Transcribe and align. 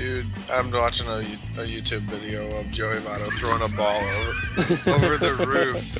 Dude, 0.00 0.26
I'm 0.50 0.70
watching 0.70 1.06
a, 1.08 1.18
a 1.18 1.66
YouTube 1.66 2.00
video 2.08 2.50
of 2.58 2.70
Joey 2.70 2.96
Votto 3.00 3.30
throwing 3.32 3.60
a 3.60 3.68
ball 3.76 4.00
over, 4.00 4.90
over 5.04 5.16
the 5.18 5.34
roof. 5.46 5.98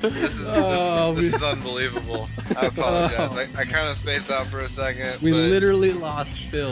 This 0.00 0.38
is 0.40 0.48
Oh, 0.50 1.12
this, 1.12 1.24
is- 1.26 1.32
this 1.32 1.42
is 1.42 1.46
unbelievable. 1.46 2.30
I 2.56 2.66
apologize. 2.68 3.36
I, 3.36 3.42
I 3.42 3.66
kind 3.66 3.90
of 3.90 3.94
spaced 3.96 4.30
out 4.30 4.46
for 4.46 4.60
a 4.60 4.68
second. 4.68 5.20
We 5.20 5.32
literally 5.34 5.92
lost 5.92 6.32
Phil 6.32 6.70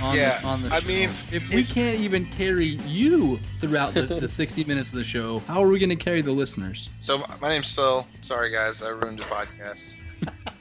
on, 0.00 0.14
yeah, 0.14 0.40
the, 0.40 0.46
on 0.46 0.62
the 0.62 0.72
I 0.72 0.82
mean, 0.82 1.10
if 1.32 1.48
we 1.48 1.62
if- 1.62 1.74
can't 1.74 1.98
even 1.98 2.26
carry 2.26 2.78
you 2.86 3.40
throughout 3.58 3.94
the, 3.94 4.02
the 4.02 4.28
60 4.28 4.62
minutes 4.66 4.90
of 4.92 4.98
the 4.98 5.04
show, 5.04 5.40
how 5.40 5.60
are 5.64 5.68
we 5.68 5.80
going 5.80 5.88
to 5.90 5.96
carry 5.96 6.22
the 6.22 6.30
listeners? 6.30 6.90
So 7.00 7.24
my- 7.40 7.48
name's 7.48 7.72
Phil. 7.72 8.06
Sorry 8.20 8.50
guys, 8.50 8.84
I 8.84 8.90
ruined 8.90 9.18
your 9.18 9.26
podcast. 9.26 9.96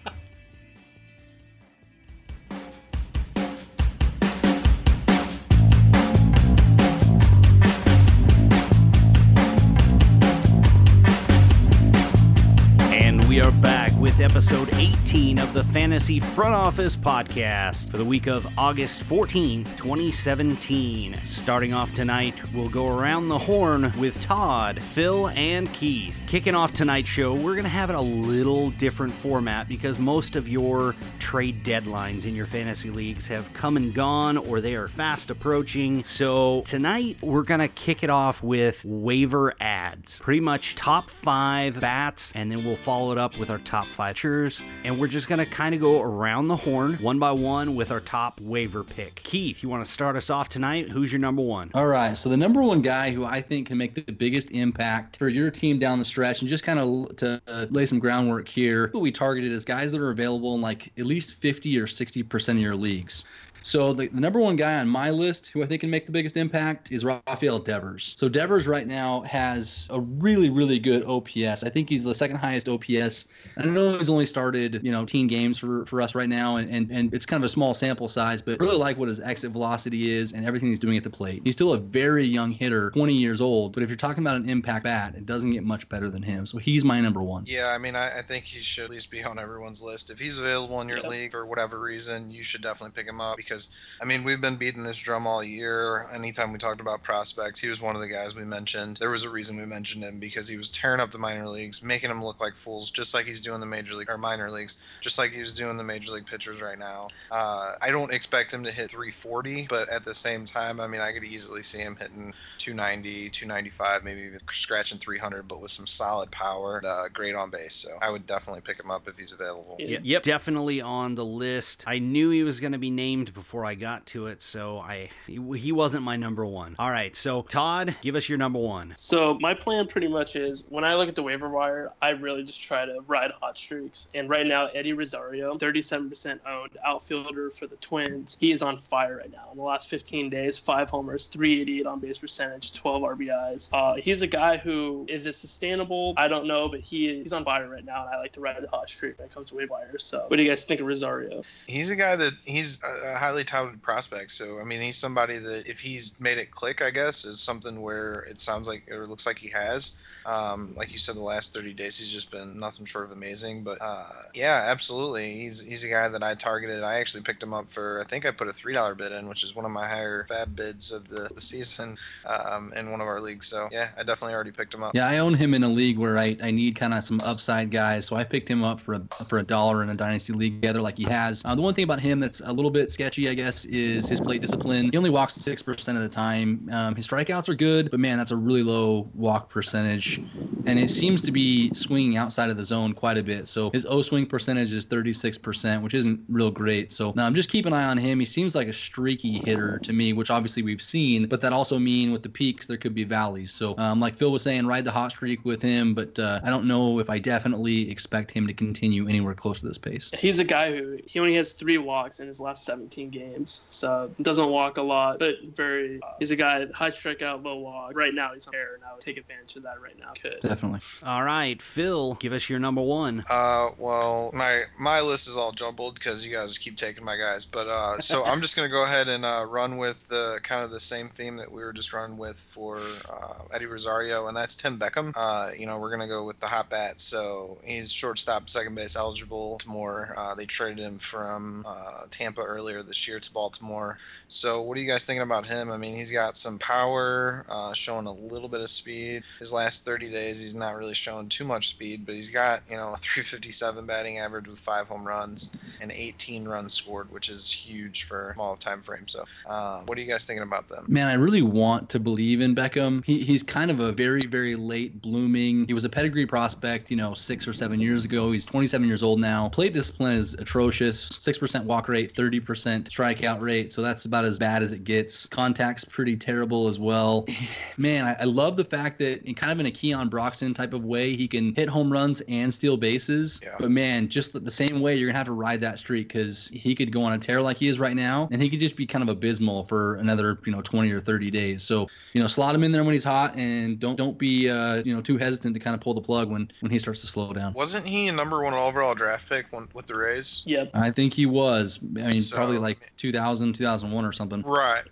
episode 14.44 14.73
18 14.84 15.40
of 15.40 15.54
the 15.54 15.64
Fantasy 15.64 16.20
Front 16.20 16.54
Office 16.54 16.94
Podcast 16.94 17.90
for 17.90 17.96
the 17.96 18.04
week 18.04 18.28
of 18.28 18.46
August 18.58 19.04
14, 19.04 19.64
2017. 19.78 21.18
Starting 21.24 21.74
off 21.74 21.94
tonight, 21.94 22.36
we'll 22.54 22.68
go 22.68 22.90
around 22.90 23.30
the 23.30 23.38
horn 23.38 23.94
with 23.98 24.20
Todd, 24.20 24.82
Phil, 24.82 25.30
and 25.30 25.72
Keith. 25.72 26.22
Kicking 26.28 26.54
off 26.54 26.74
tonight's 26.74 27.08
show, 27.08 27.34
we're 27.34 27.54
going 27.54 27.64
to 27.64 27.70
have 27.70 27.92
it 27.92 27.96
a 27.96 28.02
little 28.02 28.72
different 28.72 29.14
format 29.14 29.70
because 29.70 30.00
most 30.00 30.36
of 30.36 30.50
your 30.50 30.96
trade 31.18 31.64
deadlines 31.64 32.26
in 32.26 32.36
your 32.36 32.46
fantasy 32.46 32.90
leagues 32.90 33.26
have 33.28 33.54
come 33.54 33.78
and 33.78 33.94
gone 33.94 34.38
or 34.38 34.60
they 34.60 34.76
are 34.76 34.90
fast 34.90 35.30
approaching. 35.30 36.04
So 36.04 36.62
tonight, 36.66 37.16
we're 37.22 37.44
going 37.44 37.62
to 37.62 37.70
kick 37.70 38.04
it 38.04 38.10
off 38.10 38.44
with 38.44 38.84
waiver 38.84 39.54
adds. 39.62 40.20
Pretty 40.20 40.42
much 40.42 40.76
top 40.76 41.10
five 41.10 41.80
bats, 41.80 42.34
and 42.36 42.52
then 42.52 42.66
we'll 42.66 42.76
follow 42.76 43.14
it 43.14 43.18
up 43.18 43.38
with 43.38 43.50
our 43.50 43.60
top 43.60 43.88
five 43.88 44.18
cheers. 44.18 44.62
And 44.84 45.00
we're 45.00 45.08
just 45.08 45.28
to 45.28 45.46
kind 45.46 45.74
of 45.74 45.82
go 45.82 46.02
around 46.02 46.48
the 46.48 46.56
horn 46.56 46.96
one 46.96 47.20
by 47.20 47.32
one 47.32 47.76
with 47.76 47.92
our 47.92 48.00
top 48.00 48.40
waiver 48.42 48.84
pick. 48.84 49.16
Keith, 49.24 49.64
you 49.64 49.70
want 49.70 49.84
to 49.84 49.90
start 49.90 50.16
us 50.16 50.30
off 50.30 50.50
tonight? 50.50 50.90
Who's 50.90 51.12
your 51.12 51.20
number 51.20 51.42
one? 51.42 51.72
All 51.74 51.88
right. 51.88 52.16
So 52.16 52.30
the 52.30 52.38
number 52.38 52.62
one 52.62 52.82
guy 52.82 53.12
who 53.12 53.26
I 53.26 53.42
think 53.42 53.68
can 53.68 53.78
make 53.78 53.96
the 53.96 54.12
biggest 54.12 54.52
impact 54.52 55.18
for 55.18 55.30
your 55.30 55.50
team 55.50 55.80
down 55.80 56.00
the 56.00 56.06
stretch, 56.06 56.42
and 56.42 56.50
just 56.50 56.64
kind 56.64 56.80
of 56.80 57.16
to 57.18 57.42
uh, 57.48 57.66
lay 57.70 57.86
some 57.86 58.00
groundwork 58.00 58.48
here, 58.48 58.88
who 58.88 59.00
we 59.00 59.12
targeted 59.12 59.52
as 59.52 59.64
guys 59.66 59.92
that 59.92 60.02
are 60.02 60.12
available 60.12 60.56
in 60.56 60.62
like 60.62 60.92
at 60.98 61.06
least 61.06 61.36
50 61.36 61.80
or 61.80 61.88
60 61.88 62.24
percent 62.24 62.58
of 62.58 62.64
your 62.64 62.76
leagues. 62.76 63.26
So 63.64 63.94
the, 63.94 64.08
the 64.08 64.20
number 64.20 64.40
one 64.40 64.56
guy 64.56 64.80
on 64.80 64.88
my 64.88 65.10
list 65.10 65.48
who 65.48 65.64
I 65.64 65.66
think 65.66 65.82
can 65.82 65.90
make 65.90 66.06
the 66.06 66.12
biggest 66.12 66.38
impact 66.38 66.92
is 66.92 67.04
Rafael 67.06 67.60
Devers. 67.60 68.14
So 68.18 68.28
Devers 68.30 68.68
right 68.68 68.86
now 68.86 69.22
has 69.22 69.88
a 69.90 70.00
really, 70.00 70.50
really 70.50 70.80
good 70.80 71.04
OPS. 71.06 71.64
I 71.64 71.70
think 71.70 71.90
he's 71.90 72.04
the 72.04 72.14
second 72.14 72.38
highest 72.38 72.68
OPS. 72.68 73.28
I 73.58 73.66
know 73.66 73.98
he's 73.98 74.10
only 74.10 74.26
started, 74.26 74.82
you 74.84 74.92
know, 74.92 75.06
10 75.06 75.28
games 75.28 75.58
for, 75.58 75.86
for 75.86 76.02
us 76.02 76.14
right 76.14 76.30
now, 76.30 76.58
and, 76.58 76.70
and, 76.70 76.92
and 76.92 77.14
it's 77.14 77.26
kind 77.26 77.42
of 77.42 77.46
a 77.46 77.50
small 77.50 77.74
sample 77.74 78.08
size, 78.10 78.42
but 78.42 78.60
I 78.60 78.64
really 78.64 78.78
like 78.78 78.98
what 78.98 79.08
his 79.08 79.20
exit 79.20 79.52
velocity 79.52 80.12
is 80.12 80.34
and 80.34 80.46
everything 80.46 80.70
he's 80.70 80.80
doing 80.80 80.98
at 80.98 81.04
the 81.04 81.10
plate. 81.10 81.42
He's 81.44 81.56
still 81.56 81.74
a 81.74 81.78
very 81.78 82.26
young 82.26 82.52
hitter, 82.52 82.92
20 82.92 83.14
years 83.14 83.40
old, 83.40 83.74
but 83.74 83.82
if 83.84 83.90
you're 83.90 83.96
talking 83.96 84.24
about 84.24 84.36
an 84.36 84.50
impact 84.50 84.84
bat, 84.84 85.16
it 85.16 85.26
doesn't 85.26 85.52
get 85.52 85.64
much 85.64 85.88
better 85.88 86.10
than 86.10 86.22
him. 86.22 86.46
So 86.46 86.58
he's 86.58 86.84
my 86.84 87.00
number 87.00 87.22
one. 87.22 87.44
Yeah, 87.46 87.70
I 87.70 87.78
mean, 87.78 87.96
I, 87.96 88.20
I 88.20 88.22
think 88.24 88.44
he 88.44 88.60
should 88.60 88.86
at 88.86 88.90
least 88.90 89.10
be 89.10 89.24
on 89.24 89.40
everyone's 89.40 89.82
list. 89.82 90.10
If 90.10 90.20
he's 90.20 90.38
available 90.38 90.82
in 90.82 90.90
your 90.90 91.00
Yeah. 91.00 91.08
league 91.10 91.32
for 91.32 91.46
whatever 91.46 91.80
reason, 91.80 92.30
you 92.30 92.44
should 92.44 92.62
definitely 92.62 92.92
pick 92.96 93.08
him 93.08 93.22
up 93.22 93.38
because, 93.38 93.53
I 94.02 94.06
mean, 94.06 94.24
we've 94.24 94.42
been 94.42 94.56
beating 94.56 94.84
this 94.84 94.98
drum 94.98 95.28
all 95.28 95.44
year. 95.44 96.08
Anytime 96.14 96.52
we 96.52 96.58
talked 96.58 96.82
about 96.82 97.04
prospects, 97.04 97.60
he 97.60 97.70
was 97.70 97.82
one 97.82 97.96
of 97.96 98.02
the 98.02 98.08
guys 98.08 98.36
we 98.36 98.46
mentioned. 98.46 98.98
There 98.98 99.10
was 99.10 99.24
a 99.24 99.30
reason 99.30 99.58
we 99.58 99.66
mentioned 99.66 100.04
him 100.04 100.20
because 100.20 100.48
he 100.48 100.58
was 100.58 100.70
tearing 100.70 101.00
up 101.00 101.12
the 101.12 101.18
minor 101.18 101.48
leagues, 101.48 101.84
making 101.84 102.10
them 102.10 102.24
look 102.24 102.40
like 102.40 102.56
fools, 102.56 102.90
just 102.90 103.14
like 103.14 103.26
he's 103.26 103.42
doing 103.42 103.60
the 103.60 103.66
major 103.66 103.96
league 103.96 104.10
or 104.10 104.18
minor 104.18 104.50
leagues, 104.50 104.78
just 105.02 105.18
like 105.18 105.32
he 105.32 105.42
was 105.42 105.54
doing 105.54 105.78
the 105.78 105.84
major 105.84 106.12
league 106.12 106.26
pitchers 106.26 106.62
right 106.62 106.80
now. 106.80 107.10
Uh, 107.32 107.76
I 107.82 107.92
don't 107.92 108.14
expect 108.14 108.54
him 108.54 108.64
to 108.64 108.72
hit 108.72 108.90
340, 108.92 109.68
but 109.70 109.90
at 109.90 110.04
the 110.06 110.14
same 110.14 110.46
time, 110.46 110.80
I 110.80 110.88
mean, 110.88 111.02
I 111.02 111.12
could 111.12 111.24
easily 111.24 111.64
see 111.64 111.80
him 111.80 111.96
hitting 111.96 112.34
290, 112.58 113.30
295, 113.30 114.04
maybe 114.04 114.22
even 114.22 114.40
scratching 114.52 114.98
300, 114.98 115.48
but 115.48 115.62
with 115.62 115.72
some 115.72 115.88
solid 115.88 116.32
power, 116.32 116.82
uh, 116.86 117.08
great 117.14 117.36
on 117.36 117.50
base. 117.50 117.76
So 117.76 117.90
I 118.02 118.10
would 118.10 118.26
definitely 118.26 118.62
pick 118.62 118.80
him 118.80 118.92
up 118.92 119.08
if 119.08 119.18
he's 119.18 119.34
available. 119.34 119.78
Yep, 119.80 120.24
definitely 120.24 120.82
on 120.82 121.16
the 121.16 121.26
list. 121.26 121.84
I 121.88 122.00
knew 122.00 122.30
he 122.30 122.44
was 122.44 122.60
going 122.60 122.72
to 122.72 122.78
be 122.78 122.90
named 122.90 123.34
before 123.34 123.43
I 123.66 123.76
got 123.76 124.06
to 124.08 124.28
it, 124.28 124.42
so 124.42 124.80
I 124.80 125.10
he, 125.28 125.40
he 125.58 125.72
wasn't 125.72 126.04
my 126.04 126.16
number 126.16 126.46
one. 126.46 126.76
All 126.80 126.90
right, 126.90 127.16
so 127.16 127.44
Todd, 127.44 127.96
give 128.02 128.16
us 128.16 128.30
your 128.30 128.38
number 128.38 128.60
one. 128.60 128.94
So 128.98 129.38
my 129.40 129.54
plan 129.54 129.88
pretty 129.88 130.08
much 130.08 130.36
is 130.36 130.66
when 130.70 130.84
I 130.84 130.96
look 130.96 131.10
at 131.10 131.16
the 131.16 131.24
waiver 131.24 131.50
wire, 131.50 131.92
I 132.02 132.10
really 132.10 132.44
just 132.44 132.64
try 132.64 132.86
to 132.86 133.02
ride 133.08 133.32
hot 133.40 133.58
streaks. 133.58 134.08
And 134.14 134.30
right 134.30 134.48
now, 134.48 134.68
Eddie 134.68 134.94
Rosario, 134.94 135.58
37% 135.58 136.40
owned 136.48 136.78
outfielder 136.86 137.52
for 137.52 137.68
the 137.68 137.76
Twins, 137.78 138.38
he 138.40 138.52
is 138.52 138.62
on 138.62 138.78
fire 138.78 139.18
right 139.18 139.32
now. 139.32 139.50
In 139.52 139.58
the 139.58 139.64
last 139.64 139.90
15 139.90 140.30
days, 140.30 140.58
five 140.58 140.90
homers, 140.90 141.26
388 141.28 141.86
on 141.86 142.00
base 142.00 142.18
percentage, 142.18 142.74
12 142.74 143.02
RBIs. 143.02 143.70
Uh, 143.74 143.96
he's 143.96 144.22
a 144.22 144.28
guy 144.28 144.58
who 144.58 145.06
is 145.10 145.26
it 145.26 145.36
sustainable? 145.36 146.14
I 146.18 146.28
don't 146.28 146.48
know, 146.48 146.70
but 146.70 146.80
he 146.80 147.22
he's 147.22 147.34
on 147.34 147.44
fire 147.46 147.70
right 147.70 147.86
now, 147.86 148.06
and 148.06 148.16
I 148.16 148.20
like 148.20 148.32
to 148.34 148.42
ride 148.42 148.62
the 148.62 148.70
hot 148.70 148.90
streak 148.90 149.20
when 149.20 149.28
it 149.28 149.34
comes 149.34 149.50
to 149.50 149.56
waiver 149.56 149.74
wire. 149.74 149.98
So 150.00 150.26
what 150.28 150.38
do 150.38 150.44
you 150.44 150.50
guys 150.50 150.66
think 150.66 150.80
of 150.80 150.88
Rosario? 150.88 151.42
He's 151.68 151.92
a 151.92 151.96
guy 151.96 152.16
that 152.16 152.34
he's 152.46 152.82
a 152.84 153.04
a 153.04 153.18
highly 153.34 153.44
touted 153.44 153.82
prospect. 153.82 154.32
So 154.32 154.60
I 154.60 154.64
mean, 154.64 154.82
he's 154.82 154.98
somebody 154.98 155.38
that 155.38 155.68
if 155.68 155.80
he's 155.80 156.20
made 156.20 156.38
it 156.38 156.52
click, 156.52 156.82
I 156.82 156.92
guess, 156.92 157.26
is 157.26 157.40
something 157.40 157.82
where 157.82 158.26
it 158.30 158.40
sounds 158.40 158.68
like 158.68 158.90
or 158.92 159.06
looks 159.06 159.26
like 159.26 159.38
he 159.38 159.50
has. 159.50 160.00
Um, 160.26 160.74
like 160.78 160.94
you 160.94 161.00
said, 161.00 161.16
the 161.16 161.22
last 161.22 161.54
30 161.54 161.74
days 161.74 161.98
he's 162.00 162.12
just 162.12 162.32
been 162.32 162.58
nothing 162.58 162.86
short 162.86 163.04
of 163.06 163.12
amazing. 163.12 163.64
But 163.64 163.82
uh, 163.82 164.06
yeah, 164.34 164.66
absolutely, 164.68 165.34
he's 165.34 165.62
he's 165.62 165.84
a 165.84 165.90
guy 165.90 166.08
that 166.08 166.24
I 166.24 166.36
targeted. 166.36 166.84
I 166.84 167.00
actually 167.00 167.24
picked 167.24 167.44
him 167.44 167.54
up 167.54 167.70
for 167.70 168.00
I 168.00 168.04
think 168.06 168.26
I 168.26 168.32
put 168.32 168.48
a 168.48 168.54
three 168.54 168.74
dollar 168.74 168.96
bid 168.96 169.12
in, 169.12 169.28
which 169.28 169.44
is 169.44 169.56
one 169.56 169.66
of 169.66 169.72
my 169.72 169.88
higher 169.88 170.26
FAAB 170.30 170.56
bids 170.56 170.92
of 170.92 171.08
the, 171.10 171.30
the 171.34 171.42
season 171.42 171.98
um, 172.26 172.72
in 172.74 172.92
one 172.92 173.02
of 173.02 173.08
our 173.08 173.20
leagues. 173.20 173.48
So 173.48 173.68
yeah, 173.72 173.90
I 173.98 174.04
definitely 174.04 174.36
already 174.36 174.52
picked 174.52 174.74
him 174.74 174.84
up. 174.84 174.96
Yeah, 174.96 175.08
I 175.08 175.18
own 175.18 175.34
him 175.34 175.54
in 175.54 175.64
a 175.64 175.70
league 175.70 175.98
where 175.98 176.18
I, 176.18 176.38
I 176.42 176.52
need 176.52 176.76
kind 176.76 176.94
of 176.94 177.04
some 177.04 177.20
upside 177.24 177.72
guys, 177.72 178.06
so 178.06 178.16
I 178.16 178.24
picked 178.24 178.50
him 178.50 178.64
up 178.64 178.80
for 178.80 178.94
a 178.94 179.02
for 179.28 179.40
a 179.40 179.44
dollar 179.44 179.84
in 179.84 179.90
a 179.90 179.96
dynasty 179.96 180.34
league 180.34 180.62
together 180.62 180.82
like 180.82 180.98
he 180.98 181.04
has. 181.06 181.44
Uh, 181.44 181.56
the 181.56 181.62
one 181.62 181.74
thing 181.74 181.84
about 181.84 182.00
him 182.00 182.20
that's 182.20 182.42
a 182.42 182.54
little 182.54 182.72
bit 182.72 182.92
sketchy, 182.92 183.23
I 183.30 183.34
guess, 183.34 183.66
is 183.66 184.08
his 184.10 184.20
plate 184.20 184.42
discipline. 184.42 184.90
He 184.92 184.98
only 184.98 185.10
walks 185.10 185.36
six 185.36 185.62
percent 185.62 185.98
of 185.98 186.04
the 186.04 186.10
time. 186.10 186.68
Um, 186.72 186.96
his 186.96 187.08
strikeouts 187.08 187.50
are 187.50 187.56
good, 187.56 187.92
but 187.92 188.00
man, 188.00 188.18
that's 188.18 188.32
a 188.32 188.38
really 188.38 188.64
low 188.64 189.10
walk 189.14 189.50
percentage, 189.50 190.24
and 190.66 190.80
it 190.80 190.90
seems 190.92 191.22
to 191.24 191.32
be 191.32 191.74
swinging 191.74 192.16
outside 192.16 192.50
of 192.50 192.58
the 192.58 192.64
zone 192.64 192.94
quite 192.94 193.18
a 193.18 193.24
bit. 193.24 193.48
So 193.48 193.70
his 193.72 193.86
O 193.86 194.02
swing 194.02 194.26
percentage 194.26 194.72
is 194.72 194.86
thirty 194.86 195.14
six 195.14 195.38
percent, 195.38 195.84
which 195.84 195.94
isn't 195.94 196.22
real 196.30 196.52
great. 196.52 196.94
So 196.94 197.14
now 197.16 197.26
I'm 197.26 197.36
just 197.36 197.50
keep 197.50 197.66
an 197.66 197.74
eye 197.74 197.84
on 197.86 197.98
him. 197.98 198.20
He 198.20 198.26
seems 198.26 198.56
like 198.56 198.68
a 198.68 198.74
streaky 198.74 199.40
hitter 199.40 199.80
to 199.80 199.94
me, 199.94 200.14
which 200.14 200.30
obviously 200.30 200.64
we've 200.64 200.82
seen, 200.82 201.28
but 201.28 201.42
that 201.42 201.54
also 201.54 201.78
mean 201.80 202.12
with 202.12 202.24
the 202.24 202.30
peaks 202.30 202.68
there 202.68 202.78
could 202.78 202.96
be 202.96 203.04
valleys. 203.04 203.52
So 203.52 203.78
um, 203.78 204.00
like 204.00 204.16
Phil 204.16 204.32
was 204.32 204.42
saying, 204.42 204.66
ride 204.66 204.86
the 204.86 204.92
hot 204.92 205.12
streak 205.12 205.44
with 205.46 205.62
him, 205.62 205.94
but 205.94 206.18
uh, 206.20 206.40
I 206.44 206.50
don't 206.50 206.66
know 206.66 207.00
if 207.00 207.10
I 207.10 207.20
definitely 207.20 207.90
expect 207.92 208.32
him 208.32 208.48
to 208.48 208.54
continue 208.54 209.08
anywhere 209.08 209.34
close 209.34 209.60
to 209.60 209.68
this 209.68 209.78
pace. 209.78 210.10
He's 210.18 210.40
a 210.40 210.44
guy 210.44 210.72
who 210.76 210.98
he 211.06 211.20
only 211.20 211.36
has 211.36 211.54
three 211.54 211.78
walks 211.78 212.20
in 212.20 212.28
his 212.28 212.40
last 212.40 212.66
17 212.66 213.10
games, 213.14 213.64
so 213.70 214.12
doesn't 214.22 214.50
walk 214.50 214.78
a 214.78 214.82
lot, 214.82 215.20
but 215.20 215.36
very. 215.44 216.00
Uh, 216.02 216.14
he's 216.20 216.32
a 216.32 216.36
guy 216.36 216.66
high 216.74 216.90
strikeout, 216.90 217.44
low 217.44 217.58
walk. 217.58 217.96
Right 217.96 218.14
now 218.14 218.34
he's 218.34 218.48
on 218.48 218.56
air, 218.56 218.76
and 218.76 218.84
I 218.84 218.94
would 218.94 219.02
take 219.02 219.18
advantage 219.18 219.56
of 219.56 219.64
that 219.64 219.82
right 219.82 219.98
now. 220.00 220.14
Could. 220.20 220.40
Definitely. 220.42 220.82
All 221.04 221.24
right, 221.24 221.62
Phil, 221.62 222.16
give 222.16 222.34
us 222.34 222.50
your 222.50 222.60
number 222.60 222.82
one. 222.82 223.24
Uh, 223.30 223.70
well, 223.78 224.32
my 224.34 224.64
my 224.78 225.02
list 225.02 225.28
is 225.28 225.38
all 225.38 225.52
jumbled 225.52 225.96
because 225.96 226.26
you 226.26 226.34
guys 226.34 226.58
keep 226.58 226.78
taking 226.78 227.04
my 227.04 227.18
guys. 227.18 227.46
But 227.46 227.68
uh, 227.68 228.00
so 228.00 228.24
I'm 228.26 228.42
just 228.42 228.56
gonna 228.56 228.70
go 228.70 228.84
ahead 228.84 229.08
and 229.08 229.26
uh, 229.26 229.46
run 229.48 229.78
with 229.78 230.08
the 230.08 230.40
kind 230.44 230.64
of 230.64 230.72
the 230.72 230.80
same 230.80 231.10
theme 231.10 231.38
that 231.38 231.52
we 231.52 231.64
were 231.64 231.74
just 231.74 231.94
running 231.94 232.18
with 232.18 232.40
for 232.52 232.78
uh, 233.10 233.44
Eddie 233.52 233.68
Rosario, 233.68 234.28
and 234.28 234.36
that's 234.36 234.56
Tim 234.56 234.80
Beckham. 234.80 235.14
Uh, 235.16 235.52
you 235.58 235.66
know, 235.66 235.78
we're 235.80 235.92
gonna 235.92 236.08
go 236.08 236.26
with 236.26 236.40
the 236.40 236.48
hot 236.48 236.70
bat. 236.70 237.00
So 237.00 237.58
he's 237.64 237.92
shortstop, 237.92 238.50
second 238.50 238.76
base 238.76 238.96
eligible. 238.96 239.60
More. 239.68 240.14
Uh, 240.18 240.36
they 240.36 240.46
traded 240.46 240.80
him 240.80 241.00
from 241.00 241.66
uh, 241.68 242.06
Tampa 242.12 242.42
earlier 242.42 242.84
this 242.84 242.93
year 243.08 243.20
to 243.20 243.32
Baltimore. 243.32 243.98
So 244.28 244.62
what 244.62 244.78
are 244.78 244.82
you 244.82 244.88
guys 244.88 245.06
thinking 245.06 245.22
about 245.22 245.46
him? 245.46 245.72
I 245.72 245.78
mean, 245.78 245.96
he's 245.96 246.12
got 246.12 246.38
some 246.38 246.58
power, 246.60 247.46
uh, 247.50 247.74
showing 247.74 248.08
a 248.08 248.12
little 248.12 248.50
bit 248.50 248.62
of 248.62 248.70
speed. 248.70 249.24
His 249.40 249.54
last 249.54 249.86
30 249.86 250.10
days, 250.10 250.42
he's 250.42 250.56
not 250.56 250.76
really 250.76 250.94
shown 250.96 251.30
too 251.30 251.46
much 251.46 251.70
speed, 251.70 252.06
but 252.06 252.16
he's 252.16 252.30
got 252.30 252.64
you 252.70 252.78
know 252.78 252.94
a 252.94 252.98
357 252.98 253.86
batting 253.86 254.20
average 254.20 254.48
with 254.48 254.60
five 254.60 254.88
home 254.88 255.08
runs 255.08 255.56
and 255.82 255.92
18 255.92 256.48
runs 256.48 256.74
scored, 256.74 257.12
which 257.12 257.30
is 257.30 257.52
huge 257.52 258.04
for 258.04 258.32
a 258.32 258.34
small 258.34 258.56
time 258.56 258.82
frame. 258.82 259.08
So, 259.08 259.26
uh, 259.46 259.82
what 259.82 259.98
are 259.98 260.02
you 260.02 260.08
guys 260.08 260.26
thinking 260.26 260.44
about 260.44 260.68
them? 260.70 260.86
Man, 260.88 261.08
I 261.08 261.14
really 261.14 261.42
want 261.42 261.90
to 261.90 262.00
believe 262.00 262.42
in 262.42 262.56
Beckham. 262.56 263.04
He, 263.06 263.24
he's 263.24 263.44
kind 263.44 263.70
of 263.70 263.80
a 263.80 263.92
very, 263.92 264.22
very 264.22 264.56
late 264.56 265.02
blooming. 265.02 265.66
He 265.68 265.74
was 265.74 265.86
a 265.86 265.90
pedigree 265.90 266.26
prospect, 266.26 266.90
you 266.90 266.98
know, 266.98 267.14
six 267.14 267.48
or 267.48 267.54
seven 267.54 267.80
years 267.80 268.06
ago. 268.06 268.32
He's 268.32 268.46
27 268.46 268.88
years 268.88 269.04
old 269.04 269.20
now. 269.20 269.50
Plate 269.50 269.74
discipline 269.74 270.18
is 270.18 270.34
atrocious 270.36 271.10
6% 271.10 271.66
walk 271.66 271.88
rate, 271.88 272.16
30% 272.16 272.83
strikeout 272.86 273.42
rate, 273.42 273.72
so 273.72 273.82
that's 273.82 274.06
about 274.06 274.26
as 274.26 274.40
bad 274.40 274.62
as 274.62 274.72
it 274.72 274.84
gets. 274.84 275.26
Contact's 275.26 275.84
pretty 275.86 276.16
terrible 276.16 276.68
as 276.68 276.80
well. 276.80 277.26
Man, 277.78 278.06
I, 278.06 278.16
I 278.22 278.24
love 278.26 278.58
the 278.58 278.66
fact 278.66 279.00
that 279.00 279.24
in 279.24 279.36
kind 279.36 279.52
of 279.52 279.60
in 279.60 279.66
a 279.66 279.72
Keon 279.72 280.10
Broxton 280.10 280.54
type 280.54 280.74
of 280.74 280.84
way, 280.84 281.16
he 281.16 281.28
can 281.28 281.56
hit 281.56 281.70
home 281.70 281.92
runs 281.92 282.22
and 282.22 282.54
steal 282.54 282.78
bases. 282.78 283.40
Yeah. 283.44 283.56
But 283.60 283.72
man, 283.72 284.10
just 284.10 284.34
the, 284.34 284.40
the 284.40 284.52
same 284.52 284.82
way, 284.82 284.96
you're 284.96 285.08
gonna 285.10 285.18
have 285.18 285.28
to 285.28 285.34
ride 285.34 285.62
that 285.62 285.80
streak 285.80 286.08
because 286.10 286.50
he 286.50 286.76
could 286.76 286.92
go 286.92 287.04
on 287.04 287.14
a 287.14 287.18
tear 287.18 287.42
like 287.42 287.58
he 287.58 287.68
is 287.68 287.80
right 287.80 287.96
now, 287.96 288.28
and 288.32 288.42
he 288.42 288.50
could 288.50 288.60
just 288.60 288.76
be 288.76 288.86
kind 288.86 289.02
of 289.04 289.10
abysmal 289.10 289.64
for 289.64 289.96
another 289.96 290.40
you 290.46 290.52
know 290.52 290.62
20 290.62 290.92
or 290.92 291.00
30 291.00 291.32
days. 291.32 291.64
So 291.64 291.88
you 292.14 292.22
know, 292.22 292.28
slot 292.28 292.56
him 292.56 292.64
in 292.64 292.72
there 292.72 292.84
when 292.84 292.94
he's 292.94 293.04
hot, 293.04 293.36
and 293.38 293.80
don't 293.80 293.96
don't 293.96 294.18
be 294.18 294.50
uh, 294.50 294.84
you 294.84 294.96
know 294.96 295.02
too 295.02 295.18
hesitant 295.18 295.54
to 295.54 295.60
kind 295.60 295.74
of 295.74 295.82
pull 295.82 295.94
the 295.94 296.02
plug 296.02 296.30
when 296.30 296.50
when 296.62 296.72
he 296.72 296.80
starts 296.80 297.02
to 297.02 297.08
slow 297.08 297.34
down. 297.34 297.54
Wasn't 297.54 297.86
he 297.86 298.08
a 298.08 298.12
number 298.12 298.44
one 298.44 298.54
overall 298.54 298.94
draft 298.96 299.30
pick 299.30 299.48
when, 299.52 299.68
with 299.74 299.88
the 299.88 299.96
Rays? 299.96 300.44
Yep. 300.46 300.72
I 300.74 300.92
think 300.92 301.14
he 301.14 301.26
was. 301.26 301.80
I 301.84 302.08
mean, 302.08 302.20
So- 302.20 302.36
probably 302.36 302.58
like 302.58 302.73
2000, 302.98 303.54
2001 303.54 304.06
or 304.06 304.12
something. 304.12 304.42
Right. 304.42 304.84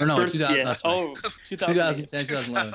Or 0.00 0.06
no, 0.06 0.16
First, 0.16 0.36
2000, 0.36 0.56
yeah. 0.56 0.74
Oh, 0.84 1.14
2010, 1.48 2.26
2011. 2.26 2.74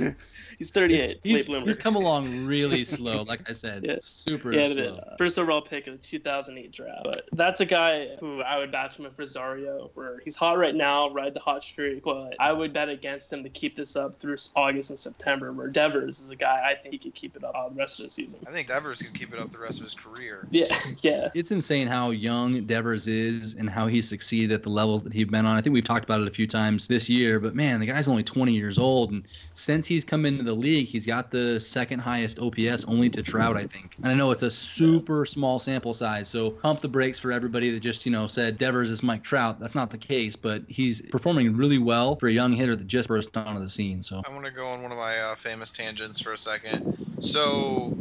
Yeah. 0.00 0.10
He's 0.58 0.72
38. 0.72 1.20
He's, 1.22 1.48
late 1.48 1.62
he's 1.62 1.76
come 1.76 1.94
along 1.94 2.44
really 2.44 2.82
slow, 2.98 3.22
like 3.22 3.48
I 3.48 3.52
said. 3.52 3.84
Yeah. 3.84 3.96
Super 4.00 4.52
yeah, 4.52 4.72
slow. 4.72 5.14
first 5.16 5.38
overall 5.38 5.62
pick 5.62 5.86
of 5.86 6.00
the 6.00 6.06
2008 6.06 6.72
draft. 6.72 7.04
But 7.04 7.28
that's 7.32 7.60
a 7.60 7.66
guy 7.66 8.16
who 8.18 8.42
I 8.42 8.58
would 8.58 8.72
batch 8.72 8.98
him 8.98 9.04
with 9.04 9.16
Rosario, 9.16 9.92
where 9.94 10.18
he's 10.24 10.34
hot 10.34 10.58
right 10.58 10.74
now, 10.74 11.10
ride 11.10 11.34
the 11.34 11.40
hot 11.40 11.62
streak. 11.62 12.02
But 12.02 12.34
I 12.40 12.52
would 12.52 12.72
bet 12.72 12.88
against 12.88 13.32
him 13.32 13.44
to 13.44 13.48
keep 13.48 13.76
this 13.76 13.94
up 13.94 14.18
through 14.18 14.36
August 14.56 14.90
and 14.90 14.98
September, 14.98 15.52
where 15.52 15.68
Devers 15.68 16.18
is 16.18 16.30
a 16.30 16.36
guy 16.36 16.68
I 16.68 16.74
think 16.74 16.92
he 16.92 16.98
could 16.98 17.14
keep 17.14 17.36
it 17.36 17.44
up 17.44 17.54
uh, 17.54 17.68
the 17.68 17.76
rest 17.76 18.00
of 18.00 18.06
the 18.06 18.10
season. 18.10 18.40
I 18.44 18.50
think 18.50 18.66
Devers 18.66 19.00
can 19.00 19.12
keep 19.12 19.32
it 19.32 19.38
up 19.38 19.52
the 19.52 19.58
rest 19.58 19.78
of 19.78 19.84
his 19.84 19.94
career. 19.94 20.48
Yeah, 20.50 20.76
yeah. 21.02 21.28
It's 21.34 21.52
insane 21.52 21.86
how 21.86 22.10
young 22.10 22.66
Devers 22.66 23.06
is 23.06 23.54
and 23.54 23.70
how 23.70 23.86
he 23.86 24.02
succeeded 24.02 24.50
at 24.50 24.64
the 24.64 24.70
levels 24.70 25.04
that 25.04 25.12
he's 25.12 25.26
been 25.28 25.46
on. 25.46 25.56
I 25.56 25.60
think 25.60 25.72
we've 25.72 25.84
talked 25.84 26.04
about 26.04 26.20
it 26.20 26.26
a 26.26 26.32
few 26.32 26.48
times 26.48 26.88
this 26.88 27.08
year, 27.08 27.38
but 27.38 27.54
man, 27.54 27.78
the 27.78 27.86
guy's 27.86 28.08
only 28.08 28.24
20 28.24 28.52
years 28.52 28.76
old. 28.76 29.12
And 29.12 29.22
since 29.54 29.86
he's 29.86 30.04
come 30.04 30.26
into 30.26 30.47
the 30.48 30.54
league, 30.54 30.86
he's 30.86 31.06
got 31.06 31.30
the 31.30 31.60
second 31.60 32.00
highest 32.00 32.40
OPS 32.40 32.84
only 32.86 33.10
to 33.10 33.22
Trout, 33.22 33.56
I 33.56 33.66
think. 33.66 33.94
And 33.98 34.08
I 34.08 34.14
know 34.14 34.30
it's 34.30 34.42
a 34.42 34.50
super 34.50 35.24
small 35.24 35.58
sample 35.58 35.94
size, 35.94 36.28
so 36.28 36.50
pump 36.50 36.80
the 36.80 36.88
brakes 36.88 37.18
for 37.18 37.30
everybody 37.30 37.70
that 37.70 37.80
just, 37.80 38.06
you 38.06 38.12
know, 38.12 38.26
said 38.26 38.58
Devers 38.58 38.90
is 38.90 39.02
Mike 39.02 39.22
Trout. 39.22 39.60
That's 39.60 39.74
not 39.74 39.90
the 39.90 39.98
case, 39.98 40.36
but 40.36 40.62
he's 40.68 41.02
performing 41.02 41.56
really 41.56 41.78
well 41.78 42.16
for 42.16 42.28
a 42.28 42.32
young 42.32 42.52
hitter 42.52 42.74
that 42.74 42.86
just 42.86 43.08
burst 43.08 43.36
onto 43.36 43.60
the 43.60 43.68
scene. 43.68 44.02
So 44.02 44.22
I 44.26 44.32
want 44.32 44.46
to 44.46 44.50
go 44.50 44.66
on 44.68 44.82
one 44.82 44.90
of 44.90 44.98
my 44.98 45.18
uh, 45.18 45.34
famous 45.34 45.70
tangents 45.70 46.18
for 46.18 46.32
a 46.32 46.38
second. 46.38 47.16
So, 47.20 47.96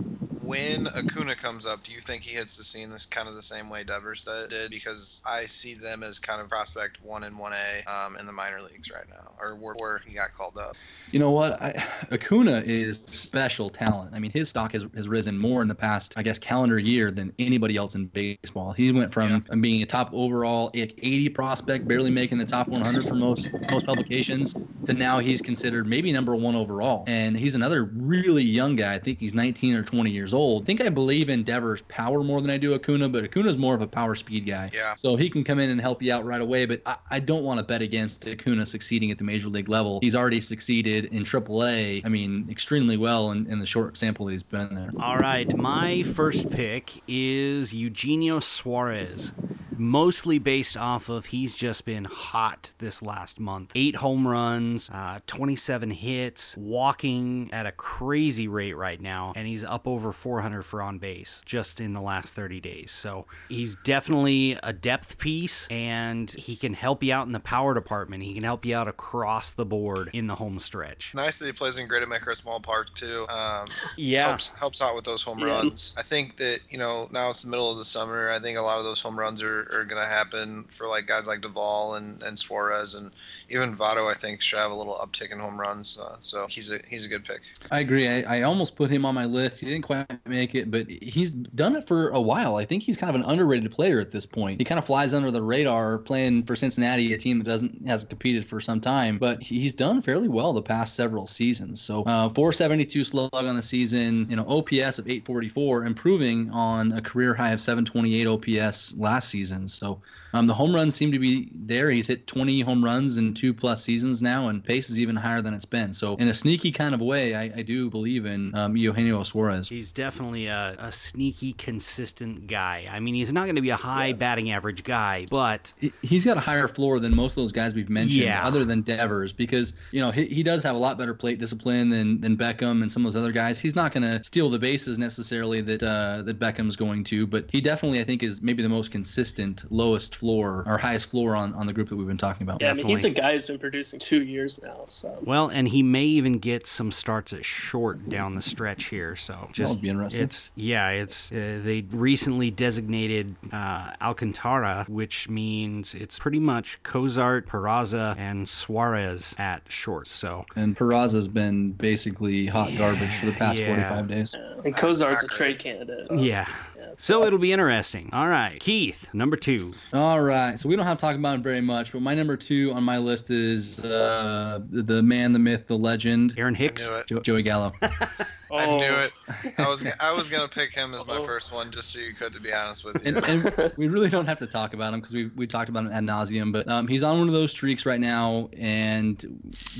when 0.47 0.87
Acuna 0.87 1.35
comes 1.35 1.65
up, 1.65 1.83
do 1.83 1.91
you 1.91 1.99
think 1.99 2.23
he 2.23 2.33
hits 2.33 2.55
the 2.55 2.63
scene 2.63 2.89
this 2.89 3.05
kind 3.05 3.27
of 3.27 3.35
the 3.35 3.41
same 3.41 3.69
way 3.69 3.83
Devers 3.83 4.23
did? 4.23 4.71
Because 4.71 5.21
I 5.25 5.45
see 5.45 5.73
them 5.73 6.03
as 6.03 6.19
kind 6.19 6.41
of 6.41 6.47
prospect 6.47 7.03
one 7.03 7.23
and 7.25 7.37
one 7.37 7.53
A 7.53 7.91
um, 7.91 8.15
in 8.15 8.25
the 8.25 8.31
minor 8.31 8.61
leagues 8.61 8.89
right 8.89 9.07
now, 9.09 9.33
or 9.41 9.55
where, 9.55 9.75
where 9.79 10.01
he 10.07 10.13
got 10.13 10.33
called 10.33 10.57
up. 10.57 10.75
You 11.11 11.19
know 11.19 11.31
what? 11.31 11.61
I, 11.61 11.85
Acuna 12.11 12.63
is 12.65 13.03
special 13.03 13.69
talent. 13.69 14.11
I 14.13 14.19
mean, 14.19 14.31
his 14.31 14.49
stock 14.49 14.71
has, 14.71 14.87
has 14.95 15.07
risen 15.07 15.37
more 15.37 15.61
in 15.61 15.67
the 15.67 15.75
past, 15.75 16.13
I 16.17 16.23
guess, 16.23 16.39
calendar 16.39 16.79
year 16.79 17.11
than 17.11 17.33
anybody 17.39 17.75
else 17.75 17.95
in 17.95 18.05
baseball. 18.07 18.71
He 18.71 18.91
went 18.91 19.13
from 19.13 19.45
Yeah. 19.49 19.55
being 19.59 19.81
a 19.81 19.85
top 19.85 20.09
overall 20.13 20.71
80 20.73 21.29
prospect, 21.29 21.87
barely 21.87 22.09
making 22.09 22.37
the 22.37 22.45
top 22.45 22.71
100 22.71 23.05
for 23.05 23.15
most 23.15 23.49
most 23.69 23.85
publications, 23.85 24.55
to 24.87 24.93
now 24.93 25.19
he's 25.19 25.41
considered 25.41 25.85
maybe 25.85 26.11
number 26.13 26.35
one 26.35 26.55
overall. 26.55 27.03
And 27.07 27.37
he's 27.37 27.55
another 27.55 27.83
really 27.93 28.43
young 28.43 28.75
guy. 28.77 28.93
I 28.93 28.99
think 28.99 29.19
he's 29.19 29.33
19 29.33 29.75
or 29.75 29.83
20 29.83 30.09
years 30.09 30.33
old. 30.33 30.36
I 30.37 30.65
think 30.65 30.81
I 30.81 30.89
believe 30.89 31.29
in 31.29 31.43
Devers' 31.43 31.81
power 31.83 32.23
more 32.23 32.41
than 32.41 32.51
I 32.51 32.57
do 32.57 32.73
Acuna, 32.75 33.09
but 33.09 33.23
Acuna's 33.23 33.57
more 33.57 33.73
of 33.73 33.81
a 33.81 33.87
power 33.87 34.15
speed 34.15 34.45
guy. 34.45 34.69
Yeah. 34.73 34.95
So 34.95 35.15
he 35.15 35.29
can 35.29 35.43
come 35.43 35.59
in 35.59 35.69
and 35.69 35.81
help 35.81 36.01
you 36.01 36.13
out 36.13 36.25
right 36.25 36.41
away. 36.41 36.65
But 36.65 36.81
I, 36.85 36.95
I 37.09 37.19
don't 37.19 37.43
want 37.43 37.59
to 37.59 37.63
bet 37.63 37.81
against 37.81 38.27
Acuna 38.27 38.65
succeeding 38.65 39.11
at 39.11 39.17
the 39.17 39.23
major 39.23 39.49
league 39.49 39.69
level. 39.69 39.99
He's 40.01 40.15
already 40.15 40.41
succeeded 40.41 41.05
in 41.05 41.23
AAA. 41.23 42.05
I 42.05 42.09
mean, 42.09 42.47
extremely 42.51 42.97
well 42.97 43.31
in, 43.31 43.47
in 43.47 43.59
the 43.59 43.65
short 43.65 43.97
sample 43.97 44.27
that 44.27 44.33
he's 44.33 44.43
been 44.43 44.75
there. 44.75 44.91
All 44.99 45.17
right, 45.17 45.55
my 45.57 46.03
first 46.03 46.49
pick 46.49 47.01
is 47.07 47.73
Eugenio 47.73 48.39
Suarez. 48.39 49.33
Mostly 49.79 50.39
based 50.39 50.75
off 50.75 51.07
of 51.07 51.27
he's 51.27 51.53
just 51.53 51.85
been 51.85 52.05
hot 52.05 52.73
this 52.79 53.03
last 53.03 53.39
month. 53.39 53.71
Eight 53.75 53.95
home 53.97 54.27
runs, 54.27 54.89
uh, 54.91 55.19
27 55.27 55.91
hits, 55.91 56.57
walking 56.57 57.49
at 57.53 57.67
a 57.67 57.71
crazy 57.71 58.47
rate 58.47 58.75
right 58.75 58.99
now, 58.99 59.33
and 59.35 59.47
he's 59.47 59.63
up 59.63 59.87
over 59.87 60.11
400 60.27 60.63
for 60.63 60.81
on 60.81 60.97
base 60.97 61.41
just 61.45 61.79
in 61.79 61.93
the 61.93 62.01
last 62.01 62.33
30 62.35 62.59
days. 62.59 62.91
So 62.91 63.27
he's 63.47 63.75
definitely 63.75 64.57
a 64.61 64.73
depth 64.73 65.17
piece, 65.17 65.67
and 65.71 66.29
he 66.31 66.57
can 66.57 66.73
help 66.73 67.01
you 67.01 67.13
out 67.13 67.27
in 67.27 67.31
the 67.31 67.39
power 67.39 67.73
department. 67.73 68.23
He 68.23 68.33
can 68.33 68.43
help 68.43 68.65
you 68.65 68.75
out 68.75 68.89
across 68.89 69.53
the 69.53 69.65
board 69.65 70.09
in 70.11 70.27
the 70.27 70.35
home 70.35 70.59
stretch. 70.59 71.13
Nice 71.15 71.39
that 71.39 71.45
he 71.45 71.53
plays 71.53 71.77
in 71.77 71.87
Great 71.87 72.03
America 72.03 72.35
Small 72.35 72.59
Park 72.59 72.93
too. 72.93 73.25
Um, 73.29 73.67
Yeah. 73.95 74.27
helps 74.27 74.53
helps 74.57 74.81
out 74.81 74.95
with 74.95 75.05
those 75.05 75.21
home 75.21 75.39
Yeah. 75.39 75.45
runs. 75.59 75.93
I 75.95 76.01
think 76.03 76.35
that 76.37 76.59
you 76.69 76.77
know 76.77 77.07
now 77.13 77.29
it's 77.29 77.43
the 77.43 77.49
middle 77.49 77.71
of 77.71 77.77
the 77.77 77.85
summer. 77.85 78.29
I 78.29 78.39
think 78.39 78.57
a 78.57 78.61
lot 78.61 78.79
of 78.79 78.83
those 78.83 78.99
home 78.99 79.17
runs 79.17 79.41
are, 79.41 79.61
are 79.71 79.85
going 79.85 80.01
to 80.01 80.07
happen 80.09 80.65
for 80.69 80.87
like 80.89 81.05
guys 81.07 81.25
like 81.25 81.39
Duvall 81.39 81.95
and, 81.95 82.21
and 82.23 82.37
Suarez 82.37 82.95
and 82.95 83.11
even 83.47 83.77
Votto. 83.77 84.11
I 84.11 84.13
think 84.13 84.41
should 84.41 84.59
have 84.59 84.71
a 84.71 84.75
little 84.75 84.95
uptick 84.95 85.31
in 85.31 85.39
home 85.39 85.57
runs. 85.57 85.97
Uh, 85.97 86.17
so 86.19 86.47
he's 86.47 86.69
a 86.69 86.79
he's 86.85 87.05
a 87.05 87.07
good 87.09 87.23
pick. 87.23 87.43
I 87.71 87.79
agree. 87.79 88.09
I, 88.09 88.39
I 88.39 88.41
almost 88.41 88.75
put 88.75 88.91
him 88.91 89.05
on 89.05 89.15
my 89.15 89.25
list. 89.25 89.61
He 89.61 89.67
didn't 89.67 89.83
quite 89.83 90.07
make 90.25 90.55
it, 90.55 90.71
but 90.71 90.89
he's 90.89 91.33
done 91.33 91.75
it 91.75 91.87
for 91.87 92.09
a 92.09 92.19
while. 92.19 92.55
I 92.55 92.65
think 92.65 92.83
he's 92.83 92.97
kind 92.97 93.09
of 93.09 93.21
an 93.21 93.29
underrated 93.29 93.71
player 93.71 93.99
at 93.99 94.11
this 94.11 94.25
point. 94.25 94.59
He 94.59 94.65
kind 94.65 94.79
of 94.79 94.85
flies 94.85 95.13
under 95.13 95.31
the 95.31 95.41
radar 95.41 95.97
playing 95.99 96.43
for 96.43 96.55
Cincinnati, 96.55 97.13
a 97.13 97.17
team 97.17 97.39
that 97.39 97.45
doesn't 97.45 97.87
hasn't 97.87 98.09
competed 98.09 98.45
for 98.45 98.59
some 98.59 98.81
time, 98.81 99.17
but 99.17 99.41
he's 99.41 99.73
done 99.73 100.01
fairly 100.01 100.27
well 100.27 100.53
the 100.53 100.61
past 100.61 100.95
several 100.95 101.27
seasons. 101.27 101.81
So 101.81 102.03
uh, 102.03 102.29
472 102.29 103.03
slug 103.03 103.29
on 103.33 103.55
the 103.55 103.63
season, 103.63 104.27
you 104.29 104.35
know, 104.35 104.45
OPS 104.47 104.99
of 104.99 105.07
844, 105.07 105.85
improving 105.85 106.49
on 106.51 106.91
a 106.93 107.01
career 107.01 107.33
high 107.33 107.51
of 107.51 107.61
728 107.61 108.27
OPS 108.27 108.97
last 108.97 109.29
season. 109.29 109.67
So 109.67 110.01
um, 110.33 110.47
the 110.47 110.53
home 110.53 110.75
runs 110.75 110.95
seem 110.95 111.11
to 111.11 111.19
be 111.19 111.49
there. 111.53 111.89
He's 111.89 112.07
hit 112.07 112.27
20 112.27 112.61
home 112.61 112.83
runs 112.83 113.17
in 113.17 113.33
two 113.33 113.53
plus 113.53 113.83
seasons 113.83 114.21
now, 114.21 114.49
and 114.49 114.63
pace 114.63 114.89
is 114.89 114.99
even 114.99 115.15
higher 115.15 115.41
than 115.41 115.53
it's 115.53 115.65
been. 115.65 115.93
So, 115.93 116.15
in 116.17 116.27
a 116.27 116.33
sneaky 116.33 116.71
kind 116.71 116.93
of 116.93 117.01
way, 117.01 117.35
I, 117.35 117.43
I 117.43 117.61
do 117.61 117.89
believe 117.89 118.25
in 118.25 118.53
um, 118.55 118.75
Eugenio 118.75 119.23
Suarez. 119.23 119.69
He's 119.69 119.91
definitely 119.97 120.45
a, 120.45 120.75
a 120.77 120.91
sneaky, 120.91 121.53
consistent 121.53 122.45
guy. 122.45 122.85
I 122.89 122.99
mean, 122.99 123.15
he's 123.15 123.33
not 123.33 123.45
going 123.45 123.55
to 123.55 123.61
be 123.63 123.71
a 123.71 123.75
high 123.75 124.13
batting 124.13 124.51
average 124.51 124.83
guy, 124.83 125.25
but 125.31 125.73
He- 125.79 125.91
He's 126.03 126.23
got 126.23 126.37
a 126.37 126.39
higher 126.39 126.67
floor 126.67 126.99
than 126.99 127.15
most 127.15 127.31
of 127.31 127.37
those 127.37 127.51
guys 127.51 127.73
we've 127.73 127.89
mentioned, 127.89 128.21
Yeah. 128.21 128.45
other 128.45 128.63
than 128.63 128.81
Devers, 128.83 129.33
because 129.33 129.73
you 129.91 129.99
know 129.99 130.11
he, 130.11 130.25
he 130.27 130.43
does 130.43 130.61
have 130.63 130.75
a 130.75 130.79
lot 130.79 130.97
better 130.97 131.13
plate 131.15 131.39
discipline 131.39 131.89
than 131.89 132.21
than 132.21 132.37
Beckham 132.37 132.81
and 132.83 132.91
some 132.91 133.05
of 133.05 133.11
those 133.13 133.19
other 133.21 133.31
guys. 133.31 133.59
He's 133.59 133.75
not 133.75 133.91
going 133.91 134.03
to 134.03 134.23
steal 134.23 134.49
the 134.51 134.59
bases 134.59 134.99
necessarily 134.99 135.61
that 135.61 135.81
uh, 135.81 136.21
that 136.23 136.37
Beckham's 136.39 136.75
going 136.75 137.03
to, 137.05 137.25
but 137.25 137.45
he 137.51 137.59
definitely 137.59 137.99
I 137.99 138.03
think 138.03 138.21
is 138.21 138.41
maybe 138.43 138.61
the 138.61 138.69
most 138.69 138.91
consistent, 138.91 139.63
lowest 139.71 140.15
floor 140.15 140.63
or 140.67 140.77
highest 140.77 141.09
floor 141.09 141.35
on, 141.35 141.53
on 141.55 141.65
the 141.65 141.73
group 141.73 141.89
that 141.89 141.95
we've 141.95 142.07
been 142.07 142.17
talking 142.17 142.43
about. 142.43 142.61
Yeah, 142.61 142.71
I 142.71 142.73
mean, 142.75 142.85
he's 142.87 143.03
a 143.05 143.09
guy 143.09 143.33
who's 143.33 143.47
been 143.47 143.57
producing 143.57 143.99
two 143.99 144.23
years 144.23 144.61
now. 144.61 144.85
So 144.87 145.17
well, 145.23 145.47
and 145.47 145.67
he 145.67 145.81
may 145.81 146.03
even 146.05 146.37
get 146.37 146.67
some 146.67 146.91
starts 146.91 147.33
at 147.33 147.43
short 147.43 148.07
down 148.09 148.35
the 148.35 148.41
stretch 148.41 148.85
here. 148.85 149.15
So 149.15 149.49
just 149.51 149.75
would 149.75 149.81
be 149.87 149.91
interesting. 149.91 150.23
it's 150.23 150.51
yeah, 150.55 150.89
it's 150.89 151.31
uh, 151.31 151.59
they 151.63 151.85
recently 151.91 152.51
designated 152.51 153.35
uh, 153.51 153.91
Alcantara, 154.01 154.85
which 154.87 155.29
means 155.29 155.95
it's 155.95 156.19
pretty 156.19 156.39
much 156.39 156.79
Cozart, 156.83 157.47
Peraza, 157.47 158.17
and 158.17 158.47
Suarez 158.47 159.35
at 159.37 159.61
short. 159.69 160.07
So 160.07 160.45
And 160.55 160.75
Peraza's 160.77 161.27
been 161.27 161.71
basically 161.71 162.45
hot 162.45 162.71
garbage 162.77 163.13
for 163.19 163.25
the 163.27 163.31
past 163.33 163.59
Yeah. 163.59 163.67
45 163.89 164.07
days. 164.07 164.35
and 164.65 164.75
Cozart's 164.75 165.23
a 165.23 165.27
trade 165.27 165.59
candidate. 165.59 166.07
yeah. 166.17 166.47
Yeah, 166.77 166.89
So 166.95 167.23
it'll 167.23 167.39
be 167.39 167.51
interesting. 167.51 168.09
All 168.13 168.27
right, 168.27 168.59
Keith, 168.59 169.09
number 169.11 169.35
two. 169.35 169.73
All 169.93 170.21
right, 170.21 170.59
so 170.59 170.69
we 170.69 170.75
don't 170.75 170.85
have 170.85 170.97
to 170.97 171.01
talk 171.01 171.15
about 171.15 171.33
him 171.35 171.41
very 171.41 171.59
much, 171.61 171.91
but 171.91 172.03
my 172.03 172.13
number 172.13 172.37
two 172.37 172.71
on 172.73 172.83
my 172.83 172.99
list 172.99 173.31
is 173.31 173.83
uh, 173.83 174.59
the 174.69 174.83
the 174.83 175.01
man, 175.01 175.33
the 175.33 175.39
myth, 175.39 175.65
the 175.65 175.77
legend, 175.77 176.35
Aaron 176.37 176.53
Hicks. 176.53 176.87
jo- 177.07 177.19
Joey 177.21 177.41
Gallo. 177.41 177.73
I 177.81 178.65
Oh. 178.65 178.77
knew 178.77 178.83
it. 178.93 179.11
I 179.57 179.67
was 179.67 179.85
I 179.99 180.13
was 180.13 180.29
gonna 180.29 180.47
pick 180.47 180.73
him 180.73 180.93
as 180.93 181.05
my 181.07 181.17
first 181.25 181.51
one 181.51 181.69
just 181.71 181.89
so 181.91 181.99
you 181.99 182.13
could, 182.13 182.31
to 182.33 182.39
be 182.39 182.53
honest 182.53 182.85
with 182.85 183.03
you. 183.05 183.17
and, 183.17 183.27
and 183.27 183.73
we 183.77 183.87
really 183.87 184.09
don't 184.09 184.25
have 184.27 184.37
to 184.37 184.47
talk 184.47 184.73
about 184.73 184.93
him 184.93 184.99
because 185.01 185.13
we 185.15 185.25
we 185.35 185.47
talked 185.47 185.69
about 185.69 185.85
him 185.85 185.91
ad 185.91 186.03
nauseum. 186.03 186.53
But 186.53 186.67
um, 186.69 186.87
he's 186.87 187.01
on 187.03 187.17
one 187.17 187.27
of 187.27 187.33
those 187.33 187.51
streaks 187.51 187.85
right 187.87 187.99
now, 187.99 188.49
and 188.57 189.25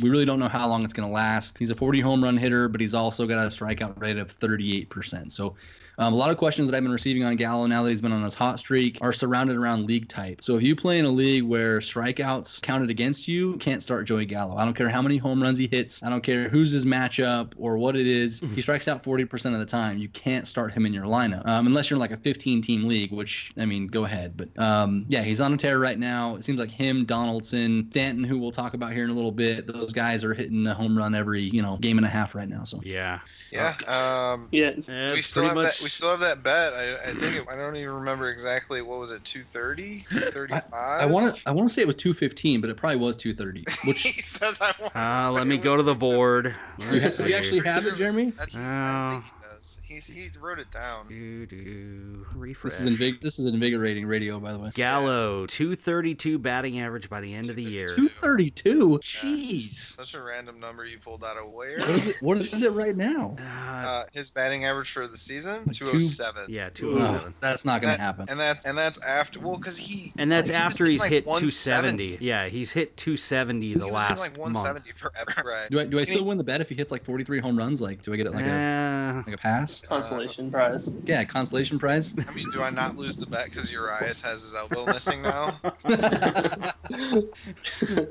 we 0.01 0.09
really 0.09 0.25
don't 0.25 0.39
know 0.39 0.49
how 0.49 0.67
long 0.67 0.83
it's 0.83 0.93
going 0.93 1.07
to 1.07 1.13
last. 1.13 1.57
He's 1.59 1.69
a 1.69 1.75
40 1.75 2.01
home 2.01 2.23
run 2.23 2.35
hitter, 2.37 2.67
but 2.67 2.81
he's 2.81 2.93
also 2.95 3.25
got 3.27 3.37
a 3.45 3.49
strikeout 3.49 3.99
rate 4.01 4.17
of 4.17 4.35
38%. 4.35 5.31
So. 5.31 5.55
Um, 5.99 6.13
a 6.13 6.15
lot 6.15 6.29
of 6.29 6.37
questions 6.37 6.69
that 6.69 6.77
I've 6.77 6.83
been 6.83 6.91
receiving 6.91 7.23
on 7.23 7.35
Gallo 7.35 7.65
now 7.65 7.81
that 7.83 7.89
he's 7.89 8.01
been 8.01 8.11
on 8.11 8.23
his 8.23 8.35
hot 8.35 8.59
streak 8.59 8.99
are 9.01 9.11
surrounded 9.11 9.57
around 9.57 9.85
league 9.87 10.07
type. 10.07 10.43
So 10.43 10.55
if 10.55 10.61
you 10.61 10.75
play 10.75 10.99
in 10.99 11.05
a 11.05 11.09
league 11.09 11.43
where 11.43 11.79
strikeouts 11.79 12.61
counted 12.61 12.89
against 12.91 13.27
you, 13.27 13.57
can't 13.57 13.81
start 13.81 14.05
Joey 14.05 14.25
Gallo. 14.25 14.57
I 14.57 14.63
don't 14.65 14.75
care 14.75 14.89
how 14.89 15.01
many 15.01 15.17
home 15.17 15.41
runs 15.41 15.57
he 15.57 15.67
hits. 15.67 16.03
I 16.03 16.09
don't 16.09 16.21
care 16.21 16.49
who's 16.49 16.69
his 16.69 16.85
matchup 16.85 17.53
or 17.57 17.77
what 17.77 17.95
it 17.95 18.05
is. 18.05 18.41
he 18.55 18.61
strikes 18.61 18.87
out 18.87 19.01
40% 19.03 19.53
of 19.53 19.59
the 19.59 19.65
time. 19.65 19.97
You 19.97 20.09
can't 20.09 20.47
start 20.47 20.71
him 20.71 20.85
in 20.85 20.93
your 20.93 21.05
lineup 21.05 21.47
um, 21.47 21.65
unless 21.65 21.89
you're 21.89 21.95
in 21.95 22.01
like 22.01 22.11
a 22.11 22.17
15 22.17 22.61
team 22.61 22.87
league, 22.87 23.11
which, 23.11 23.51
I 23.57 23.65
mean, 23.65 23.87
go 23.87 24.05
ahead. 24.05 24.37
But 24.37 24.57
um, 24.61 25.05
yeah, 25.07 25.23
he's 25.23 25.41
on 25.41 25.53
a 25.53 25.57
tear 25.57 25.79
right 25.79 25.97
now. 25.97 26.35
It 26.35 26.43
seems 26.43 26.59
like 26.59 26.69
him, 26.69 27.05
Donaldson, 27.05 27.87
Stanton, 27.89 28.23
who 28.23 28.37
we'll 28.37 28.51
talk 28.51 28.75
about 28.75 28.93
here 28.93 29.03
in 29.03 29.09
a 29.09 29.13
little 29.13 29.31
bit, 29.31 29.65
those 29.65 29.93
guys 29.93 30.23
are 30.23 30.35
hitting 30.35 30.63
the 30.63 30.75
home 30.75 30.95
run 30.95 31.15
every, 31.15 31.41
you 31.41 31.63
know, 31.63 31.77
game 31.77 31.97
and 31.97 32.05
a 32.05 32.09
half 32.09 32.35
right 32.35 32.47
now. 32.47 32.63
So 32.65 32.81
Yeah. 32.83 33.19
Yeah. 33.51 33.75
Um, 33.87 34.47
Yeah, 34.51 34.71
Yeah, 34.87 35.13
we 35.13 35.19
it's 35.19 35.27
still 35.27 35.43
pretty 35.43 35.47
have 35.47 35.55
much. 35.55 35.79
that. 35.79 35.86
We 35.87 35.91
still 35.91 36.09
have 36.09 36.19
that 36.19 36.43
bet. 36.43 36.73
I, 36.73 36.95
I 36.97 37.13
think 37.13 37.33
it, 37.37 37.45
I 37.49 37.55
don't 37.55 37.77
even 37.77 37.93
remember 37.93 38.29
exactly 38.29 38.81
what 38.81 38.99
was 38.99 39.11
it. 39.11 39.23
230, 39.23 40.05
235. 40.09 40.73
I 40.75 41.05
want 41.05 41.33
to 41.33 41.41
I 41.45 41.51
want 41.53 41.69
to 41.69 41.73
say 41.73 41.81
it 41.81 41.87
was 41.87 41.95
215, 41.95 42.59
but 42.59 42.69
it 42.69 42.75
probably 42.75 42.97
was 42.97 43.15
230. 43.15 43.63
Which 43.87 44.01
he 44.01 44.21
says 44.21 44.57
I 44.59 44.73
want. 44.81 44.93
Uh, 44.93 45.31
let 45.31 45.47
me 45.47 45.55
go 45.57 45.77
to 45.77 45.83
the 45.83 45.95
board. 45.95 46.53
you, 46.77 46.87
you 47.25 47.33
actually 47.33 47.61
have 47.61 47.85
it, 47.85 47.95
Jeremy. 47.95 48.33
I, 48.37 48.45
he, 48.49 48.57
I 48.57 48.59
Oh. 48.59 49.11
think 49.11 49.23
he 49.23 49.31
does. 49.41 49.76
He's, 49.87 50.05
he 50.05 50.29
wrote 50.41 50.59
it 50.59 50.69
down. 50.69 51.07
Do, 51.07 51.45
do, 51.45 52.25
refresh. 52.35 52.73
This 52.73 52.81
is 52.81 52.99
invig- 52.99 53.21
this 53.21 53.39
is 53.39 53.45
invigorating 53.45 54.05
radio, 54.05 54.37
by 54.39 54.51
the 54.51 54.59
way. 54.59 54.69
Gallo, 54.73 55.45
232 55.47 56.37
batting 56.39 56.79
average 56.81 57.09
by 57.09 57.21
the 57.21 57.33
end 57.33 57.49
of 57.49 57.55
the 57.55 57.63
year. 57.63 57.87
232. 57.87 58.99
Jeez. 59.01 59.71
Such 59.71 60.13
a 60.13 60.21
random 60.21 60.59
number 60.59 60.85
you 60.85 60.99
pulled 60.99 61.23
out 61.23 61.37
of 61.37 61.49
where? 61.51 61.77
What 61.77 61.89
is 61.89 62.07
it? 62.07 62.15
What 62.21 62.37
is 62.41 62.61
it 62.63 62.73
right 62.73 62.97
now? 62.97 63.37
Uh, 63.39 63.43
Uh, 63.87 64.03
his 64.11 64.29
batting 64.29 64.65
average 64.65 64.91
for 64.91 65.07
the 65.07 65.15
season, 65.17 65.63
Like 65.65 65.75
two- 65.75 65.85
207. 65.85 66.45
yeah, 66.49 66.65
Oh, 66.67 66.69
207. 66.73 67.33
that's 67.39 67.63
not 67.63 67.81
going 67.81 67.91
That- 67.91 67.97
to 67.97 68.03
happen. 68.03 68.25
And 68.29 68.39
that 68.41 68.61
and 68.65 68.77
that's 68.77 68.99
after 69.03 69.39
well, 69.39 69.55
because 69.57 69.77
he 69.77 70.11
And 70.17 70.29
that's 70.31 70.49
he 70.49 70.53
was 70.53 70.61
after 70.61 70.83
hitting 70.83 70.91
he's 70.93 70.99
like 71.01 71.11
hit 71.11 71.25
170. 71.25 72.07
270. 72.09 72.25
Yeah, 72.25 72.47
he's 72.49 72.71
hit 72.73 72.97
270 72.97 73.67
He 73.69 73.73
the 73.75 73.85
was 73.85 73.91
last 73.93 74.19
like 74.19 74.37
month. 74.37 74.55
170 74.55 74.91
forever. 74.93 75.33
Right. 75.47 75.69
Do 75.71 75.79
I 75.79 75.85
do 75.85 75.97
I 75.97 76.01
And 76.01 76.07
still 76.09 76.19
he- 76.23 76.27
win 76.27 76.37
the 76.37 76.43
bet 76.43 76.59
if 76.59 76.67
he 76.69 76.75
hits 76.75 76.91
like 76.91 77.05
43 77.05 77.39
home 77.39 77.57
runs? 77.57 77.79
Like, 77.79 78.01
do 78.03 78.11
I 78.13 78.17
get 78.17 78.27
it 78.27 78.33
like 78.33 78.45
a 78.45 78.51
Uh, 78.51 79.23
like 79.25 79.35
a 79.35 79.37
pass? 79.37 79.76
Consolation 79.81 80.51
prize. 80.51 80.95
Yeah, 81.05 81.23
consolation 81.23 81.79
prize. 81.79 82.13
I 82.27 82.33
mean, 82.33 82.49
do 82.51 82.61
I 82.61 82.69
not 82.69 82.97
lose 82.97 83.17
the 83.17 83.25
bet 83.25 83.45
because 83.45 83.71
Urias 83.71 84.21
has 84.21 84.41
his 84.41 84.55
elbow 84.55 84.85
missing 84.85 85.21
now? 85.21 85.59
Even 85.89 87.29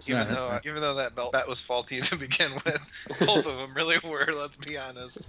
Yeah, 0.06 0.24
that's 0.24 0.34
though 0.34 0.48
fine. 0.50 0.60
even 0.64 0.80
though 0.82 0.94
that 0.94 1.14
belt 1.14 1.32
bet 1.32 1.48
was 1.48 1.60
faulty 1.60 2.00
to 2.02 2.16
begin 2.16 2.52
with, 2.64 2.78
both 3.26 3.46
of 3.46 3.58
them 3.58 3.74
really 3.74 3.96
were. 4.04 4.26
Let's 4.32 4.56
be 4.56 4.76
honest. 4.78 5.28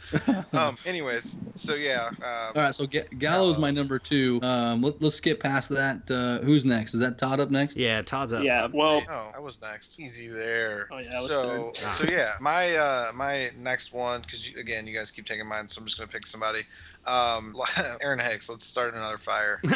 Um. 0.54 0.78
Anyways, 0.86 1.38
so 1.56 1.76
yeah. 1.76 2.08
Um, 2.22 2.22
All 2.22 2.52
right, 2.56 2.76
so 2.76 2.86
Ga- 2.88 3.08
Gallo's 3.18 3.58
my 3.58 3.72
number 3.72 4.00
two. 4.00 4.40
Um, 4.44 4.82
let, 4.82 5.02
let's 5.02 5.16
skip 5.16 5.40
past 5.42 5.70
that. 5.70 6.10
Uh, 6.12 6.44
who's 6.46 6.66
next? 6.66 6.94
Is 6.94 7.00
that 7.00 7.18
Todd 7.18 7.40
up 7.40 7.50
next? 7.52 7.78
yeah, 7.78 8.02
Todd's 8.02 8.34
up. 8.34 8.44
Yeah, 8.44 8.68
well, 8.74 9.04
Oh, 9.10 9.32
I 9.36 9.40
was 9.40 9.62
next. 9.62 10.00
Easy 10.00 10.28
there. 10.28 10.88
Oh, 10.92 10.98
yeah, 10.98 11.10
I 11.14 11.18
was 11.20 11.28
so 11.28 11.72
so 11.76 12.04
yeah, 12.10 12.34
my 12.42 12.76
uh 12.76 13.12
my 13.14 13.52
next 13.58 13.94
one 13.94 14.22
because 14.22 14.48
again 14.58 14.86
you 14.88 14.94
guys 14.96 15.12
keep 15.12 15.26
taking 15.26 15.48
mine, 15.48 15.68
so 15.68 15.80
I'm 15.80 15.86
just 15.86 15.98
gonna 15.98 16.08
pick 16.08 16.27
somebody. 16.28 16.64
Um, 17.06 17.56
Aaron 18.02 18.20
Hicks. 18.20 18.50
Let's 18.50 18.66
start 18.66 18.96
another 18.96 19.18
fire. 19.18 19.62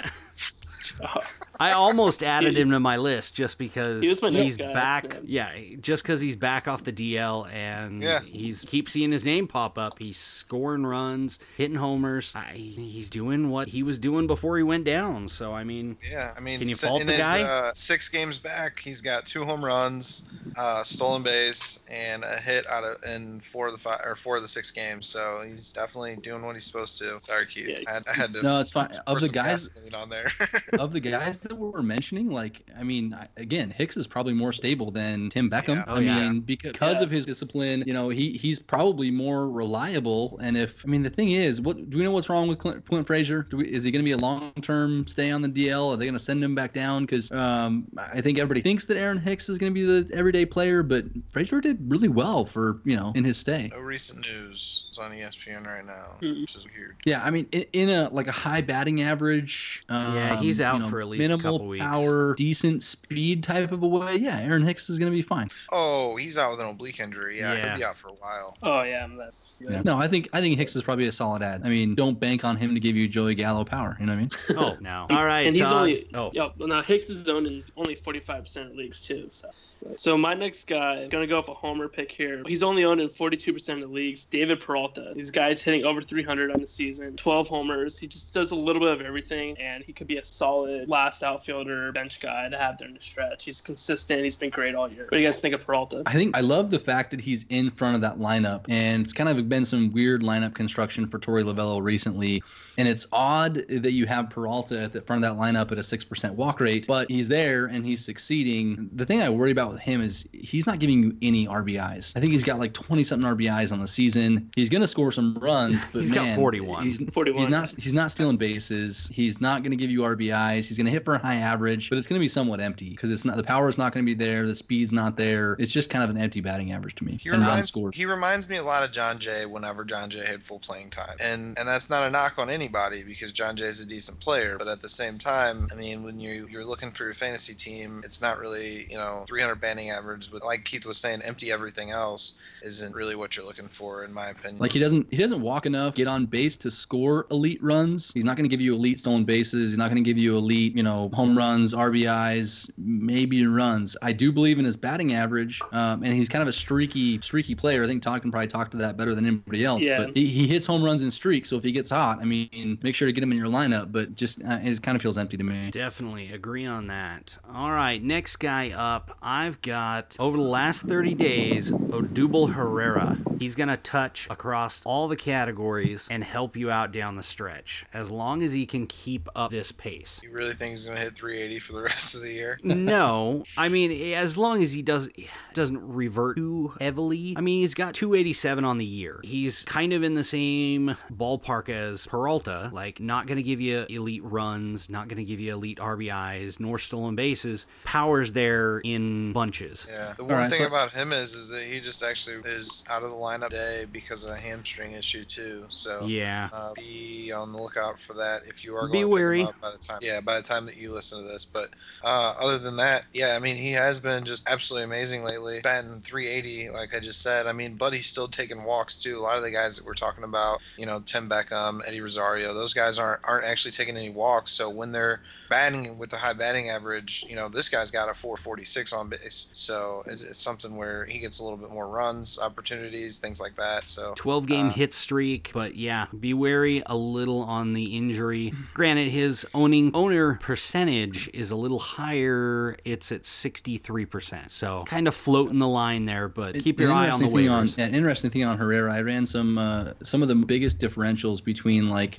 I 1.59 1.71
almost 1.71 2.23
added 2.23 2.57
him 2.57 2.71
to 2.71 2.79
my 2.79 2.97
list 2.97 3.35
just 3.35 3.57
because 3.57 4.03
He 4.03 4.09
was 4.09 4.21
my 4.21 4.29
next 4.29 4.41
he's 4.43 4.57
guy, 4.57 4.73
back. 4.73 5.17
yeah. 5.23 5.41
Yeah, 5.55 5.75
just 5.79 6.03
because 6.03 6.21
he's 6.21 6.35
back 6.35 6.67
off 6.67 6.83
the 6.83 6.91
DL 6.93 7.49
and 7.51 8.01
Yeah. 8.01 8.19
he's 8.21 8.63
keep 8.67 8.89
seeing 8.89 9.11
his 9.11 9.25
name 9.25 9.47
pop 9.47 9.77
up. 9.77 9.97
He's 9.99 10.17
scoring 10.17 10.85
runs, 10.85 11.39
hitting 11.57 11.77
homers. 11.77 12.33
I, 12.35 12.51
he's 12.53 13.09
doing 13.09 13.49
what 13.49 13.69
he 13.69 13.81
was 13.83 13.97
doing 13.99 14.27
before 14.27 14.57
he 14.57 14.63
went 14.63 14.83
down. 14.85 15.27
So 15.27 15.53
I 15.53 15.63
mean, 15.63 15.97
Yeah, 16.09 16.33
I 16.35 16.39
mean, 16.39 16.59
Can 16.59 16.69
you 16.69 16.75
fault 16.75 17.01
in 17.01 17.07
the 17.07 17.13
his, 17.13 17.21
guy? 17.21 17.41
Uh, 17.43 17.71
six 17.73 18.09
games 18.09 18.37
back, 18.37 18.79
he's 18.79 19.01
got 19.01 19.25
two 19.25 19.43
home 19.45 19.63
runs, 19.63 20.29
uh, 20.57 20.83
stolen 20.83 21.23
base, 21.23 21.85
and 21.89 22.23
a 22.23 22.37
hit 22.37 22.67
out 22.67 22.83
of 22.83 23.03
in 23.03 23.39
four 23.39 23.67
of 23.67 23.73
the 23.73 23.79
five 23.79 24.01
or 24.05 24.15
four 24.15 24.35
of 24.35 24.41
the 24.41 24.47
six 24.47 24.71
games. 24.71 25.07
So 25.07 25.41
he's 25.45 25.73
definitely 25.73 26.15
doing 26.17 26.41
what 26.45 26.55
he's 26.55 26.65
supposed 26.65 26.97
to. 26.99 27.19
Sorry, 27.19 27.45
Keith. 27.45 27.67
Yeah. 27.69 27.77
I, 27.87 27.93
had, 27.93 28.03
I 28.07 28.13
had 28.13 28.33
to. 28.33 28.43
No, 28.43 28.59
it's 28.59 28.71
fine. 28.71 28.91
Of 29.07 29.19
the 29.19 29.29
guys, 29.29 29.71
on 29.93 30.09
there. 30.09 30.31
of 30.79 30.93
the 30.93 30.99
guys 30.99 31.39
that 31.39 31.53
we're 31.57 31.81
mentioning, 31.81 32.29
like 32.29 32.63
I 32.77 32.83
mean, 32.83 33.17
again, 33.37 33.69
Hicks 33.71 33.97
is 33.97 34.07
probably 34.07 34.33
more 34.33 34.53
stable 34.53 34.91
than 34.91 35.29
Tim 35.29 35.49
Beckham. 35.49 35.75
Yeah. 35.77 35.83
Oh, 35.87 35.95
I 35.95 35.99
yeah. 35.99 36.29
mean, 36.29 36.39
because, 36.41 36.71
because 36.73 36.99
Yeah. 36.99 37.05
of 37.05 37.11
his 37.11 37.25
discipline, 37.25 37.83
you 37.87 37.93
know, 37.93 38.09
he 38.09 38.31
he's 38.31 38.59
probably 38.59 39.11
more 39.11 39.49
reliable. 39.49 40.39
And 40.41 40.55
if 40.57 40.83
I 40.85 40.89
mean, 40.89 41.03
the 41.03 41.09
thing 41.09 41.31
is, 41.31 41.61
what 41.61 41.89
do 41.89 41.97
we 41.97 42.03
know 42.03 42.11
what's 42.11 42.29
wrong 42.29 42.47
with 42.47 42.59
Clint, 42.59 42.85
Clint 42.85 43.07
Frazier? 43.07 43.43
Do 43.43 43.57
we, 43.57 43.65
is 43.71 43.83
he 43.83 43.91
going 43.91 44.03
to 44.03 44.05
be 44.05 44.11
a 44.11 44.17
long 44.17 44.51
term 44.61 45.07
stay 45.07 45.31
on 45.31 45.41
the 45.41 45.49
DL? 45.49 45.93
Are 45.93 45.97
they 45.97 46.05
going 46.05 46.13
to 46.13 46.19
send 46.19 46.43
him 46.43 46.55
back 46.55 46.73
down? 46.73 47.05
Because 47.05 47.31
um, 47.31 47.87
I 47.97 48.21
think 48.21 48.37
everybody 48.39 48.61
thinks 48.61 48.85
that 48.85 48.97
Aaron 48.97 49.19
Hicks 49.19 49.49
is 49.49 49.57
going 49.57 49.73
to 49.73 49.73
be 49.73 49.85
the 49.85 50.09
everyday 50.15 50.45
player, 50.45 50.83
but 50.83 51.05
Frazier 51.29 51.61
did 51.61 51.77
really 51.89 52.07
well 52.07 52.45
for 52.45 52.79
you 52.85 52.95
know 52.95 53.11
in 53.15 53.23
his 53.23 53.37
stay. 53.37 53.69
no 53.71 53.79
recent 53.79 54.21
news. 54.27 54.85
It's 54.89 54.97
on 54.97 55.11
ESPN 55.11 55.65
right 55.65 55.85
now, 55.85 56.11
which 56.19 56.55
is 56.55 56.65
weird. 56.77 56.97
Yeah, 57.05 57.23
I 57.23 57.29
mean, 57.31 57.47
in, 57.51 57.65
in 57.73 57.89
a 57.89 58.09
like 58.11 58.27
a 58.27 58.31
high 58.31 58.61
batting 58.61 59.01
average. 59.01 59.83
Um, 59.89 60.15
Yeah, 60.15 60.39
he's 60.39 60.60
you 60.61 60.65
out 60.67 60.79
know, 60.81 60.89
for 60.89 61.01
at 61.01 61.07
least 61.07 61.25
a 61.25 61.29
minimal 61.29 61.53
couple 61.59 61.67
weeks. 61.67 61.83
power, 61.83 62.33
decent 62.35 62.83
speed 62.83 63.43
type 63.43 63.71
of 63.71 63.83
a 63.83 63.87
way. 63.87 64.17
Yeah, 64.17 64.39
Aaron 64.39 64.61
Hicks 64.61 64.89
is 64.89 64.97
going 64.99 65.11
to 65.11 65.15
be 65.15 65.21
fine. 65.21 65.49
Oh, 65.71 66.15
he's 66.15 66.37
out 66.37 66.51
with 66.51 66.59
an 66.61 66.67
oblique 66.67 66.99
injury. 66.99 67.39
Yeah, 67.39 67.53
Yeah. 67.53 67.69
he'll 67.69 67.77
be 67.77 67.83
out 67.85 67.97
for 67.97 68.09
a 68.09 68.13
while. 68.13 68.57
oh 68.63 68.83
yeah, 68.83 69.07
that's 69.17 69.61
Yeah. 69.67 69.81
No, 69.83 69.97
I 69.97 70.07
think 70.07 70.29
I 70.33 70.41
think 70.41 70.57
Hicks 70.57 70.75
is 70.75 70.83
probably 70.83 71.07
a 71.07 71.11
solid 71.11 71.41
add. 71.41 71.61
I 71.63 71.69
mean, 71.69 71.95
don't 71.95 72.19
bank 72.19 72.43
on 72.45 72.55
him 72.57 72.73
to 72.73 72.79
give 72.79 72.95
you 72.95 73.07
Joey 73.07 73.35
Gallo 73.35 73.63
power. 73.65 73.97
You 73.99 74.05
know 74.05 74.13
what 74.13 74.17
I 74.17 74.21
mean? 74.21 74.29
oh 74.57 74.77
no. 74.81 75.07
All 75.09 75.25
right, 75.25 75.47
and 75.47 75.55
he's 75.55 75.67
Todd. 75.67 75.75
only 75.81 76.07
oh, 76.13 76.31
yeah. 76.33 76.49
Now 76.57 76.81
Hicks 76.81 77.09
is 77.09 77.27
owned 77.27 77.47
in 77.47 77.63
only 77.77 77.95
45% 77.95 78.69
of 78.71 78.75
leagues 78.75 79.01
too. 79.01 79.27
So, 79.29 79.49
so 79.95 80.17
my 80.17 80.33
next 80.33 80.67
guy, 80.67 81.07
gonna 81.07 81.27
go 81.27 81.37
with 81.39 81.49
a 81.49 81.53
homer 81.53 81.87
pick 81.87 82.11
here. 82.11 82.43
He's 82.45 82.63
only 82.63 82.83
owned 82.83 83.01
in 83.01 83.09
42% 83.09 83.73
of 83.73 83.79
the 83.79 83.87
leagues. 83.87 84.25
David 84.25 84.59
Peralta. 84.59 85.13
These 85.15 85.31
guys 85.31 85.61
hitting 85.61 85.85
over 85.85 86.01
300 86.01 86.51
on 86.51 86.61
the 86.61 86.67
season, 86.67 87.15
12 87.17 87.47
homers. 87.47 87.97
He 87.97 88.07
just 88.07 88.33
does 88.33 88.51
a 88.51 88.55
little 88.55 88.79
bit 88.81 88.89
of 88.89 89.01
everything, 89.01 89.57
and 89.57 89.83
he 89.83 89.93
could 89.93 90.07
be 90.07 90.17
a 90.17 90.23
solid 90.23 90.50
last 90.87 91.23
outfielder 91.23 91.91
bench 91.91 92.19
guy 92.19 92.49
to 92.49 92.57
have 92.57 92.77
during 92.77 92.93
the 92.93 93.01
stretch. 93.01 93.45
He's 93.45 93.61
consistent. 93.61 94.23
He's 94.23 94.35
been 94.35 94.49
great 94.49 94.75
all 94.75 94.91
year. 94.91 95.03
What 95.03 95.11
do 95.11 95.19
you 95.19 95.25
guys 95.25 95.39
think 95.39 95.55
of 95.55 95.65
Peralta? 95.65 96.03
I 96.05 96.13
think 96.13 96.35
I 96.35 96.41
love 96.41 96.69
the 96.69 96.79
fact 96.79 97.11
that 97.11 97.21
he's 97.21 97.45
in 97.49 97.71
front 97.71 97.95
of 97.95 98.01
that 98.01 98.17
lineup, 98.17 98.65
and 98.69 99.03
it's 99.03 99.13
kind 99.13 99.29
of 99.29 99.49
been 99.49 99.65
some 99.65 99.91
weird 99.91 100.21
lineup 100.21 100.53
construction 100.53 101.07
for 101.07 101.19
Torey 101.19 101.43
Lovullo 101.43 101.81
recently. 101.81 102.43
And 102.77 102.87
it's 102.87 103.07
odd 103.11 103.65
that 103.67 103.91
you 103.91 104.05
have 104.05 104.29
Peralta 104.29 104.81
at 104.81 104.93
the 104.93 105.01
front 105.01 105.23
of 105.23 105.29
that 105.29 105.41
lineup 105.41 105.71
at 105.71 105.77
a 105.77 105.83
six 105.83 106.03
percent 106.03 106.35
walk 106.35 106.59
rate, 106.59 106.87
but 106.87 107.09
he's 107.09 107.27
there 107.27 107.65
and 107.65 107.85
he's 107.85 108.03
succeeding. 108.03 108.89
The 108.93 109.05
thing 109.05 109.21
I 109.21 109.29
worry 109.29 109.51
about 109.51 109.71
with 109.71 109.81
him 109.81 110.01
is 110.01 110.27
he's 110.33 110.67
not 110.67 110.79
giving 110.79 111.03
you 111.03 111.17
any 111.21 111.47
RBIs. 111.47 112.13
I 112.15 112.19
think 112.19 112.31
he's 112.31 112.43
got 112.43 112.59
like 112.59 112.73
twenty 112.73 113.03
something 113.03 113.29
RBIs 113.29 113.71
on 113.71 113.79
the 113.79 113.87
season. 113.87 114.49
He's 114.55 114.69
gonna 114.69 114.87
score 114.87 115.11
some 115.11 115.37
runs, 115.39 115.85
but 115.91 116.01
He's 116.01 116.11
got 116.11 116.25
man, 116.25 116.37
41. 116.37 116.85
He's, 116.85 116.99
41. 117.13 117.39
He's 117.39 117.49
not. 117.49 117.69
He's 117.77 117.93
not 117.93 118.11
stealing 118.11 118.37
bases. 118.37 119.09
He's 119.13 119.39
not 119.39 119.63
going 119.63 119.71
to 119.71 119.77
give 119.77 119.89
you 119.89 120.01
RBIs. 120.41 120.67
He's 120.67 120.77
going 120.77 120.85
to 120.85 120.91
hit 120.91 121.05
for 121.05 121.15
a 121.15 121.19
high 121.19 121.37
average, 121.37 121.89
but 121.89 121.97
it's 121.97 122.07
going 122.07 122.19
to 122.19 122.23
be 122.23 122.27
somewhat 122.27 122.59
empty 122.59 122.89
because 122.89 123.11
it's 123.11 123.25
not. 123.25 123.37
The 123.37 123.43
power 123.43 123.69
is 123.69 123.77
not 123.77 123.93
going 123.93 124.05
to 124.05 124.09
be 124.09 124.13
there. 124.13 124.45
The 124.45 124.55
speed's 124.55 124.93
not 124.93 125.17
there. 125.17 125.55
It's 125.59 125.71
just 125.71 125.89
kind 125.89 126.03
of 126.03 126.09
an 126.09 126.17
empty 126.17 126.41
batting 126.41 126.71
average 126.71 126.95
to 126.95 127.03
me. 127.03 127.17
He 127.21 127.29
reminds, 127.29 127.73
he 127.93 128.05
reminds 128.05 128.49
me 128.49 128.57
a 128.57 128.63
lot 128.63 128.83
of 128.83 128.91
Jon 128.91 129.19
Jay 129.19 129.45
whenever 129.45 129.83
Jon 129.83 130.09
Jay 130.09 130.25
had 130.25 130.43
full 130.43 130.59
playing 130.59 130.89
time. 130.89 131.15
And 131.19 131.57
and 131.57 131.67
that's 131.67 131.89
not 131.89 132.03
a 132.03 132.09
knock 132.09 132.37
on 132.37 132.49
anybody 132.49 133.03
because 133.03 133.31
Jon 133.31 133.55
Jay 133.55 133.67
is 133.67 133.79
a 133.79 133.87
decent 133.87 134.19
player. 134.19 134.57
But 134.57 134.67
at 134.67 134.81
the 134.81 134.89
same 134.89 135.17
time, 135.17 135.67
I 135.71 135.75
mean, 135.75 136.03
when 136.03 136.19
you 136.19 136.47
you're 136.49 136.65
looking 136.65 136.91
for 136.91 137.05
your 137.05 137.13
fantasy 137.13 137.53
team, 137.53 138.01
it's 138.03 138.21
not 138.21 138.39
really, 138.39 138.87
you 138.89 138.97
know, 138.97 139.23
300 139.27 139.55
batting 139.55 139.89
average 139.89 140.31
with 140.31 140.43
like 140.43 140.65
Keith 140.65 140.85
was 140.85 140.97
saying, 140.97 141.21
empty 141.21 141.51
everything 141.51 141.91
else 141.91 142.39
isn't 142.63 142.95
really 142.95 143.15
what 143.15 143.35
you're 143.35 143.45
looking 143.45 143.67
for 143.67 144.03
in 144.03 144.13
my 144.13 144.29
opinion. 144.29 144.59
Like 144.59 144.71
he 144.71 144.79
doesn't. 144.79 145.07
He 145.11 145.17
doesn't 145.17 145.41
walk 145.41 145.65
enough. 145.65 145.95
Get 145.95 146.07
on 146.07 146.25
base 146.25 146.57
to 146.57 146.71
score 146.71 147.27
elite 147.31 147.61
runs. 147.63 148.11
He's 148.13 148.25
not 148.25 148.35
going 148.35 148.49
to 148.49 148.49
give 148.49 148.61
you 148.61 148.73
elite 148.75 148.99
stolen 148.99 149.23
bases. 149.23 149.71
He's 149.71 149.77
not 149.77 149.89
going 149.89 150.03
to 150.03 150.07
give 150.07 150.17
you 150.17 150.30
elite, 150.37 150.75
you 150.75 150.83
know, 150.83 151.09
home 151.13 151.37
runs, 151.37 151.73
RBIs, 151.73 152.69
maybe 152.77 153.45
runs. 153.45 153.95
I 154.01 154.11
do 154.11 154.31
believe 154.31 154.59
in 154.59 154.65
his 154.65 154.77
batting 154.77 155.13
average, 155.13 155.61
um, 155.71 156.03
and 156.03 156.13
he's 156.13 156.29
kind 156.29 156.41
of 156.41 156.47
a 156.47 156.53
streaky, 156.53 157.19
streaky 157.21 157.55
player. 157.55 157.83
I 157.83 157.87
think 157.87 158.03
Todd 158.03 158.21
can 158.21 158.31
probably 158.31 158.47
talk 158.47 158.71
to 158.71 158.77
that 158.77 158.97
better 158.97 159.15
than 159.15 159.25
anybody 159.25 159.65
else. 159.65 159.83
Yeah. 159.83 159.97
But 160.05 160.15
he, 160.15 160.27
he 160.27 160.47
hits 160.47 160.65
home 160.65 160.83
runs 160.83 161.01
in 161.01 161.11
streaks. 161.11 161.49
So 161.49 161.57
if 161.57 161.63
he 161.63 161.71
gets 161.71 161.89
hot, 161.89 162.19
I 162.19 162.25
mean, 162.25 162.77
make 162.81 162.95
sure 162.95 163.07
to 163.07 163.11
get 163.13 163.23
him 163.23 163.31
in 163.31 163.37
your 163.37 163.47
lineup. 163.47 163.91
But 163.91 164.15
just 164.15 164.43
uh, 164.43 164.59
it 164.61 164.81
kind 164.81 164.95
of 164.95 165.01
feels 165.01 165.17
empty 165.17 165.37
to 165.37 165.43
me. 165.43 165.71
Definitely 165.71 166.31
agree 166.31 166.65
on 166.65 166.87
that. 166.87 167.37
All 167.53 167.71
right, 167.71 168.01
next 168.01 168.37
guy 168.37 168.71
up. 168.71 169.17
I've 169.21 169.61
got 169.61 170.15
over 170.19 170.37
the 170.37 170.43
last 170.43 170.83
30 170.83 171.13
days, 171.15 171.71
Odubel 171.71 172.53
Herrera. 172.53 173.17
He's 173.39 173.55
going 173.55 173.69
to 173.69 173.77
touch 173.77 174.27
across 174.29 174.83
all 174.85 175.07
the 175.07 175.15
categories 175.15 176.07
and 176.11 176.23
help 176.23 176.55
you 176.55 176.69
out 176.69 176.91
down 176.91 177.15
the 177.15 177.23
stretch 177.23 177.85
as 177.93 178.11
long 178.11 178.43
as 178.43 178.53
he 178.53 178.65
can 178.65 178.87
keep 178.87 179.27
up 179.35 179.51
this 179.51 179.71
pace. 179.71 180.20
You 180.23 180.31
really 180.31 180.53
think 180.53 180.71
he's 180.71 180.85
gonna 180.85 180.99
hit 180.99 181.15
380 181.15 181.59
for 181.59 181.73
the 181.73 181.83
rest 181.83 182.15
of 182.15 182.21
the 182.21 182.31
year? 182.31 182.59
no, 182.63 183.43
I 183.57 183.69
mean 183.69 184.13
as 184.13 184.37
long 184.37 184.63
as 184.63 184.71
he 184.71 184.81
does 184.81 185.09
doesn't 185.53 185.81
revert 185.93 186.37
too 186.37 186.73
heavily. 186.79 187.35
I 187.37 187.41
mean 187.41 187.61
he's 187.61 187.73
got 187.73 187.93
287 187.93 188.63
on 188.65 188.77
the 188.77 188.85
year. 188.85 189.19
He's 189.23 189.63
kind 189.63 189.93
of 189.93 190.03
in 190.03 190.13
the 190.15 190.23
same 190.23 190.95
ballpark 191.13 191.69
as 191.69 192.05
Peralta, 192.07 192.69
like 192.73 192.99
not 192.99 193.27
going 193.27 193.37
to 193.37 193.43
give 193.43 193.61
you 193.61 193.85
elite 193.89 194.23
runs, 194.23 194.89
not 194.89 195.07
going 195.07 195.17
to 195.17 195.23
give 195.23 195.39
you 195.39 195.53
elite 195.53 195.79
RBIs, 195.79 196.59
nor 196.59 196.79
stolen 196.79 197.15
bases. 197.15 197.67
Power's 197.83 198.31
there 198.31 198.79
in 198.79 199.33
bunches. 199.33 199.87
Yeah. 199.89 200.13
The 200.17 200.23
one 200.23 200.35
right, 200.35 200.49
thing 200.49 200.61
so- 200.61 200.67
about 200.67 200.91
him 200.91 201.11
is 201.11 201.33
is 201.33 201.49
that 201.49 201.63
he 201.63 201.79
just 201.79 202.03
actually 202.03 202.37
is 202.45 202.83
out 202.89 203.03
of 203.03 203.11
the 203.11 203.15
lineup 203.15 203.49
day 203.49 203.85
because 203.91 204.23
of 204.23 204.31
a 204.31 204.37
hamstring 204.37 204.93
issue 204.93 205.23
too. 205.23 205.65
So 205.69 206.05
yeah, 206.05 206.49
uh, 206.53 206.73
be 206.73 207.31
on 207.31 207.51
the 207.51 207.59
lookout 207.59 207.99
for 207.99 208.13
that 208.13 208.43
if 208.47 208.63
you 208.63 208.75
are 208.75 208.81
going 208.81 208.91
be 208.91 208.99
to 208.99 209.07
wary 209.07 209.47
by 209.61 209.71
the 209.71 209.77
time. 209.77 209.99
Yeah, 210.01 210.10
by 210.19 210.35
the 210.35 210.41
time 210.41 210.65
that 210.65 210.75
you 210.75 210.91
listen 210.91 211.21
to 211.21 211.27
this. 211.27 211.45
But 211.45 211.69
uh, 212.03 212.33
other 212.39 212.57
than 212.57 212.75
that, 212.77 213.05
yeah, 213.13 213.35
I 213.35 213.39
mean 213.39 213.55
he 213.55 213.71
has 213.71 213.99
been 213.99 214.25
just 214.25 214.49
absolutely 214.49 214.85
amazing 214.85 215.23
lately. 215.23 215.61
Batting 215.61 216.01
380, 216.01 216.71
like 216.71 216.93
I 216.93 216.99
just 216.99 217.21
said. 217.21 217.47
I 217.47 217.53
mean, 217.53 217.75
Buddy's 217.75 218.07
still 218.07 218.27
taking 218.27 218.63
walks 218.63 218.99
too. 218.99 219.19
A 219.19 219.21
lot 219.21 219.37
of 219.37 219.43
the 219.43 219.51
guys 219.51 219.77
that 219.77 219.85
we're 219.85 219.93
talking 219.93 220.23
about, 220.23 220.61
you 220.77 220.85
know, 220.85 220.99
Tim 220.99 221.29
Beckham, 221.29 221.81
Eddie 221.87 222.01
Rosario, 222.01 222.53
those 222.53 222.73
guys 222.73 222.99
aren't 222.99 223.21
aren't 223.23 223.45
actually 223.45 223.71
taking 223.71 223.95
any 223.95 224.09
walks. 224.09 224.51
So 224.51 224.69
when 224.69 224.91
they're 224.91 225.21
batting 225.51 225.97
with 225.97 226.13
a 226.13 226.17
high 226.17 226.33
batting 226.33 226.69
average, 226.69 227.25
you 227.27 227.35
know, 227.35 227.49
this 227.49 227.67
guy's 227.67 227.91
got 227.91 228.09
a 228.09 228.13
446 228.13 228.93
on 228.93 229.09
base. 229.09 229.51
So 229.53 230.01
it's, 230.07 230.23
it's 230.23 230.39
something 230.39 230.77
where 230.77 231.05
he 231.05 231.19
gets 231.19 231.39
a 231.39 231.43
little 231.43 231.57
bit 231.57 231.69
more 231.69 231.89
runs, 231.89 232.39
opportunities, 232.39 233.19
things 233.19 233.41
like 233.41 233.57
that. 233.57 233.89
So 233.89 234.13
12 234.15 234.47
game 234.47 234.67
uh, 234.67 234.71
hit 234.71 234.93
streak, 234.93 235.51
but 235.53 235.75
yeah, 235.75 236.07
be 236.17 236.33
wary 236.33 236.81
a 236.85 236.95
little 236.95 237.41
on 237.43 237.73
the 237.73 237.97
injury. 237.97 238.53
Granted, 238.73 239.09
his 239.09 239.45
owning 239.53 239.91
owner 240.01 240.35
percentage 240.35 241.29
is 241.33 241.51
a 241.51 241.55
little 241.55 241.79
higher. 241.79 242.77
It's 242.85 243.11
at 243.11 243.23
63%. 243.23 244.49
So 244.49 244.83
kind 244.85 245.07
of 245.07 245.15
floating 245.15 245.59
the 245.59 245.67
line 245.67 246.05
there, 246.05 246.27
but 246.27 246.55
keep 246.59 246.79
your 246.79 246.91
eye 246.91 247.09
on 247.09 247.19
the 247.19 247.25
waivers. 247.25 247.77
On, 247.77 247.83
an 247.83 247.95
interesting 247.95 248.31
thing 248.31 248.43
on 248.43 248.57
Herrera, 248.57 248.93
I 248.93 249.01
ran 249.01 249.25
some 249.25 249.57
uh, 249.57 249.93
some 250.03 250.21
of 250.21 250.27
the 250.27 250.35
biggest 250.35 250.79
differentials 250.79 251.43
between 251.43 251.89
like 251.89 252.17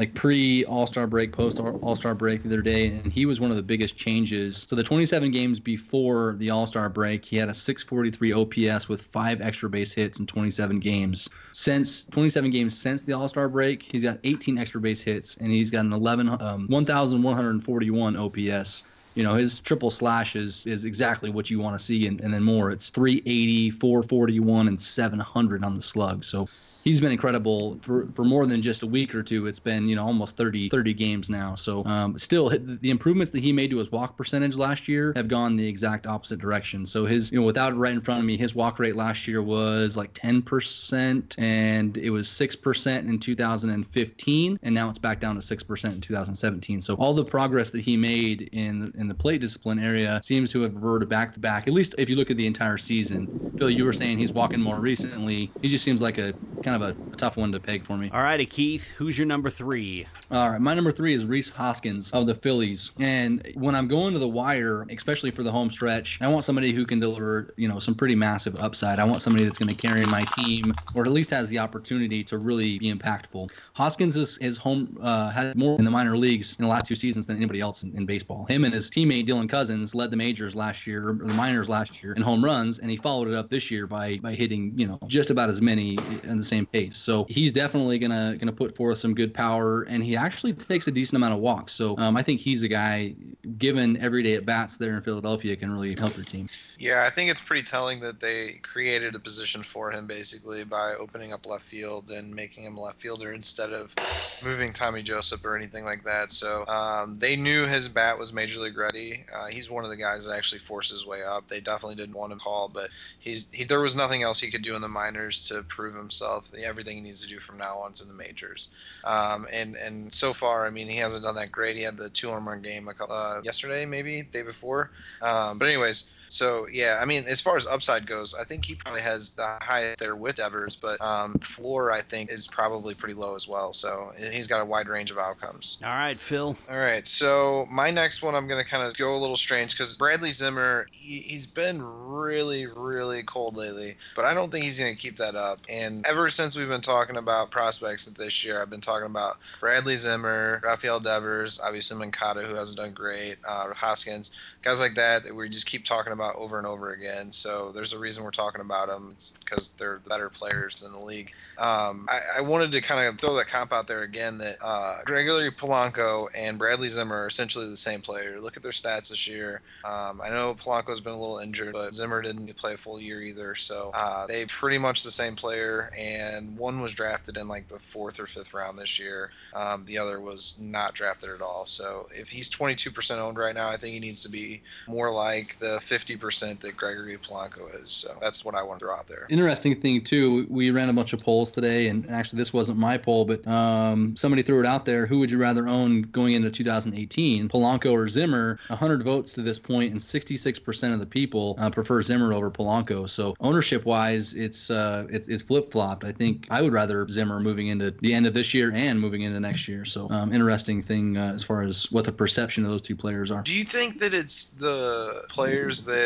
like 0.00 0.14
pre 0.14 0.64
All 0.64 0.86
Star 0.86 1.06
break, 1.06 1.30
post 1.30 1.60
All 1.60 1.94
Star 1.94 2.14
break 2.14 2.42
the 2.42 2.48
other 2.48 2.62
day, 2.62 2.86
and 2.86 3.12
he 3.12 3.26
was 3.26 3.38
one 3.38 3.50
of 3.50 3.58
the 3.58 3.62
biggest 3.62 3.98
changes. 3.98 4.64
So 4.66 4.74
the 4.74 4.82
27 4.82 5.30
games 5.30 5.60
before 5.60 6.36
the 6.38 6.48
All 6.48 6.66
Star 6.66 6.88
break, 6.88 7.22
he 7.22 7.36
had 7.36 7.50
a 7.50 7.54
643 7.54 8.32
OPS 8.32 8.88
with 8.88 9.02
five 9.02 9.42
extra 9.42 9.68
base 9.68 9.92
hits 9.92 10.18
in 10.18 10.26
27 10.26 10.80
games. 10.80 11.28
Since 11.52 12.04
27 12.04 12.50
games 12.50 12.76
since 12.76 13.02
the 13.02 13.12
All 13.12 13.28
Star 13.28 13.46
break, 13.46 13.82
he's 13.82 14.02
got 14.02 14.18
18 14.24 14.56
extra 14.56 14.80
base 14.80 15.02
hits, 15.02 15.36
and 15.36 15.52
he's 15.52 15.70
got 15.70 15.84
an 15.84 15.92
11 15.92 16.30
um, 16.40 16.66
1,141 16.68 18.16
OPS 18.16 18.84
you 19.16 19.24
know 19.24 19.34
his 19.34 19.58
triple 19.58 19.90
slash 19.90 20.36
is 20.36 20.64
is 20.66 20.84
exactly 20.84 21.30
what 21.30 21.50
you 21.50 21.58
want 21.58 21.76
to 21.76 21.84
see 21.84 22.06
and, 22.06 22.20
and 22.20 22.32
then 22.32 22.44
more 22.44 22.70
it's 22.70 22.90
380 22.90 23.70
441 23.70 24.68
and 24.68 24.80
700 24.80 25.64
on 25.64 25.74
the 25.74 25.82
slug 25.82 26.22
so 26.22 26.46
he's 26.84 27.00
been 27.00 27.12
incredible 27.12 27.78
for, 27.82 28.10
for 28.14 28.24
more 28.24 28.46
than 28.46 28.62
just 28.62 28.82
a 28.82 28.86
week 28.86 29.14
or 29.14 29.22
two. 29.22 29.46
It's 29.46 29.60
been, 29.60 29.88
you 29.88 29.96
know, 29.96 30.04
almost 30.04 30.36
30, 30.36 30.68
30 30.68 30.94
games 30.94 31.30
now. 31.30 31.54
So 31.54 31.84
um, 31.84 32.18
still, 32.18 32.48
the 32.50 32.90
improvements 32.90 33.30
that 33.32 33.42
he 33.42 33.52
made 33.52 33.70
to 33.70 33.78
his 33.78 33.90
walk 33.90 34.16
percentage 34.16 34.56
last 34.56 34.88
year 34.88 35.12
have 35.16 35.28
gone 35.28 35.56
the 35.56 35.66
exact 35.66 36.06
opposite 36.06 36.38
direction. 36.40 36.86
So 36.86 37.06
his, 37.06 37.30
you 37.32 37.40
know, 37.40 37.46
without 37.46 37.72
it 37.72 37.76
right 37.76 37.92
in 37.92 38.00
front 38.00 38.20
of 38.20 38.24
me, 38.26 38.36
his 38.36 38.54
walk 38.54 38.78
rate 38.78 38.96
last 38.96 39.26
year 39.28 39.42
was 39.42 39.96
like 39.96 40.12
10%, 40.14 41.34
and 41.38 41.96
it 41.98 42.10
was 42.10 42.28
6% 42.28 43.08
in 43.08 43.18
2015, 43.18 44.58
and 44.62 44.74
now 44.74 44.88
it's 44.88 44.98
back 44.98 45.20
down 45.20 45.34
to 45.34 45.40
6% 45.40 45.92
in 45.92 46.00
2017. 46.00 46.80
So 46.80 46.94
all 46.94 47.12
the 47.14 47.24
progress 47.24 47.70
that 47.70 47.80
he 47.82 47.96
made 47.96 48.48
in 48.52 48.80
the, 48.80 48.92
in 48.98 49.08
the 49.08 49.14
plate 49.14 49.40
discipline 49.40 49.78
area 49.78 50.20
seems 50.22 50.52
to 50.52 50.62
have 50.62 50.74
reverted 50.74 51.08
back 51.08 51.32
to 51.34 51.40
back. 51.40 51.66
At 51.66 51.74
least 51.74 51.94
if 51.98 52.08
you 52.08 52.16
look 52.16 52.30
at 52.30 52.36
the 52.36 52.46
entire 52.46 52.78
season. 52.78 53.30
Phil, 53.56 53.68
you 53.68 53.84
were 53.84 53.92
saying 53.92 54.16
he's 54.18 54.32
walking 54.32 54.60
more 54.62 54.80
recently. 54.80 55.54
He 55.60 55.68
just 55.68 55.84
seems 55.84 56.00
like 56.00 56.16
a 56.16 56.34
kind 56.62 56.82
of 56.82 56.82
a, 56.82 57.12
a, 57.12 57.16
tough 57.16 57.36
one 57.36 57.52
to 57.52 57.60
peg 57.60 57.84
for 57.84 57.96
me. 57.96 58.10
All 58.12 58.22
righty, 58.22 58.46
Keith, 58.46 58.88
who's 58.88 59.18
your 59.18 59.26
number 59.26 59.50
three? 59.50 60.06
All 60.30 60.50
right, 60.50 60.60
my 60.60 60.74
number 60.74 60.92
three 60.92 61.14
is 61.14 61.24
Rhys 61.24 61.48
Hoskins 61.48 62.10
of 62.12 62.26
the 62.26 62.34
Phillies. 62.34 62.92
And 63.00 63.46
when 63.54 63.74
I'm 63.74 63.88
going 63.88 64.14
to 64.14 64.20
the 64.20 64.28
wire, 64.28 64.86
especially 64.90 65.30
for 65.30 65.42
the 65.42 65.50
home 65.50 65.70
stretch, 65.70 66.20
I 66.20 66.28
want 66.28 66.44
somebody 66.44 66.72
who 66.72 66.86
can 66.86 67.00
deliver, 67.00 67.52
you 67.56 67.68
know, 67.68 67.78
some 67.78 67.94
pretty 67.94 68.14
massive 68.14 68.56
upside. 68.56 68.98
I 68.98 69.04
want 69.04 69.22
somebody 69.22 69.44
that's 69.44 69.58
going 69.58 69.74
to 69.74 69.80
carry 69.80 70.04
my 70.06 70.22
team, 70.36 70.72
or 70.94 71.02
at 71.02 71.10
least 71.10 71.30
has 71.30 71.48
the 71.48 71.58
opportunity 71.58 72.22
to 72.24 72.38
really 72.38 72.78
be 72.78 72.92
impactful. 72.92 73.50
Hoskins 73.74 74.16
is 74.16 74.36
his 74.36 74.56
home 74.56 74.98
uh, 75.02 75.30
had 75.30 75.56
more 75.56 75.78
in 75.78 75.84
the 75.84 75.90
minor 75.90 76.16
leagues 76.16 76.56
in 76.58 76.64
the 76.64 76.70
last 76.70 76.86
two 76.86 76.94
seasons 76.94 77.26
than 77.26 77.36
anybody 77.36 77.60
else 77.60 77.82
in, 77.82 77.96
in 77.96 78.06
baseball. 78.06 78.44
Him 78.46 78.64
and 78.64 78.72
his 78.72 78.90
teammate 78.90 79.26
Dylan 79.26 79.48
Cozens 79.48 79.94
led 79.94 80.10
the 80.10 80.16
majors 80.16 80.54
last 80.54 80.86
year, 80.86 81.10
or 81.10 81.14
the 81.14 81.34
minors 81.34 81.68
last 81.68 82.02
year 82.02 82.12
in 82.12 82.22
home 82.22 82.44
runs, 82.44 82.78
and 82.78 82.90
he 82.90 82.96
followed 82.96 83.28
it 83.28 83.34
up 83.34 83.48
this 83.48 83.70
year 83.70 83.86
by 83.86 84.18
by 84.18 84.34
hitting, 84.34 84.72
you 84.76 84.86
know, 84.86 84.98
just 85.06 85.30
about 85.30 85.50
as 85.50 85.60
many 85.60 85.98
in 86.24 86.36
the 86.36 86.49
same 86.50 86.66
pace. 86.66 86.98
So 86.98 87.26
he's 87.28 87.52
definitely 87.52 87.98
gonna 87.98 88.36
gonna 88.38 88.52
put 88.52 88.76
forth 88.76 88.98
some 88.98 89.14
good 89.14 89.32
power, 89.32 89.82
and 89.82 90.04
he 90.04 90.16
actually 90.16 90.52
takes 90.52 90.86
a 90.86 90.90
decent 90.90 91.16
amount 91.16 91.34
of 91.34 91.40
walks. 91.40 91.72
So 91.72 91.96
um, 91.96 92.16
I 92.16 92.22
think 92.22 92.40
he's 92.40 92.62
a 92.62 92.68
guy, 92.68 93.14
given 93.56 93.96
every 93.98 94.22
day 94.22 94.34
at 94.34 94.44
bats 94.44 94.76
there 94.76 94.94
in 94.94 95.02
Philadelphia, 95.02 95.56
can 95.56 95.72
really 95.72 95.94
help 95.96 96.14
your 96.16 96.26
team. 96.26 96.48
Yeah, 96.76 97.04
I 97.04 97.10
think 97.10 97.30
it's 97.30 97.40
pretty 97.40 97.62
telling 97.62 98.00
that 98.00 98.20
they 98.20 98.60
created 98.62 99.14
a 99.14 99.18
position 99.18 99.62
for 99.62 99.90
him 99.90 100.06
basically 100.06 100.64
by 100.64 100.94
opening 100.98 101.32
up 101.32 101.46
left 101.46 101.64
field 101.64 102.10
and 102.10 102.34
making 102.34 102.64
him 102.64 102.76
a 102.76 102.80
left 102.80 103.00
fielder 103.00 103.32
instead 103.32 103.72
of 103.72 103.94
moving 104.42 104.72
Tommy 104.72 105.02
Joseph 105.02 105.44
or 105.44 105.56
anything 105.56 105.84
like 105.84 106.04
that. 106.04 106.32
So 106.32 106.66
um, 106.66 107.16
they 107.16 107.36
knew 107.36 107.66
his 107.66 107.88
bat 107.88 108.18
was 108.18 108.32
major 108.32 108.60
league 108.60 108.76
ready. 108.76 109.24
Uh, 109.34 109.46
he's 109.46 109.70
one 109.70 109.84
of 109.84 109.90
the 109.90 109.96
guys 109.96 110.26
that 110.26 110.36
actually 110.36 110.58
forced 110.58 110.90
his 110.90 111.06
way 111.06 111.22
up. 111.22 111.46
They 111.46 111.60
definitely 111.60 111.96
didn't 111.96 112.16
want 112.16 112.32
him 112.32 112.40
call, 112.40 112.68
but 112.68 112.90
he's 113.18 113.48
he, 113.52 113.64
there 113.64 113.80
was 113.80 113.94
nothing 113.96 114.22
else 114.22 114.40
he 114.40 114.50
could 114.50 114.62
do 114.62 114.74
in 114.74 114.82
the 114.82 114.88
minors 114.88 115.46
to 115.48 115.62
prove 115.64 115.94
himself. 115.94 116.39
Everything 116.62 116.96
he 116.96 117.02
needs 117.02 117.22
to 117.22 117.28
do 117.28 117.38
from 117.38 117.58
now 117.58 117.78
on 117.78 117.92
is 117.92 118.00
in 118.00 118.08
the 118.08 118.14
majors. 118.14 118.74
Um, 119.04 119.46
and 119.52 119.76
and 119.76 120.12
so 120.12 120.32
far, 120.32 120.66
I 120.66 120.70
mean, 120.70 120.88
he 120.88 120.96
hasn't 120.96 121.24
done 121.24 121.34
that 121.36 121.52
great. 121.52 121.76
He 121.76 121.82
had 121.82 121.96
the 121.96 122.10
two 122.10 122.30
home 122.30 122.48
run 122.48 122.62
game 122.62 122.86
couple, 122.86 123.14
uh, 123.14 123.40
yesterday, 123.42 123.86
maybe 123.86 124.22
day 124.22 124.42
before. 124.42 124.90
Um, 125.22 125.58
but 125.58 125.68
anyways, 125.68 126.12
so 126.30 126.68
yeah, 126.72 126.98
I 127.02 127.04
mean, 127.06 127.24
as 127.26 127.40
far 127.40 127.56
as 127.56 127.66
upside 127.66 128.06
goes, 128.06 128.34
I 128.34 128.44
think 128.44 128.64
he 128.64 128.76
probably 128.76 129.00
has 129.02 129.34
the 129.34 129.58
highest 129.62 129.98
there 129.98 130.14
with 130.14 130.36
Devers, 130.36 130.76
but 130.76 131.00
um, 131.00 131.34
floor 131.40 131.90
I 131.90 132.02
think 132.02 132.30
is 132.30 132.46
probably 132.46 132.94
pretty 132.94 133.14
low 133.14 133.34
as 133.34 133.48
well. 133.48 133.72
So 133.72 134.12
he's 134.16 134.46
got 134.46 134.60
a 134.60 134.64
wide 134.64 134.88
range 134.88 135.10
of 135.10 135.18
outcomes. 135.18 135.78
All 135.82 135.90
right, 135.90 136.16
Phil. 136.16 136.56
All 136.70 136.78
right, 136.78 137.04
so 137.04 137.66
my 137.68 137.90
next 137.90 138.22
one 138.22 138.36
I'm 138.36 138.46
gonna 138.46 138.64
kind 138.64 138.84
of 138.84 138.96
go 138.96 139.16
a 139.16 139.18
little 139.18 139.36
strange 139.36 139.76
because 139.76 139.96
Bradley 139.96 140.30
Zimmer 140.30 140.86
he, 140.92 141.18
he's 141.18 141.46
been 141.46 141.82
really 141.82 142.66
really 142.66 143.24
cold 143.24 143.56
lately, 143.56 143.96
but 144.14 144.24
I 144.24 144.32
don't 144.32 144.52
think 144.52 144.64
he's 144.64 144.78
gonna 144.78 144.94
keep 144.94 145.16
that 145.16 145.34
up. 145.34 145.58
And 145.68 146.06
ever 146.06 146.30
since 146.30 146.54
we've 146.54 146.68
been 146.68 146.80
talking 146.80 147.16
about 147.16 147.50
prospects 147.50 148.06
this 148.06 148.44
year, 148.44 148.62
I've 148.62 148.70
been 148.70 148.80
talking 148.80 149.06
about 149.06 149.38
Bradley 149.58 149.96
Zimmer, 149.96 150.60
Rafael 150.62 151.00
Devers, 151.00 151.60
obviously 151.60 151.98
Moncada 151.98 152.42
who 152.42 152.54
hasn't 152.54 152.78
done 152.78 152.92
great, 152.92 153.36
uh, 153.44 153.74
Hoskins, 153.74 154.36
guys 154.62 154.78
like 154.78 154.94
that 154.94 155.24
that 155.24 155.34
we 155.34 155.48
just 155.48 155.66
keep 155.66 155.84
talking 155.84 156.12
about 156.12 156.19
about 156.20 156.36
over 156.36 156.58
and 156.58 156.66
over 156.66 156.92
again. 156.92 157.32
So 157.32 157.72
there's 157.72 157.92
a 157.92 157.98
reason 157.98 158.24
we're 158.24 158.30
talking 158.30 158.60
about 158.60 158.88
them. 158.88 159.14
Because 159.40 159.72
they're 159.72 159.98
better 159.98 160.28
players 160.28 160.82
in 160.86 160.92
the 160.92 160.98
league. 160.98 161.32
Um, 161.58 162.06
I, 162.08 162.20
I, 162.38 162.40
wanted 162.40 162.72
to 162.72 162.80
kind 162.80 163.06
of 163.06 163.20
throw 163.20 163.34
that 163.34 163.48
comp 163.48 163.70
out 163.70 163.86
there 163.86 164.02
again 164.02 164.38
that 164.38 164.56
uh, 164.62 165.00
Gregory 165.04 165.50
Polanco 165.50 166.28
and 166.34 166.56
Bradley 166.56 166.88
Zimmer 166.88 167.24
are 167.24 167.26
essentially 167.26 167.68
the 167.68 167.76
same 167.76 168.00
player. 168.00 168.40
Look 168.40 168.56
at 168.56 168.62
their 168.62 168.72
stats 168.72 169.10
this 169.10 169.28
year. 169.28 169.60
Um, 169.84 170.22
I 170.22 170.30
know 170.30 170.54
Polanco's 170.54 171.00
been 171.00 171.12
a 171.12 171.20
little 171.20 171.38
injured, 171.38 171.74
but 171.74 171.94
Zimmer 171.94 172.22
didn't 172.22 172.56
play 172.56 172.74
a 172.74 172.76
full 172.78 172.98
year 172.98 173.20
either. 173.20 173.54
So 173.56 173.90
uh, 173.92 174.26
they 174.26 174.46
pretty 174.46 174.78
much 174.78 175.02
the 175.02 175.10
same 175.10 175.36
player, 175.36 175.90
and 175.98 176.56
one 176.56 176.80
was 176.80 176.92
drafted 176.92 177.36
in 177.36 177.46
like 177.46 177.68
the 177.68 177.78
fourth 177.78 178.18
or 178.18 178.26
fifth 178.26 178.54
round 178.54 178.78
this 178.78 178.98
year. 178.98 179.30
Um, 179.52 179.84
the 179.84 179.98
other 179.98 180.18
was 180.18 180.58
not 180.62 180.94
drafted 180.94 181.28
at 181.28 181.42
all. 181.42 181.66
So 181.66 182.06
if 182.14 182.30
he's 182.30 182.48
22% 182.48 183.18
owned 183.18 183.36
right 183.36 183.54
now, 183.54 183.68
I 183.68 183.76
think 183.76 183.92
he 183.92 184.00
needs 184.00 184.22
to 184.22 184.30
be 184.30 184.62
more 184.86 185.12
like 185.12 185.58
the 185.58 185.78
50% 185.82 186.09
that 186.14 186.76
Gregory 186.76 187.16
Polanco 187.18 187.82
is. 187.82 187.90
So 187.90 188.16
that's 188.20 188.44
what 188.44 188.54
I 188.54 188.62
want 188.62 188.80
to 188.80 188.86
throw 188.86 188.94
out 188.94 189.06
there. 189.06 189.26
Interesting 189.28 189.78
thing 189.78 190.02
too, 190.02 190.46
we 190.48 190.70
ran 190.70 190.88
a 190.88 190.92
bunch 190.92 191.12
of 191.12 191.20
polls 191.20 191.40
polls 191.40 191.52
today, 191.52 191.88
and 191.88 192.10
actually 192.10 192.38
this 192.38 192.52
wasn't 192.52 192.78
my 192.78 192.96
poll, 192.96 193.24
but 193.24 193.46
um, 193.46 194.16
somebody 194.16 194.42
threw 194.42 194.60
it 194.60 194.66
out 194.66 194.84
there. 194.84 195.06
Who 195.06 195.18
would 195.20 195.30
you 195.30 195.38
rather 195.38 195.68
own 195.68 196.02
going 196.02 196.34
into 196.34 196.50
2018, 196.50 197.48
Polanco 197.48 197.92
or 197.92 198.08
Zimmer? 198.08 198.58
100 198.66 199.02
votes 199.02 199.32
to 199.34 199.42
this 199.42 199.58
point, 199.58 199.92
and 199.92 200.00
66% 200.00 200.92
of 200.92 201.00
the 201.00 201.06
people 201.06 201.54
uh, 201.58 201.70
prefer 201.70 202.02
Zimmer 202.02 202.32
over 202.32 202.50
Polanco. 202.50 203.08
So 203.08 203.34
ownership-wise, 203.40 204.34
it's 204.34 204.70
uh, 204.70 205.06
it, 205.08 205.24
it's 205.28 205.42
flip-flopped. 205.42 206.04
I 206.04 206.12
think 206.12 206.46
I 206.50 206.60
would 206.60 206.72
rather 206.72 207.08
Zimmer 207.08 207.40
moving 207.40 207.68
into 207.68 207.90
the 207.90 208.12
end 208.12 208.26
of 208.26 208.34
this 208.34 208.52
year 208.52 208.72
and 208.74 209.00
moving 209.00 209.22
into 209.22 209.40
next 209.40 209.68
year. 209.68 209.84
So 209.84 210.10
um, 210.10 210.32
interesting 210.32 210.82
thing 210.82 211.16
uh, 211.16 211.32
as 211.34 211.42
far 211.44 211.62
as 211.62 211.90
what 211.90 212.04
the 212.04 212.12
perception 212.12 212.64
of 212.64 212.70
those 212.70 212.82
two 212.82 212.96
players 212.96 213.30
are. 213.30 213.42
Do 213.42 213.54
you 213.54 213.64
think 213.64 214.00
that 214.00 214.12
it's 214.12 214.46
the 214.46 215.24
players 215.28 215.84
that 215.84 215.99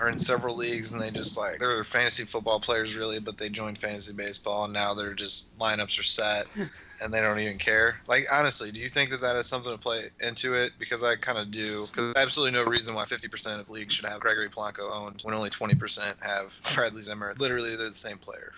are 0.00 0.08
in 0.08 0.18
several 0.18 0.56
leagues 0.56 0.92
and 0.92 1.00
they 1.00 1.10
just 1.10 1.36
like 1.36 1.58
they're 1.58 1.84
fantasy 1.84 2.24
football 2.24 2.60
players 2.60 2.96
really, 2.96 3.20
but 3.20 3.38
they 3.38 3.48
joined 3.48 3.78
fantasy 3.78 4.12
baseball 4.12 4.64
and 4.64 4.72
now 4.72 4.94
they're 4.94 5.14
just 5.14 5.58
lineups 5.58 5.98
are 5.98 6.04
set. 6.04 6.46
and 7.04 7.12
they 7.12 7.20
don't 7.20 7.38
even 7.38 7.58
care. 7.58 8.00
Like 8.08 8.26
honestly, 8.32 8.70
do 8.70 8.80
you 8.80 8.88
think 8.88 9.10
that 9.10 9.20
that 9.20 9.36
is 9.36 9.46
something 9.46 9.70
to 9.70 9.78
play 9.78 10.08
into 10.20 10.54
it? 10.54 10.72
Because 10.78 11.04
I 11.04 11.16
kind 11.16 11.38
of 11.38 11.50
do. 11.50 11.86
Because 11.86 12.14
absolutely 12.16 12.58
no 12.58 12.64
reason 12.64 12.94
why 12.94 13.04
50% 13.04 13.60
of 13.60 13.70
leagues 13.70 13.94
should 13.94 14.06
have 14.06 14.20
Gregory 14.20 14.48
Polanco 14.48 14.90
owned 14.90 15.20
when 15.22 15.34
only 15.34 15.50
20% 15.50 16.14
have 16.20 16.58
Bradley 16.74 17.02
Zimmer. 17.02 17.34
Literally, 17.38 17.76
they're 17.76 17.88
the 17.88 17.92
same 17.92 18.18
player. 18.18 18.52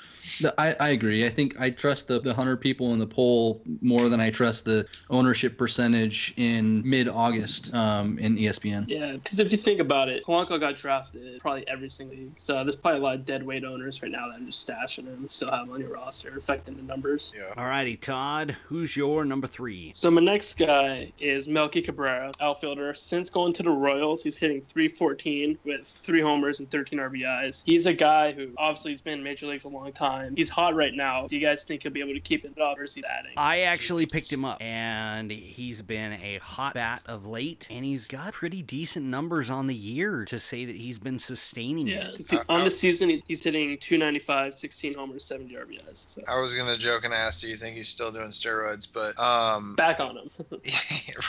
I, 0.58 0.76
I 0.78 0.88
agree. 0.90 1.26
I 1.26 1.28
think 1.28 1.56
I 1.58 1.70
trust 1.70 2.08
the, 2.08 2.20
the 2.20 2.30
100 2.30 2.56
people 2.58 2.92
in 2.92 2.98
the 2.98 3.06
poll 3.06 3.62
more 3.80 4.08
than 4.08 4.20
I 4.20 4.30
trust 4.30 4.64
the 4.64 4.86
ownership 5.10 5.56
percentage 5.56 6.34
in 6.36 6.88
mid 6.88 7.08
August 7.08 7.74
um, 7.74 8.18
in 8.18 8.36
ESPN. 8.36 8.86
Yeah, 8.88 9.12
because 9.12 9.40
if 9.40 9.52
you 9.52 9.58
think 9.58 9.80
about 9.80 10.08
it, 10.08 10.24
Polanco 10.24 10.58
got 10.58 10.76
drafted 10.76 11.40
probably 11.40 11.66
every 11.68 11.88
single 11.88 12.16
league. 12.16 12.32
So 12.36 12.54
there's 12.62 12.76
probably 12.76 13.00
a 13.00 13.02
lot 13.02 13.14
of 13.14 13.24
dead 13.24 13.44
weight 13.44 13.64
owners 13.64 14.02
right 14.02 14.10
now 14.10 14.28
that 14.30 14.40
are 14.40 14.44
just 14.44 14.68
stashing 14.68 15.04
him 15.04 15.14
and 15.14 15.30
still 15.30 15.50
have 15.50 15.66
him 15.66 15.72
on 15.72 15.80
your 15.80 15.90
roster, 15.90 16.36
affecting 16.36 16.76
the 16.76 16.82
numbers. 16.82 17.32
Yeah. 17.36 17.52
All 17.56 17.64
righty, 17.64 17.96
Todd, 18.36 18.54
who's 18.66 18.94
your 18.94 19.24
number 19.24 19.46
three? 19.46 19.90
So 19.94 20.10
my 20.10 20.20
next 20.20 20.58
guy 20.58 21.10
is 21.18 21.48
Melky 21.48 21.80
Cabrera, 21.80 22.32
outfielder. 22.40 22.92
Since 22.94 23.30
going 23.30 23.54
to 23.54 23.62
the 23.62 23.70
Royals, 23.70 24.22
he's 24.22 24.36
hitting 24.36 24.60
314 24.60 25.56
with 25.64 25.86
three 25.86 26.20
homers 26.20 26.58
and 26.60 26.70
13 26.70 26.98
RBIs. 26.98 27.62
He's 27.64 27.86
a 27.86 27.94
guy 27.94 28.32
who 28.32 28.50
obviously 28.58 28.92
has 28.92 29.00
been 29.00 29.14
in 29.20 29.24
major 29.24 29.46
leagues 29.46 29.64
a 29.64 29.68
long 29.70 29.90
time. 29.92 30.36
He's 30.36 30.50
hot 30.50 30.74
right 30.74 30.92
now. 30.92 31.26
Do 31.26 31.34
you 31.36 31.40
guys 31.46 31.64
think 31.64 31.82
he'll 31.82 31.92
be 31.92 32.00
able 32.00 32.12
to 32.12 32.20
keep 32.20 32.44
it 32.44 32.58
up, 32.60 32.78
or 32.78 32.84
is 32.84 32.94
he 32.94 33.02
adding? 33.06 33.32
I 33.38 33.60
actually 33.60 34.04
picked 34.04 34.30
him 34.30 34.44
up, 34.44 34.60
and 34.60 35.30
he's 35.30 35.80
been 35.80 36.12
a 36.12 36.38
hot 36.42 36.74
bat 36.74 37.02
of 37.06 37.24
late, 37.26 37.68
and 37.70 37.86
he's 37.86 38.06
got 38.06 38.34
pretty 38.34 38.60
decent 38.60 39.06
numbers 39.06 39.48
on 39.48 39.66
the 39.66 39.74
year 39.74 40.26
to 40.26 40.38
say 40.38 40.66
that 40.66 40.76
he's 40.76 40.98
been 40.98 41.18
sustaining 41.18 41.86
Yeah, 41.86 42.08
it. 42.08 42.28
see, 42.28 42.36
Uh, 42.36 42.42
on 42.50 42.60
uh, 42.60 42.64
the 42.64 42.70
season, 42.70 43.18
he's 43.26 43.42
hitting 43.42 43.78
295, 43.78 44.58
16 44.58 44.92
homers, 44.92 45.24
70 45.24 45.54
RBIs. 45.54 46.10
So 46.10 46.22
I 46.28 46.38
was 46.38 46.52
gonna 46.54 46.76
joke 46.76 47.04
and 47.04 47.14
ask, 47.14 47.40
do 47.40 47.48
you 47.48 47.56
think 47.56 47.76
he's 47.76 47.88
still 47.88 48.12
doing 48.12 48.25
steroids? 48.30 48.86
But 48.92 49.18
um, 49.18 49.74
back 49.76 50.00
on 50.00 50.16
him. 50.16 50.28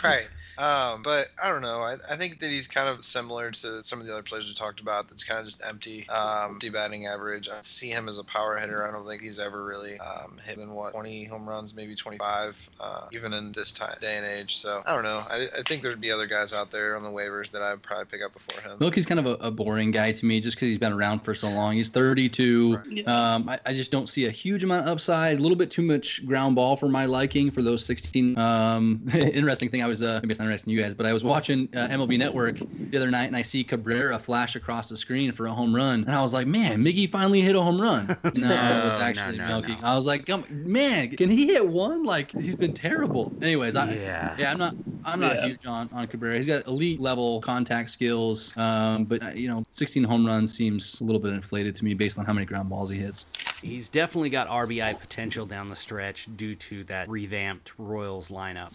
right. 0.04 0.28
Um, 0.58 1.04
but 1.04 1.30
I 1.42 1.50
don't 1.50 1.62
know. 1.62 1.82
I, 1.82 1.98
I 2.10 2.16
think 2.16 2.40
that 2.40 2.50
he's 2.50 2.68
kind 2.68 2.90
of 2.90 3.04
similar 3.04 3.52
to 3.52 3.84
some 3.84 4.02
of 4.02 4.08
the 4.08 4.14
other 4.14 4.24
players 4.24 4.48
we 4.48 4.56
talked 4.56 4.80
about. 4.80 5.08
That's 5.08 5.24
kind 5.24 5.40
of 5.40 5.46
just 5.46 5.62
empty, 5.64 6.10
um, 6.10 6.54
empty 6.54 6.70
batting 6.70 7.06
average. 7.06 7.48
I 7.48 7.60
see 7.62 7.90
him 7.90 8.08
as 8.08 8.18
a 8.18 8.24
power 8.24 8.58
hitter. 8.58 8.88
I 8.88 8.92
don't 8.92 9.08
think 9.08 9.22
he's 9.22 9.40
ever 9.40 9.64
really 9.64 10.00
um, 10.00 10.40
hit 10.44 10.58
in 10.58 10.74
what 10.74 10.94
20 10.94 11.26
home 11.26 11.48
runs, 11.48 11.76
maybe 11.76 11.94
25, 11.94 12.70
uh, 12.80 13.02
even 13.12 13.34
in 13.34 13.52
this 13.52 13.72
time 13.72 13.94
day 14.02 14.18
and 14.18 14.26
age. 14.26 14.58
So 14.58 14.82
I 14.86 14.96
don't 14.96 15.04
know. 15.04 15.22
I, 15.30 15.48
I 15.60 15.62
think 15.62 15.84
there'd 15.84 16.02
be 16.02 16.12
other 16.12 16.28
guys 16.28 16.54
out 16.54 16.72
there 16.72 16.96
on 16.96 17.04
the 17.04 17.10
waivers 17.10 17.52
that 17.52 17.62
I'd 17.62 17.84
probably 17.84 18.06
pick 18.06 18.22
up 18.24 18.34
before 18.34 18.62
him. 18.62 18.78
Melky's 18.80 19.06
kind 19.06 19.20
of 19.20 19.28
a, 19.28 19.34
a 19.36 19.52
boring 19.52 19.92
guy 19.92 20.12
to 20.12 20.26
me 20.26 20.40
just 20.40 20.58
because 20.58 20.70
he's 20.70 20.80
been 20.80 20.94
around 20.94 21.20
for 21.20 21.36
so 21.36 21.50
long. 21.50 21.76
He's 21.76 21.90
32. 21.90 22.80
Yeah. 22.90 23.04
Um, 23.04 23.48
I, 23.48 23.60
I 23.68 23.74
just 23.74 23.92
don't 23.92 24.10
see 24.10 24.26
a 24.26 24.32
huge 24.32 24.64
amount 24.64 24.86
of 24.86 24.92
upside. 24.92 25.38
A 25.38 25.42
little 25.42 25.58
bit 25.58 25.70
too 25.70 25.84
much 25.84 26.26
ground 26.26 26.56
ball 26.56 26.77
for 26.78 26.88
my 26.88 27.06
liking 27.06 27.52
for 27.52 27.62
those 27.62 27.86
16. 27.86 28.38
Um, 28.38 29.02
interesting 29.14 29.70
thing, 29.70 29.84
I 29.84 29.88
was 29.88 30.02
uh, 30.02 30.20
maybe 30.22 30.32
it's 30.32 30.40
not 30.40 30.46
interesting 30.46 30.72
to 30.72 30.76
you 30.78 30.82
guys, 30.84 30.96
but 30.96 31.06
I 31.06 31.14
was 31.14 31.24
watching 31.24 31.68
uh, 31.76 31.88
MLB 31.90 32.18
Network 32.18 32.62
the 32.92 32.98
other 32.98 33.12
night 33.12 33.26
and 33.26 33.36
I 33.36 33.42
see 33.42 33.64
Cabrera 33.64 34.18
flash 34.18 34.56
across 34.56 34.88
the 34.90 34.96
screen 34.98 35.32
for 35.32 35.48
a 35.48 35.52
home 35.52 35.76
run, 35.76 36.02
and 36.06 36.12
I 36.12 36.22
was 36.22 36.34
like, 36.34 36.48
man, 36.48 36.84
Miggy 36.84 37.10
finally 37.10 37.42
hit 37.42 37.56
a 37.56 37.62
home 37.62 37.82
run. 37.82 38.08
No, 38.24 38.32
it 38.32 38.84
was 38.84 38.98
No, 38.98 39.00
actually 39.02 39.38
no, 39.38 39.44
no, 39.46 39.54
Melky. 39.60 39.74
no. 39.74 39.88
I 39.88 39.96
was 39.96 40.06
like, 40.06 40.28
man, 40.50 41.10
can 41.16 41.30
he 41.30 41.48
hit 41.48 41.68
one? 41.68 42.04
Like 42.04 42.32
he's 42.40 42.56
been 42.56 42.74
terrible. 42.74 43.36
Anyways, 43.42 43.76
I 43.76 43.94
Yeah. 43.94 44.36
yeah, 44.38 44.52
I'm 44.52 44.58
not. 44.58 44.76
I'm 45.04 45.22
not 45.22 45.36
Yeah. 45.38 45.48
huge 45.48 45.66
on 45.66 45.90
on 45.94 46.06
Cabrera. 46.08 46.36
He's 46.38 46.48
got 46.48 46.68
elite 46.68 47.00
level 47.00 47.40
contact 47.42 47.90
skills, 47.92 48.56
um, 48.58 49.06
but 49.06 49.24
uh, 49.24 49.30
you 49.30 49.48
know, 49.48 49.64
16 49.72 50.04
home 50.04 50.26
runs 50.26 50.54
seems 50.54 51.00
a 51.00 51.04
little 51.06 51.22
bit 51.22 51.34
inflated 51.34 51.76
to 51.76 51.86
me 51.86 51.94
based 51.94 52.20
on 52.20 52.26
how 52.26 52.34
many 52.34 52.46
ground 52.46 52.70
balls 52.70 52.90
he 52.90 53.00
hits. 53.00 53.26
He's 53.62 53.90
definitely 53.90 54.30
got 54.30 54.48
RBI 54.48 55.00
potential 55.00 55.46
down 55.46 55.70
the 55.70 55.76
stretch 55.76 56.28
due 56.36 56.56
to 56.56 56.84
that 56.86 57.10
revamped 57.10 57.74
Royals 57.78 58.30
lineup. 58.30 58.74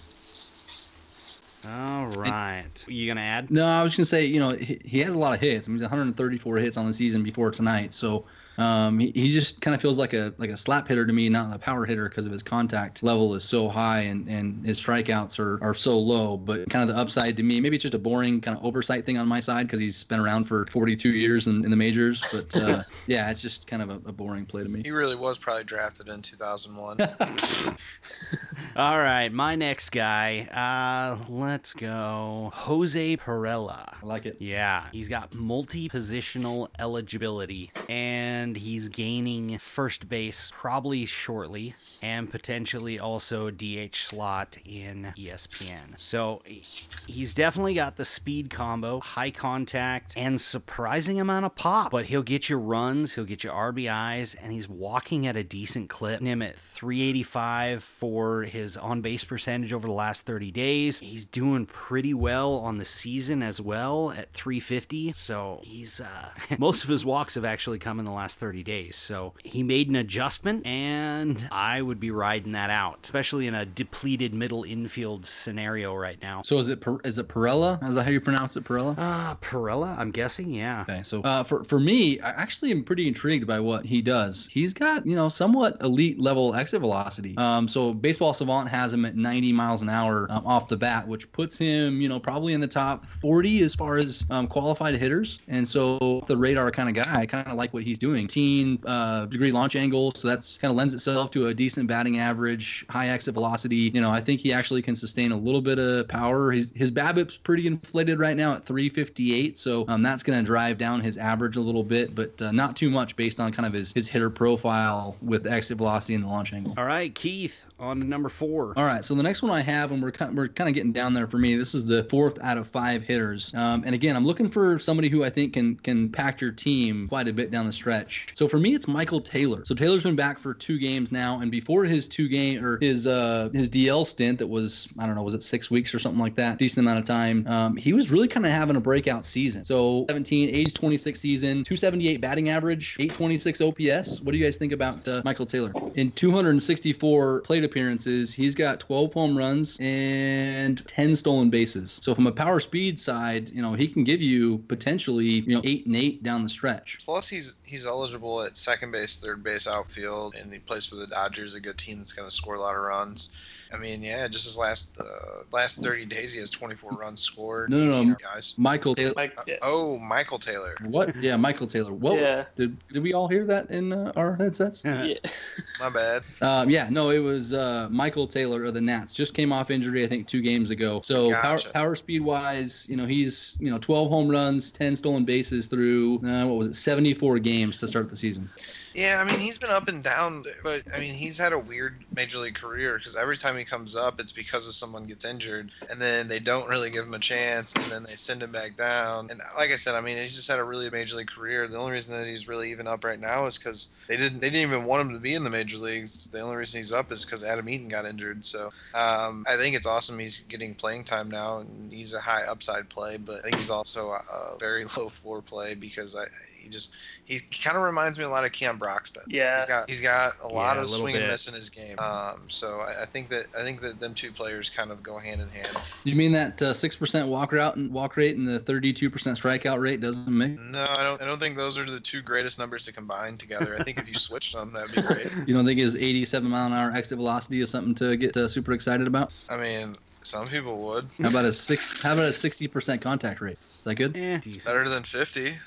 All 1.64 2.06
right. 2.20 2.84
You 2.88 3.06
gonna 3.06 3.20
add? 3.20 3.50
No, 3.50 3.66
I 3.66 3.82
was 3.82 3.94
gonna 3.94 4.04
say, 4.04 4.24
you 4.24 4.40
know, 4.40 4.50
he, 4.50 4.80
he 4.84 5.00
has 5.00 5.14
a 5.14 5.18
lot 5.18 5.34
of 5.34 5.40
hits. 5.40 5.68
I 5.68 5.70
mean, 5.70 5.78
he's 5.78 5.82
134 5.82 6.56
hits 6.56 6.76
on 6.76 6.86
the 6.86 6.94
season 6.94 7.22
before 7.22 7.52
tonight, 7.52 7.94
so 7.94 8.24
um, 8.58 8.98
he, 8.98 9.12
he 9.14 9.30
just 9.30 9.60
kind 9.60 9.74
of 9.74 9.80
feels 9.80 9.98
like 9.98 10.12
a 10.12 10.34
like 10.38 10.50
a 10.50 10.56
slap 10.56 10.88
hitter 10.88 11.06
to 11.06 11.12
me, 11.12 11.28
not 11.28 11.54
a 11.54 11.58
power 11.58 11.84
hitter 11.86 12.08
because 12.08 12.26
of 12.26 12.32
his 12.32 12.42
contact 12.42 13.02
level 13.02 13.34
is 13.34 13.44
so 13.44 13.68
high 13.68 14.00
and 14.00 14.28
and 14.28 14.64
his 14.64 14.78
strikeouts 14.78 15.38
are, 15.38 15.62
are 15.62 15.74
so 15.74 15.98
low. 15.98 16.36
But 16.36 16.68
kind 16.68 16.88
of 16.88 16.94
the 16.94 17.00
upside 17.00 17.36
to 17.38 17.42
me, 17.42 17.60
maybe 17.60 17.76
it's 17.76 17.82
just 17.82 17.94
a 17.94 17.98
boring 17.98 18.40
kind 18.40 18.56
of 18.56 18.64
oversight 18.64 19.06
thing 19.06 19.18
on 19.18 19.26
my 19.26 19.40
side 19.40 19.66
because 19.66 19.80
he's 19.80 20.04
been 20.04 20.20
around 20.20 20.44
for 20.44 20.66
42 20.66 21.10
years 21.10 21.46
in, 21.46 21.64
in 21.64 21.70
the 21.70 21.76
majors. 21.76 22.22
But 22.32 22.54
uh, 22.56 22.82
yeah, 23.06 23.30
it's 23.30 23.40
just 23.40 23.66
kind 23.66 23.82
of 23.82 23.90
a, 23.90 23.94
a 24.08 24.12
boring 24.12 24.46
play 24.46 24.62
to 24.62 24.68
me. 24.68 24.82
He 24.82 24.90
really 24.90 25.16
was 25.16 25.38
probably 25.38 25.64
drafted 25.64 26.08
in 26.08 26.20
2001. 26.20 26.98
All 28.76 28.98
right, 28.98 29.32
my 29.32 29.56
next 29.56 29.90
guy. 29.90 30.42
Uh, 30.52 31.24
let's 31.28 31.74
go. 31.74 32.50
Jose 32.54 33.16
Pirela. 33.16 33.94
I 34.02 34.06
like 34.06 34.26
it. 34.26 34.40
Yeah, 34.40 34.88
he's 34.92 35.08
got 35.08 35.34
multi 35.34 35.88
positional 35.88 36.68
eligibility 36.78 37.70
and 37.88 38.41
he's 38.50 38.88
gaining 38.88 39.58
first 39.58 40.08
base 40.08 40.50
probably 40.54 41.06
shortly 41.06 41.74
and 42.02 42.30
potentially 42.30 42.98
also 42.98 43.50
DH 43.50 43.94
slot 43.94 44.58
in 44.64 45.12
ESPN. 45.16 45.96
So 45.96 46.42
he's 46.44 47.34
definitely 47.34 47.74
got 47.74 47.96
the 47.96 48.04
speed 48.04 48.50
combo, 48.50 49.00
high 49.00 49.30
contact, 49.30 50.14
and 50.16 50.40
surprising 50.40 51.20
amount 51.20 51.44
of 51.44 51.54
pop. 51.54 51.90
But 51.90 52.06
he'll 52.06 52.22
get 52.22 52.48
you 52.48 52.56
runs, 52.56 53.14
he'll 53.14 53.24
get 53.24 53.44
you 53.44 53.50
RBIs, 53.50 54.36
and 54.40 54.52
he's 54.52 54.68
walking 54.68 55.26
at 55.26 55.36
a 55.36 55.44
decent 55.44 55.88
clip. 55.88 56.20
Him 56.20 56.42
at 56.42 56.58
385 56.58 57.82
for 57.84 58.42
his 58.42 58.76
on 58.76 59.00
base 59.00 59.24
percentage 59.24 59.72
over 59.72 59.86
the 59.86 59.94
last 59.94 60.26
30 60.26 60.50
days. 60.50 61.00
He's 61.00 61.24
doing 61.24 61.66
pretty 61.66 62.14
well 62.14 62.54
on 62.54 62.78
the 62.78 62.84
season 62.84 63.42
as 63.42 63.60
well 63.60 64.10
at 64.12 64.32
350. 64.32 65.12
So 65.14 65.60
he's 65.62 66.00
uh, 66.00 66.30
most 66.58 66.84
of 66.84 66.90
his 66.90 67.04
walks 67.04 67.34
have 67.34 67.44
actually 67.44 67.78
come 67.78 67.98
in 67.98 68.04
the 68.04 68.12
last 68.12 68.31
30 68.34 68.62
days. 68.62 68.96
So 68.96 69.34
he 69.44 69.62
made 69.62 69.88
an 69.88 69.96
adjustment, 69.96 70.66
and 70.66 71.48
I 71.50 71.82
would 71.82 72.00
be 72.00 72.10
riding 72.10 72.52
that 72.52 72.70
out, 72.70 72.98
especially 73.04 73.46
in 73.46 73.54
a 73.54 73.64
depleted 73.64 74.34
middle 74.34 74.64
infield 74.64 75.26
scenario 75.26 75.94
right 75.94 76.20
now. 76.22 76.42
So 76.44 76.58
is 76.58 76.68
it 76.68 76.82
is 77.04 77.18
it 77.18 77.28
Pirela? 77.28 77.82
Is 77.88 77.94
that 77.94 78.04
how 78.04 78.10
you 78.10 78.20
pronounce 78.20 78.56
it, 78.56 78.64
Pirela? 78.64 78.94
Uh, 78.98 79.34
Pirela, 79.36 79.96
I'm 79.98 80.10
guessing, 80.10 80.50
yeah. 80.50 80.82
Okay, 80.82 81.02
so 81.02 81.22
uh, 81.22 81.42
for 81.42 81.64
for 81.64 81.80
me, 81.80 82.20
I 82.20 82.30
actually 82.30 82.70
am 82.70 82.84
pretty 82.84 83.08
intrigued 83.08 83.46
by 83.46 83.60
what 83.60 83.84
he 83.84 84.02
does. 84.02 84.48
He's 84.50 84.74
got 84.74 85.06
you 85.06 85.16
know 85.16 85.28
somewhat 85.28 85.76
elite 85.82 86.20
level 86.20 86.54
exit 86.54 86.80
velocity. 86.80 87.36
Um, 87.36 87.68
so 87.68 87.92
Baseball 87.92 88.34
Savant 88.34 88.68
has 88.68 88.92
him 88.92 89.04
at 89.04 89.16
90 89.16 89.52
miles 89.52 89.82
an 89.82 89.88
hour 89.88 90.26
um, 90.30 90.46
off 90.46 90.68
the 90.68 90.76
bat, 90.76 91.06
which 91.06 91.30
puts 91.32 91.56
him 91.56 92.00
you 92.00 92.08
know 92.08 92.18
probably 92.18 92.52
in 92.52 92.60
the 92.60 92.68
top 92.68 93.06
40 93.06 93.62
as 93.62 93.74
far 93.74 93.96
as 93.96 94.24
um, 94.30 94.46
qualified 94.46 94.94
hitters. 94.96 95.38
And 95.48 95.68
so 95.68 96.22
the 96.26 96.36
radar 96.36 96.70
kind 96.70 96.88
of 96.88 96.94
guy, 96.94 97.20
I 97.20 97.26
kind 97.26 97.46
of 97.46 97.54
like 97.54 97.72
what 97.74 97.82
he's 97.82 97.98
doing. 97.98 98.21
Teen 98.28 98.78
uh, 98.86 99.26
degree 99.26 99.52
launch 99.52 99.76
angle, 99.76 100.12
so 100.12 100.28
that's 100.28 100.58
kind 100.58 100.70
of 100.70 100.76
lends 100.76 100.94
itself 100.94 101.30
to 101.32 101.46
a 101.46 101.54
decent 101.54 101.88
batting 101.88 102.18
average, 102.18 102.84
high 102.88 103.08
exit 103.08 103.34
velocity. 103.34 103.90
You 103.94 104.00
know, 104.00 104.10
I 104.10 104.20
think 104.20 104.40
he 104.40 104.52
actually 104.52 104.82
can 104.82 104.96
sustain 104.96 105.32
a 105.32 105.36
little 105.36 105.60
bit 105.60 105.78
of 105.78 106.08
power. 106.08 106.50
His 106.50 106.72
his 106.74 106.90
BABIP's 106.90 107.36
pretty 107.36 107.66
inflated 107.66 108.18
right 108.18 108.36
now 108.36 108.54
at 108.54 108.64
358, 108.64 109.58
so 109.58 109.84
um, 109.88 110.02
that's 110.02 110.22
going 110.22 110.38
to 110.38 110.44
drive 110.44 110.78
down 110.78 111.00
his 111.00 111.16
average 111.16 111.56
a 111.56 111.60
little 111.60 111.82
bit, 111.82 112.14
but 112.14 112.40
uh, 112.40 112.52
not 112.52 112.76
too 112.76 112.90
much 112.90 113.16
based 113.16 113.40
on 113.40 113.52
kind 113.52 113.66
of 113.66 113.72
his 113.72 113.92
his 113.92 114.08
hitter 114.08 114.30
profile 114.30 115.16
with 115.22 115.46
exit 115.46 115.78
velocity 115.78 116.14
and 116.14 116.24
the 116.24 116.28
launch 116.28 116.52
angle. 116.52 116.74
All 116.76 116.84
right, 116.84 117.14
Keith, 117.14 117.64
on 117.78 118.00
to 118.00 118.06
number 118.06 118.28
four. 118.28 118.74
All 118.76 118.84
right, 118.84 119.04
so 119.04 119.14
the 119.14 119.22
next 119.22 119.42
one 119.42 119.50
I 119.50 119.60
have, 119.60 119.92
and 119.92 120.02
we're 120.02 120.12
kind 120.12 120.36
we're 120.36 120.48
kind 120.48 120.68
of 120.68 120.74
getting 120.74 120.92
down 120.92 121.12
there 121.12 121.26
for 121.26 121.38
me. 121.38 121.56
This 121.56 121.74
is 121.74 121.84
the 121.84 122.04
fourth 122.04 122.38
out 122.40 122.58
of 122.58 122.68
five 122.68 123.02
hitters, 123.02 123.52
um, 123.54 123.82
and 123.84 123.94
again, 123.94 124.16
I'm 124.16 124.24
looking 124.24 124.50
for 124.50 124.78
somebody 124.78 125.08
who 125.08 125.24
I 125.24 125.30
think 125.30 125.54
can 125.54 125.76
can 125.76 126.08
pack 126.10 126.40
your 126.40 126.52
team 126.52 127.08
quite 127.08 127.28
a 127.28 127.32
bit 127.32 127.50
down 127.50 127.66
the 127.66 127.72
stretch. 127.72 128.11
So 128.32 128.48
for 128.48 128.58
me, 128.58 128.74
it's 128.74 128.88
Michael 128.88 129.20
Taylor. 129.20 129.64
So 129.64 129.74
Taylor's 129.74 130.02
been 130.02 130.16
back 130.16 130.38
for 130.38 130.54
two 130.54 130.78
games 130.78 131.12
now, 131.12 131.40
and 131.40 131.50
before 131.50 131.84
his 131.84 132.08
two 132.08 132.28
game 132.28 132.64
or 132.64 132.78
his 132.80 133.06
uh 133.06 133.50
his 133.52 133.70
DL 133.70 134.06
stint 134.06 134.38
that 134.38 134.46
was 134.46 134.88
I 134.98 135.06
don't 135.06 135.14
know 135.14 135.22
was 135.22 135.34
it 135.34 135.42
six 135.42 135.70
weeks 135.70 135.94
or 135.94 135.98
something 135.98 136.20
like 136.20 136.34
that, 136.36 136.58
decent 136.58 136.86
amount 136.86 137.00
of 137.00 137.04
time. 137.04 137.46
Um, 137.46 137.76
he 137.76 137.92
was 137.92 138.10
really 138.10 138.28
kind 138.28 138.46
of 138.46 138.52
having 138.52 138.76
a 138.76 138.80
breakout 138.80 139.24
season. 139.24 139.64
So 139.64 140.04
17, 140.08 140.50
age 140.50 140.74
26 140.74 141.18
season, 141.18 141.64
278 141.64 142.20
batting 142.20 142.48
average, 142.48 142.96
826 142.98 143.60
OPS. 143.60 144.20
What 144.20 144.32
do 144.32 144.38
you 144.38 144.44
guys 144.44 144.56
think 144.56 144.72
about 144.72 145.06
uh, 145.08 145.22
Michael 145.24 145.46
Taylor? 145.46 145.72
In 145.94 146.12
264 146.12 147.40
plate 147.42 147.64
appearances, 147.64 148.32
he's 148.32 148.54
got 148.54 148.80
12 148.80 149.12
home 149.12 149.36
runs 149.36 149.78
and 149.80 150.86
10 150.86 151.16
stolen 151.16 151.50
bases. 151.50 151.98
So 152.02 152.14
from 152.14 152.26
a 152.26 152.32
power 152.32 152.60
speed 152.60 152.98
side, 153.00 153.50
you 153.50 153.62
know, 153.62 153.74
he 153.74 153.88
can 153.88 154.04
give 154.04 154.20
you 154.20 154.58
potentially, 154.68 155.24
you 155.24 155.54
know, 155.54 155.62
eight 155.64 155.86
and 155.86 155.96
eight 155.96 156.22
down 156.22 156.42
the 156.42 156.48
stretch. 156.48 156.98
Plus, 157.04 157.28
he's 157.28 157.60
he's 157.64 157.86
eligible 157.86 158.01
at 158.46 158.56
second 158.56 158.90
base, 158.90 159.20
third 159.20 159.42
base, 159.42 159.66
outfield, 159.66 160.34
and 160.34 160.52
he 160.52 160.58
plays 160.58 160.86
for 160.86 160.96
the 160.96 161.06
Dodgers, 161.06 161.54
a 161.54 161.60
good 161.60 161.78
team 161.78 161.98
that's 161.98 162.12
going 162.12 162.28
to 162.28 162.34
score 162.34 162.54
a 162.54 162.60
lot 162.60 162.74
of 162.74 162.82
runs. 162.82 163.36
I 163.72 163.78
mean, 163.78 164.02
yeah, 164.02 164.28
just 164.28 164.44
his 164.44 164.58
last 164.58 164.98
uh, 164.98 165.44
last 165.50 165.82
30 165.82 166.04
days, 166.06 166.32
he 166.32 166.40
has 166.40 166.50
24 166.50 166.92
runs 166.92 167.22
scored. 167.22 167.70
No, 167.70 167.86
no, 167.86 168.02
no. 168.02 168.14
Guys. 168.14 168.54
Michael 168.58 168.94
Taylor. 168.94 169.14
Like, 169.16 169.38
yeah. 169.46 169.56
Oh, 169.62 169.98
Michael 169.98 170.38
Taylor. 170.38 170.76
What? 170.82 171.14
Yeah, 171.16 171.36
Michael 171.36 171.66
Taylor. 171.66 171.92
What? 171.92 172.20
Yeah. 172.20 172.44
Did, 172.56 172.76
did 172.88 173.02
we 173.02 173.14
all 173.14 173.28
hear 173.28 173.44
that 173.46 173.70
in 173.70 173.92
uh, 173.92 174.12
our 174.16 174.36
headsets? 174.36 174.82
yeah. 174.84 175.14
My 175.80 175.88
bad. 175.88 176.22
Um, 176.40 176.68
yeah, 176.70 176.88
no, 176.90 177.10
it 177.10 177.18
was 177.18 177.52
uh, 177.52 177.88
Michael 177.90 178.26
Taylor 178.26 178.64
of 178.64 178.74
the 178.74 178.80
Nats. 178.80 179.12
Just 179.12 179.34
came 179.34 179.52
off 179.52 179.70
injury, 179.70 180.04
I 180.04 180.08
think, 180.08 180.28
two 180.28 180.42
games 180.42 180.70
ago. 180.70 181.00
So 181.02 181.30
Gotcha. 181.30 181.70
power, 181.70 181.72
power 181.72 181.94
speed 181.94 182.20
wise, 182.20 182.86
you 182.88 182.96
know, 182.96 183.06
he's 183.06 183.56
you 183.60 183.70
know 183.70 183.78
12 183.78 184.08
home 184.10 184.28
runs, 184.28 184.70
10 184.70 184.96
stolen 184.96 185.24
bases 185.24 185.66
through 185.66 186.18
uh, 186.26 186.46
what 186.46 186.56
was 186.56 186.68
it, 186.68 186.74
74 186.74 187.38
games 187.38 187.76
to 187.78 187.88
start 187.88 188.08
the 188.08 188.16
season. 188.16 188.48
Yeah, 188.94 189.22
I 189.24 189.30
mean 189.30 189.40
he's 189.40 189.58
been 189.58 189.70
up 189.70 189.88
and 189.88 190.02
down, 190.02 190.44
but 190.62 190.82
I 190.94 191.00
mean 191.00 191.14
he's 191.14 191.38
had 191.38 191.52
a 191.52 191.58
weird 191.58 192.04
major 192.14 192.38
league 192.38 192.54
career 192.54 192.98
because 192.98 193.16
every 193.16 193.36
time 193.36 193.56
he 193.56 193.64
comes 193.64 193.96
up, 193.96 194.20
it's 194.20 194.32
because 194.32 194.68
of 194.68 194.74
someone 194.74 195.06
gets 195.06 195.24
injured, 195.24 195.70
and 195.90 196.00
then 196.00 196.28
they 196.28 196.38
don't 196.38 196.68
really 196.68 196.90
give 196.90 197.06
him 197.06 197.14
a 197.14 197.18
chance, 197.18 197.74
and 197.74 197.90
then 197.90 198.02
they 198.04 198.14
send 198.14 198.42
him 198.42 198.52
back 198.52 198.76
down. 198.76 199.30
And 199.30 199.40
like 199.56 199.70
I 199.70 199.76
said, 199.76 199.94
I 199.94 200.00
mean 200.00 200.18
he's 200.18 200.34
just 200.34 200.50
had 200.50 200.58
a 200.58 200.64
really 200.64 200.90
major 200.90 201.16
league 201.16 201.30
career. 201.30 201.66
The 201.66 201.78
only 201.78 201.92
reason 201.92 202.16
that 202.16 202.26
he's 202.26 202.48
really 202.48 202.70
even 202.70 202.86
up 202.86 203.04
right 203.04 203.20
now 203.20 203.46
is 203.46 203.58
because 203.58 203.96
they 204.08 204.16
didn't 204.16 204.40
they 204.40 204.50
didn't 204.50 204.70
even 204.70 204.84
want 204.84 205.08
him 205.08 205.14
to 205.14 205.20
be 205.20 205.34
in 205.34 205.44
the 205.44 205.50
major 205.50 205.78
leagues. 205.78 206.30
The 206.30 206.40
only 206.40 206.56
reason 206.56 206.78
he's 206.78 206.92
up 206.92 207.10
is 207.12 207.24
because 207.24 207.44
Adam 207.44 207.68
Eaton 207.68 207.88
got 207.88 208.06
injured. 208.06 208.44
So 208.44 208.72
um, 208.94 209.44
I 209.48 209.56
think 209.56 209.74
it's 209.74 209.86
awesome 209.86 210.18
he's 210.18 210.38
getting 210.44 210.74
playing 210.74 211.04
time 211.04 211.30
now, 211.30 211.58
and 211.58 211.92
he's 211.92 212.14
a 212.14 212.20
high 212.20 212.44
upside 212.44 212.88
play, 212.88 213.16
but 213.16 213.38
I 213.38 213.42
think 213.42 213.56
he's 213.56 213.70
also 213.70 214.10
a 214.10 214.56
very 214.58 214.84
low 214.96 215.08
floor 215.08 215.40
play 215.40 215.74
because 215.74 216.14
I 216.16 216.26
he 216.62 216.68
just 216.68 216.94
he, 217.24 217.34
he 217.50 217.62
kind 217.62 217.76
of 217.76 217.82
reminds 217.82 218.18
me 218.18 218.24
a 218.24 218.28
lot 218.28 218.44
of 218.44 218.52
Cam 218.52 218.78
Broxton. 218.78 219.24
Yeah. 219.28 219.56
He's 219.56 219.66
got 219.66 219.90
he's 219.90 220.00
got 220.00 220.34
a 220.42 220.48
lot 220.48 220.76
Yeah, 220.76 220.82
of 220.82 220.88
little 220.88 221.02
swing 221.02 221.16
and 221.16 221.26
miss 221.26 221.48
in 221.48 221.54
his 221.54 221.70
game. 221.70 221.98
Um, 221.98 222.42
so 222.48 222.80
I, 222.80 223.02
I 223.02 223.06
think 223.06 223.28
that 223.30 223.46
I 223.58 223.62
think 223.62 223.80
that 223.82 224.00
them 224.00 224.14
two 224.14 224.32
players 224.32 224.70
kind 224.70 224.90
of 224.90 225.02
go 225.02 225.18
hand 225.18 225.40
in 225.40 225.48
hand. 225.50 225.68
You 226.04 226.16
mean 226.16 226.32
that 226.32 226.60
uh, 226.62 226.74
six 226.74 226.96
percent 226.96 227.28
walk 227.28 227.52
rate 227.52 227.74
and 227.74 227.92
walk 227.92 228.16
rate 228.16 228.36
and 228.36 228.46
the 228.46 228.58
32 228.58 229.10
percent 229.10 229.38
strikeout 229.38 229.80
rate 229.80 230.00
doesn't 230.00 230.36
make? 230.36 230.58
No, 230.58 230.84
I 230.88 231.02
don't 231.02 231.20
I 231.20 231.24
don't 231.24 231.38
think 231.38 231.56
those 231.56 231.78
are 231.78 231.84
the 231.84 232.00
two 232.00 232.22
greatest 232.22 232.58
numbers 232.58 232.84
to 232.86 232.92
combine 232.92 233.36
together. 233.36 233.76
I 233.78 233.82
think 233.84 233.98
if 233.98 234.08
you 234.08 234.14
switched 234.22 234.54
them, 234.54 234.72
that'd 234.72 234.94
be 234.94 235.02
great. 235.02 235.30
You 235.46 235.54
don't 235.54 235.64
think 235.64 235.78
his 235.78 235.96
87 235.96 236.50
mile 236.50 236.66
an 236.66 236.72
hour 236.72 236.90
exit 236.92 237.18
velocity 237.18 237.60
is 237.60 237.70
something 237.70 237.94
to 237.96 238.16
get 238.16 238.36
uh, 238.36 238.48
super 238.48 238.72
excited 238.72 239.06
about? 239.06 239.32
I 239.48 239.56
mean, 239.56 239.96
some 240.20 240.46
people 240.46 240.78
would. 240.78 241.08
How 241.20 241.28
about 241.28 241.44
a 241.44 241.52
six? 241.52 242.02
How 242.02 242.14
about 242.14 242.26
a 242.26 242.32
60 242.32 242.66
percent 242.68 243.00
contact 243.02 243.40
rate? 243.40 243.52
Is 243.52 243.82
that 243.84 243.94
good? 243.96 244.16
Eh. 244.16 244.40
Better 244.64 244.88
than 244.88 245.04
50. 245.04 245.56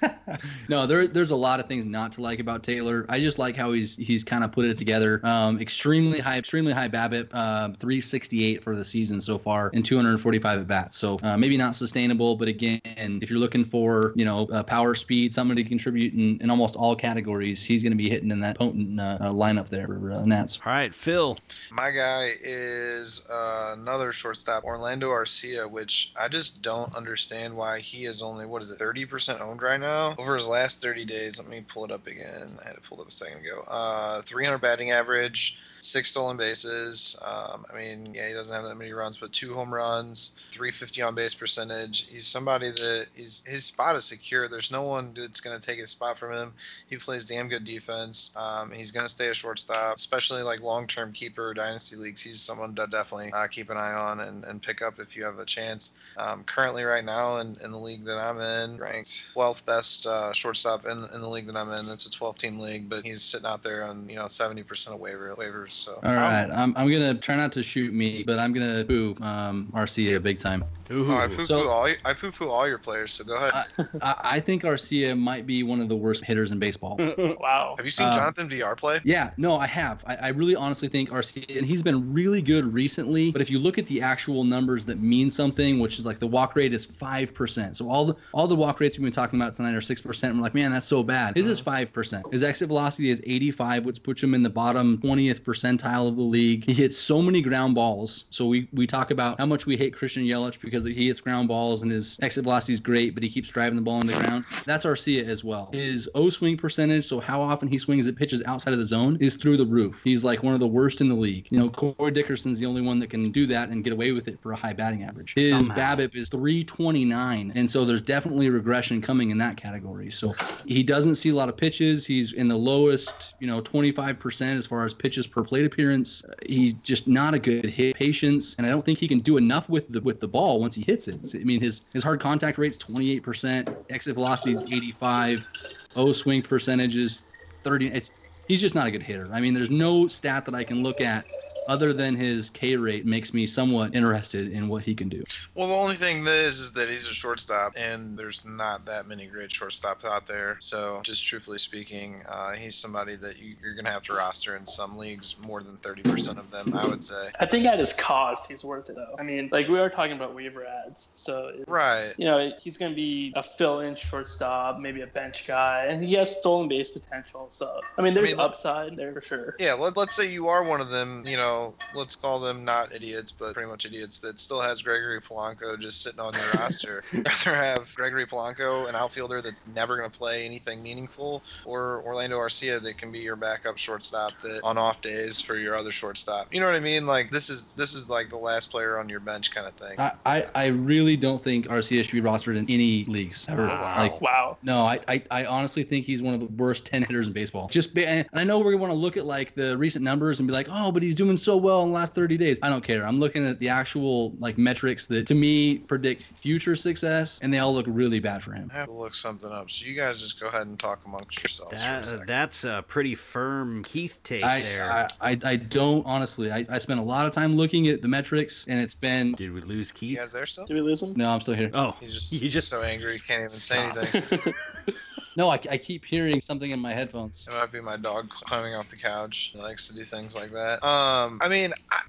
No, 0.70 0.85
there, 0.86 1.08
there's 1.08 1.32
a 1.32 1.36
lot 1.36 1.60
of 1.60 1.68
things 1.68 1.86
not 1.86 2.12
to 2.14 2.22
like 2.22 2.40
about 2.40 2.64
Taylor. 2.64 3.06
I 3.10 3.20
just 3.20 3.40
like 3.40 3.56
how 3.56 3.72
he's 3.72 3.96
he's 3.98 4.24
kind 4.24 4.44
of 4.44 4.52
put 4.52 4.66
it 4.66 4.78
together. 4.78 5.20
Um, 5.24 5.60
extremely 5.60 6.20
high, 6.20 6.38
extremely 6.38 6.74
high 6.74 6.88
BABIP, 6.88 7.34
um, 7.34 7.74
368 7.76 8.64
for 8.64 8.76
the 8.76 8.86
season 8.86 9.22
so 9.22 9.38
far, 9.38 9.72
and 9.74 9.86
245 9.86 10.62
at 10.62 10.68
bats. 10.68 10.98
So 10.98 11.18
uh, 11.24 11.38
maybe 11.38 11.58
not 11.58 11.76
sustainable, 11.76 12.36
but 12.36 12.48
again, 12.48 12.82
if 13.22 13.30
you're 13.30 13.40
looking 13.40 13.64
for 13.64 14.14
you 14.16 14.26
know 14.26 14.48
uh, 14.48 14.64
power 14.64 14.96
speed, 14.96 15.34
somebody 15.34 15.64
to 15.64 15.70
contribute 15.70 16.14
in, 16.14 16.40
in 16.42 16.50
almost 16.50 16.76
all 16.76 16.96
categories, 16.96 17.64
he's 17.64 17.84
going 17.84 17.92
to 17.92 17.98
be 17.98 18.10
hitting 18.10 18.32
in 18.32 18.40
that 18.42 18.58
potent 18.58 19.00
uh, 19.00 19.18
uh, 19.22 19.32
lineup 19.32 19.70
there 19.70 19.88
for 19.88 20.12
uh, 20.12 20.26
Nats. 20.26 20.60
All 20.66 20.72
right, 20.72 20.94
Phil. 20.94 21.38
My 21.72 21.92
guy 21.92 22.36
is 22.42 23.28
uh, 23.30 23.76
another 23.78 24.12
shortstop, 24.12 24.64
Orlando 24.64 25.10
Arcia, 25.10 25.70
which 25.70 26.14
I 26.20 26.28
just 26.28 26.62
don't 26.62 26.96
understand 26.96 27.56
why 27.56 27.80
he 27.80 28.06
is 28.06 28.22
only 28.22 28.46
what 28.46 28.62
is 28.62 28.72
it, 28.72 28.80
30% 28.80 29.42
owned 29.42 29.62
right 29.62 29.80
now. 29.80 30.16
Over 30.18 30.36
his 30.36 30.48
last 30.76 30.82
30 30.82 31.06
days, 31.06 31.40
let 31.40 31.48
me 31.48 31.64
pull 31.68 31.86
it 31.86 31.92
up 31.92 32.06
again. 32.08 32.58
I 32.64 32.68
had 32.68 32.76
it 32.76 32.84
pulled 32.84 33.00
up 33.00 33.08
a 33.08 33.12
second 33.12 33.40
ago. 33.40 33.64
Uh, 33.68 34.22
300 34.22 34.58
batting 34.58 34.92
average, 34.92 35.60
six 35.86 36.10
stolen 36.10 36.38
bases. 36.38 37.18
Um, 37.24 37.66
I 37.72 37.76
mean, 37.76 38.14
yeah, 38.14 38.28
he 38.28 38.34
doesn't 38.34 38.56
have 38.56 38.66
that 38.66 38.76
many 38.76 38.92
runs, 38.92 39.18
but 39.18 39.32
two 39.32 39.54
home 39.54 39.74
runs, 39.74 40.40
350 40.52 41.02
on 41.02 41.16
base 41.16 41.34
percentage. 41.34 42.08
He's 42.08 42.28
somebody 42.28 42.72
that 42.72 43.08
is 43.16 43.44
his 43.46 43.66
spot 43.66 43.96
is 43.96 44.06
secure. 44.06 44.48
There's 44.48 44.72
no 44.72 44.82
one 44.82 45.14
that's 45.16 45.42
going 45.42 45.60
to 45.60 45.66
take 45.66 45.80
his 45.80 45.92
spot 45.92 46.18
from 46.18 46.34
him. 46.34 46.54
He 46.88 46.98
plays 46.98 47.26
damn 47.28 47.48
good 47.48 47.64
defense. 47.64 48.36
Um, 48.36 48.72
he's 48.72 48.92
going 48.92 49.06
to 49.06 49.10
stay 49.10 49.30
a 49.30 49.34
shortstop, 49.34 49.96
especially 49.96 50.42
like 50.42 50.62
long 50.62 50.88
term 50.88 51.12
keeper 51.12 51.54
dynasty 51.54 51.96
leagues. 51.96 52.22
He's 52.22 52.42
someone 52.42 52.76
to 52.76 52.88
definitely 52.88 53.32
uh, 53.32 53.48
keep 53.48 53.70
an 53.70 53.78
eye 53.78 53.94
on 53.94 54.20
and, 54.22 54.44
and 54.46 54.62
pick 54.62 54.82
up 54.82 55.00
if 55.00 55.16
you 55.16 55.24
have 55.24 55.40
a 55.40 55.46
chance. 55.46 55.96
Um, 56.18 56.44
currently, 56.44 56.84
right 56.84 57.06
now 57.06 57.38
in, 57.38 57.58
in 57.64 57.72
the 57.72 57.80
league 57.80 58.06
that 58.06 58.18
I'm 58.18 58.40
in, 58.40 58.78
ranked 58.78 59.26
12th 59.36 59.66
best 59.66 60.06
uh, 60.06 60.34
shortstop 60.34 60.86
in, 60.86 60.98
in 61.14 61.22
the 61.22 61.30
league 61.30 61.48
that 61.48 61.56
I'm 61.56 61.72
in. 61.72 61.90
It's 61.90 62.06
a 62.06 62.12
12 62.12 62.38
team 62.38 62.60
league, 62.60 62.90
but 62.90 63.06
he's 63.06 63.22
sitting 63.22 63.46
out 63.48 63.64
there 63.64 63.84
on 63.84 64.10
you 64.10 64.16
know 64.16 64.26
70% 64.26 64.94
of 64.94 65.00
waiver 65.00 65.36
waivers. 65.36 65.75
So 65.76 66.00
All 66.04 66.14
right, 66.14 66.50
I'm, 66.50 66.74
I'm 66.78 66.90
gonna 66.92 67.14
try 67.16 67.36
not 67.36 67.52
to 67.54 67.64
shoot 67.64 67.94
me, 67.94 68.24
but 68.24 68.40
I'm 68.40 68.54
gonna 68.54 68.84
boo 68.86 69.16
um, 69.22 69.72
Arcia 69.76 70.22
big 70.22 70.40
time. 70.40 70.64
Ooh. 70.92 71.12
Oh, 71.12 71.16
I 71.16 71.28
poo 71.28 71.38
poo 71.38 71.44
So- 71.44 71.70
all 71.70 71.88
I 72.06 72.14
poo 72.14 72.32
poo 72.32 72.50
all 72.50 72.68
your 72.68 72.78
players. 72.78 73.12
So 73.14 73.24
go 73.24 73.36
ahead. 73.38 73.66
I, 74.02 74.16
I 74.24 74.40
think 74.40 74.64
Arcia 74.64 75.18
might 75.18 75.46
be 75.46 75.64
one 75.64 75.82
of 75.82 75.90
the 75.90 75.96
worst 75.96 76.24
hitters 76.24 76.52
in 76.52 76.60
baseball. 76.60 76.98
wow. 77.40 77.76
have 77.78 77.86
you 77.86 77.92
seen 77.92 78.08
um, 78.08 78.14
Jonathan 78.14 78.48
Villar 78.48 78.76
play? 78.76 79.02
Yeah, 79.04 79.32
no, 79.38 79.58
I 79.58 79.68
have. 79.68 80.04
I, 80.06 80.16
I 80.16 80.28
really 80.30 80.56
honestly 80.56 80.88
think 80.88 81.10
Arcia, 81.10 81.58
and 81.58 81.66
he's 81.66 81.84
been 81.84 82.14
really 82.14 82.42
good 82.42 82.72
recently. 82.72 83.32
But 83.32 83.42
if 83.42 83.50
you 83.50 83.60
look 83.60 83.78
at 83.78 83.88
the 83.88 84.02
actual 84.02 84.44
numbers 84.44 84.86
that 84.86 85.00
mean 85.00 85.30
something, 85.30 85.80
which 85.80 86.00
is 86.00 86.06
like 86.06 86.20
the 86.20 86.28
walk 86.28 86.56
rate 86.56 86.74
is 86.74 86.86
five 86.86 87.34
percent. 87.34 87.78
So 87.78 87.90
all 87.90 88.06
the 88.06 88.16
all 88.34 88.48
the 88.48 88.56
walk 88.56 88.80
rates 88.80 88.98
we've 88.98 89.06
been 89.06 89.14
talking 89.14 89.42
about 89.42 89.56
tonight 89.56 89.74
are 89.74 89.82
six 89.82 90.02
percent. 90.02 90.36
We're 90.36 90.42
like, 90.42 90.56
man, 90.56 90.72
that's 90.72 90.88
so 90.88 91.04
bad. 91.04 91.36
His 91.36 91.48
is 91.48 91.60
five 91.60 91.92
percent. 91.92 92.26
His 92.32 92.44
exit 92.44 92.68
velocity 92.68 93.10
is 93.10 93.22
85, 93.26 93.86
which 93.86 94.04
puts 94.04 94.22
him 94.22 94.34
in 94.34 94.44
the 94.44 94.50
bottom 94.50 94.98
20th 95.00 95.44
percentile 95.66 96.08
of 96.08 96.16
the 96.16 96.22
league. 96.22 96.66
He 96.66 96.74
hits 96.74 96.98
so 96.98 97.22
many 97.22 97.42
ground 97.42 97.76
balls. 97.76 98.26
So 98.30 98.46
we 98.46 98.68
we 98.74 98.88
talk 98.88 99.12
about 99.12 99.40
how 99.40 99.46
much 99.46 99.66
we 99.66 99.78
hate 99.78 99.94
Christian 99.94 100.24
Yelich 100.24 100.60
because 100.60 100.84
he 100.84 101.08
hits 101.08 101.22
ground 101.22 101.48
balls 101.48 101.84
and 101.84 101.92
his 101.92 102.20
exit 102.22 102.44
velocity 102.44 102.74
is 102.74 102.80
great, 102.80 103.14
but 103.14 103.24
he 103.24 103.30
keeps 103.30 103.50
driving 103.50 103.78
the 103.78 103.84
ball 103.84 103.96
on 103.96 104.08
the 104.08 104.14
ground. 104.14 104.46
That's 104.66 104.86
Arcia 104.86 105.24
as 105.26 105.44
well. 105.44 105.70
His 105.74 106.10
O 106.16 106.30
swing 106.30 106.58
percentage, 106.58 107.06
so 107.06 107.20
how 107.20 107.42
often 107.42 107.68
he 107.68 107.78
swings 107.78 108.08
at 108.08 108.16
pitches 108.16 108.44
outside 108.46 108.74
of 108.74 108.80
the 108.80 108.86
zone, 108.86 109.18
is 109.20 109.36
through 109.36 109.58
the 109.58 109.66
roof. 109.66 110.02
He's 110.04 110.24
like 110.24 110.44
one 110.44 110.54
of 110.54 110.60
the 110.60 110.68
worst 110.68 111.02
in 111.02 111.08
the 111.08 111.16
league. 111.16 111.48
You 111.50 111.60
know, 111.60 111.70
Corey 111.70 112.12
Dickerson's 112.12 112.60
the 112.60 112.66
only 112.66 112.82
one 112.82 113.00
that 113.00 113.10
can 113.10 113.32
do 113.32 113.46
that 113.48 113.70
and 113.70 113.84
get 113.84 113.94
away 113.94 114.12
with 114.12 114.28
it 114.28 114.40
for 114.42 114.52
a 114.52 114.56
high 114.56 114.74
batting 114.74 115.04
average. 115.04 115.34
His 115.36 115.52
Somehow. 115.52 115.96
BABIP 115.96 116.16
is 116.16 116.30
329, 116.30 117.54
and 117.56 117.70
so 117.70 117.86
there's 117.86 118.02
definitely 118.02 118.50
regression 118.50 119.02
coming 119.02 119.30
in 119.30 119.38
that 119.40 119.58
category. 119.58 120.12
So 120.12 120.34
he 120.66 120.84
doesn't 120.84 121.16
see 121.16 121.30
a 121.30 121.36
lot 121.36 121.50
of 121.50 121.58
pitches. 121.58 122.06
He's 122.06 122.34
in 122.34 122.48
the 122.48 122.58
lowest, 122.58 123.36
you 123.40 123.48
know, 123.48 123.62
25% 123.62 124.58
as 124.58 124.66
far 124.66 124.86
as 124.86 124.94
pitches 124.94 125.28
per 125.28 125.44
plate 125.46 125.66
appearance. 125.66 126.24
He's 126.48 126.74
just 126.74 127.08
not 127.08 127.34
a 127.34 127.40
good 127.40 127.66
hit 127.66 127.96
patience, 127.96 128.56
and 128.58 128.66
I 128.66 128.70
don't 128.70 128.84
think 128.84 129.00
he 129.00 129.08
can 129.08 129.20
do 129.20 129.38
enough 129.38 129.70
with 129.70 129.88
the 129.90 130.02
with 130.02 130.20
the 130.20 130.28
ball 130.28 130.60
once 130.60 130.76
he 130.76 130.84
hits 130.84 131.08
it. 131.08 131.20
I 131.34 131.44
mean, 131.44 131.62
his 131.62 131.86
his 131.94 132.04
hard 132.04 132.20
contact 132.20 132.58
rate's 132.58 132.78
28%, 132.78 133.68
exit 133.90 134.14
velocity 134.16 134.54
is 134.54 134.64
85, 134.64 135.48
O 135.96 136.12
swing 136.12 136.42
percentage 136.42 136.96
is 136.96 137.26
30. 137.64 137.88
It's 137.88 138.12
he's 138.48 138.62
just 138.62 138.76
not 138.76 138.88
a 138.88 138.92
good 138.92 139.04
hitter. 139.04 139.30
I 139.34 139.40
mean, 139.40 139.54
there's 139.54 139.70
no 139.70 140.08
stat 140.08 140.46
that 140.46 140.56
I 140.56 140.64
can 140.64 140.84
look 140.84 141.02
at 141.02 141.28
other 141.68 141.94
than 141.94 142.16
his 142.16 142.50
K 142.50 142.76
rate 142.76 143.06
makes 143.06 143.34
me 143.34 143.48
somewhat 143.48 143.96
interested 143.96 144.52
in 144.52 144.68
what 144.68 144.84
he 144.84 144.96
can 144.96 145.10
do. 145.10 145.24
Well, 145.54 145.68
the 145.68 145.76
only 145.76 145.96
thing 145.96 146.24
that 146.26 146.36
is 146.36 146.60
is 146.60 146.72
that 146.74 146.90
he's 146.90 147.06
a 147.06 147.14
shortstop, 147.14 147.74
and 147.78 148.18
there's 148.18 148.46
not 148.46 148.86
that 148.86 149.08
many 149.08 149.28
great 149.28 149.50
shortstops 149.50 150.06
out 150.06 150.28
there. 150.28 150.58
So, 150.60 151.02
just 151.04 151.26
truthfully 151.26 151.60
speaking, 151.60 152.24
uh, 152.28 152.54
he's 152.54 152.76
somebody 152.76 153.16
that 153.16 153.40
you, 153.40 153.56
you're 153.62 153.74
going 153.74 153.86
to 153.86 153.92
have 153.92 154.04
to 154.04 154.14
roster 154.14 154.56
in 154.56 154.66
some 154.66 154.98
leagues, 154.98 155.40
more 155.40 155.64
than 155.64 155.78
30% 155.78 156.38
of 156.38 156.52
them, 156.52 156.74
I 156.76 156.88
would 156.88 157.04
say. 157.04 157.30
I 157.40 157.46
think 157.46 157.66
at 157.66 157.80
his 157.80 157.94
cost, 157.94 158.50
he's 158.50 158.64
worth 158.64 158.90
it 158.90 158.96
though. 158.96 159.16
I 159.18 159.24
mean, 159.24 159.50
like 159.52 159.68
we 159.68 159.80
are 159.80 159.90
talking 159.90 160.16
about 160.16 160.36
waiver 160.36 160.66
adds, 160.66 161.08
so 161.14 161.52
it's, 161.54 161.68
Right. 161.68 162.14
You 162.18 162.26
know, 162.26 162.52
he's 162.60 162.78
going 162.78 162.92
to 162.92 162.96
be 162.96 163.34
a 163.36 163.44
fill-in 163.44 163.96
shortstop, 163.96 164.80
maybe 164.80 165.02
a 165.02 165.08
bench 165.08 165.48
guy, 165.48 165.86
and 165.86 166.04
he 166.04 166.14
has 166.16 166.36
stolen 166.38 166.68
base 166.68 166.92
potential. 166.92 167.48
So 167.50 167.80
I 167.98 168.02
mean, 168.02 168.14
there's 168.14 168.32
mean, 168.32 168.40
upside 168.40 168.96
there 168.96 169.14
for 169.14 169.22
sure. 169.22 169.56
Yeah, 169.60 169.74
let, 169.74 169.98
let's 169.98 170.16
say 170.16 170.32
you 170.32 170.48
are 170.50 170.64
one 170.64 170.82
of 170.82 170.90
them, 170.90 171.24
you 171.26 171.38
know, 171.38 171.55
let's 171.96 172.16
call 172.16 172.40
them 172.40 172.64
not 172.66 172.94
idiots, 172.94 173.32
but 173.32 173.54
pretty 173.54 173.70
much 173.70 173.86
idiots 173.86 174.20
that 174.20 174.40
still 174.40 174.62
has 174.62 174.82
Gregory 174.82 175.22
Polanco 175.22 175.80
just 175.80 176.02
sitting 176.02 176.20
on 176.20 176.34
your 176.34 176.50
roster. 176.62 177.04
You'd 177.12 177.28
rather 177.28 177.56
have 177.56 177.96
Gregory 177.96 178.26
Polanco, 178.26 178.88
an 178.90 178.96
outfielder 178.96 179.42
that's 179.42 179.66
never 179.68 179.98
going 179.98 180.10
to 180.10 180.18
play 180.18 180.46
anything 180.46 180.82
meaningful, 180.84 181.44
or 181.66 182.02
Orlando 182.04 182.38
Arcia 182.38 182.82
that 182.82 182.98
can 182.98 183.12
be 183.12 183.20
your 183.20 183.36
backup 183.36 183.78
shortstop 183.78 184.38
that 184.40 184.62
on 184.64 184.78
off 184.78 185.02
days 185.02 185.42
for 185.42 185.58
your 185.58 185.76
other 185.76 185.92
shortstop. 185.92 186.54
You 186.54 186.60
know 186.60 186.66
what 186.68 186.76
I 186.76 186.80
mean? 186.80 187.06
Like 187.06 187.32
this 187.32 187.50
is 187.50 187.70
this 187.70 187.94
is 187.94 188.10
like 188.10 188.30
the 188.30 188.38
last 188.38 188.72
player 188.72 188.98
on 188.98 189.10
your 189.10 189.20
bench 189.20 189.54
kind 189.54 189.68
of 189.68 189.74
thing. 189.74 190.00
I, 190.00 190.12
I, 190.26 190.46
I 190.56 190.66
really 190.68 191.18
don't 191.18 191.42
think 191.42 191.68
Arcia 191.68 192.04
should 192.04 192.12
be 192.12 192.22
rostered 192.22 192.58
in 192.58 192.66
any 192.70 193.06
leagues 193.06 193.46
ever. 193.50 193.68
Wow. 193.68 193.96
Like, 193.98 194.22
Wow. 194.22 194.58
no, 194.64 194.86
I, 194.86 195.00
I, 195.08 195.24
I 195.32 195.46
honestly 195.46 195.84
think 195.84 196.06
he's 196.06 196.22
one 196.22 196.34
of 196.34 196.40
the 196.40 196.48
worst 196.48 196.86
10 196.86 197.04
hitters 197.04 197.28
in 197.28 197.34
baseball. 197.34 197.68
Just 197.70 197.94
be, 197.94 198.06
and 198.06 198.28
I 198.34 198.44
know 198.44 198.58
we're 198.60 198.66
going 198.66 198.78
to 198.78 198.82
want 198.82 198.94
to 198.94 198.98
look 199.00 199.18
at 199.18 199.26
like 199.26 199.54
the 199.56 199.78
recent 199.78 200.04
numbers 200.04 200.40
and 200.40 200.48
be 200.48 200.54
like, 200.54 200.68
oh, 200.70 200.92
but 200.92 201.04
he's 201.04 201.16
doing 201.16 201.38
so 201.46 201.56
well 201.58 201.84
in 201.84 201.90
the 201.90 201.96
last 201.96 202.14
30 202.16 202.38
days. 202.38 202.58
I 202.62 202.70
don't 202.70 202.84
care. 202.84 203.06
I'm 203.06 203.20
looking 203.20 203.46
at 203.46 203.60
the 203.60 203.70
actual 203.70 204.32
like 204.40 204.58
metrics 204.58 205.06
that 205.06 205.28
to 205.28 205.36
me 205.36 205.78
predict 205.78 206.24
future 206.24 206.76
success, 206.76 207.40
and 207.42 207.54
they 207.54 207.60
all 207.60 207.74
look 207.74 207.86
really 207.88 208.20
bad 208.20 208.44
for 208.44 208.52
him. 208.52 208.70
I 208.74 208.78
have 208.78 208.88
to 208.88 208.94
look 208.94 209.16
something 209.16 209.52
up. 209.52 209.70
So 209.72 209.86
you 209.86 209.94
guys 209.96 210.20
just 210.20 210.40
go 210.40 210.48
ahead 210.48 210.68
and 210.68 210.78
talk 210.80 211.06
amongst 211.06 211.42
yourselves. 211.42 212.10
for 212.10 212.24
a 212.24 212.26
that's 212.26 212.64
a 212.64 212.84
pretty 212.88 213.16
firm 213.16 213.84
Keith 213.84 214.20
take 214.24 214.44
I, 214.44 214.60
there. 214.62 214.92
I, 214.92 215.08
I, 215.32 215.40
I 215.44 215.56
don't 215.56 216.06
honestly. 216.06 216.52
I, 216.52 216.66
I 216.70 216.80
spent 216.80 217.00
a 217.00 217.04
lot 217.04 217.28
of 217.28 217.34
time 217.34 217.56
looking 217.56 217.88
at 217.88 218.02
the 218.02 218.08
metrics, 218.08 218.66
and 218.68 218.80
it's 218.82 218.96
been 218.96 219.34
Did 219.34 219.54
we 219.54 219.62
lose 219.62 219.90
you 219.90 219.94
Keith? 219.94 220.18
guys 220.18 220.34
there 220.34 220.46
still? 220.46 220.66
Did 220.66 220.74
we 220.74 220.82
lose 220.82 221.02
him? 221.04 221.14
no. 221.16 221.30
I'm 221.30 221.42
still 221.42 221.54
here. 221.54 221.70
Oh, 221.74 221.96
He's 222.00 222.14
just, 222.16 222.34
You 222.34 222.40
he's 222.40 222.54
just- 222.54 222.68
so 222.70 222.82
angry 222.82 223.14
he 223.14 223.20
can't 223.20 223.42
even 223.44 223.50
say 223.52 223.78
anything. 223.78 224.54
No, 225.38 225.50
I, 225.50 225.60
I 225.70 225.78
keep 225.78 226.06
hearing 226.06 226.40
something 226.40 226.72
in 226.72 226.80
my 226.80 226.94
headphones. 226.94 227.46
It 227.48 227.54
might 227.54 227.72
be 227.72 227.82
my 227.82 227.98
dog 227.98 228.30
climbing 228.30 228.74
off 228.76 228.90
the 228.90 228.96
couch. 228.96 229.52
He 229.52 229.60
likes 229.60 229.88
to 229.88 229.96
do 229.96 230.06
things 230.06 230.36
like 230.36 230.52
that. 230.52 230.84
Um, 230.86 231.40
I 231.42 231.50
mean, 231.50 231.74
I, 231.92 232.00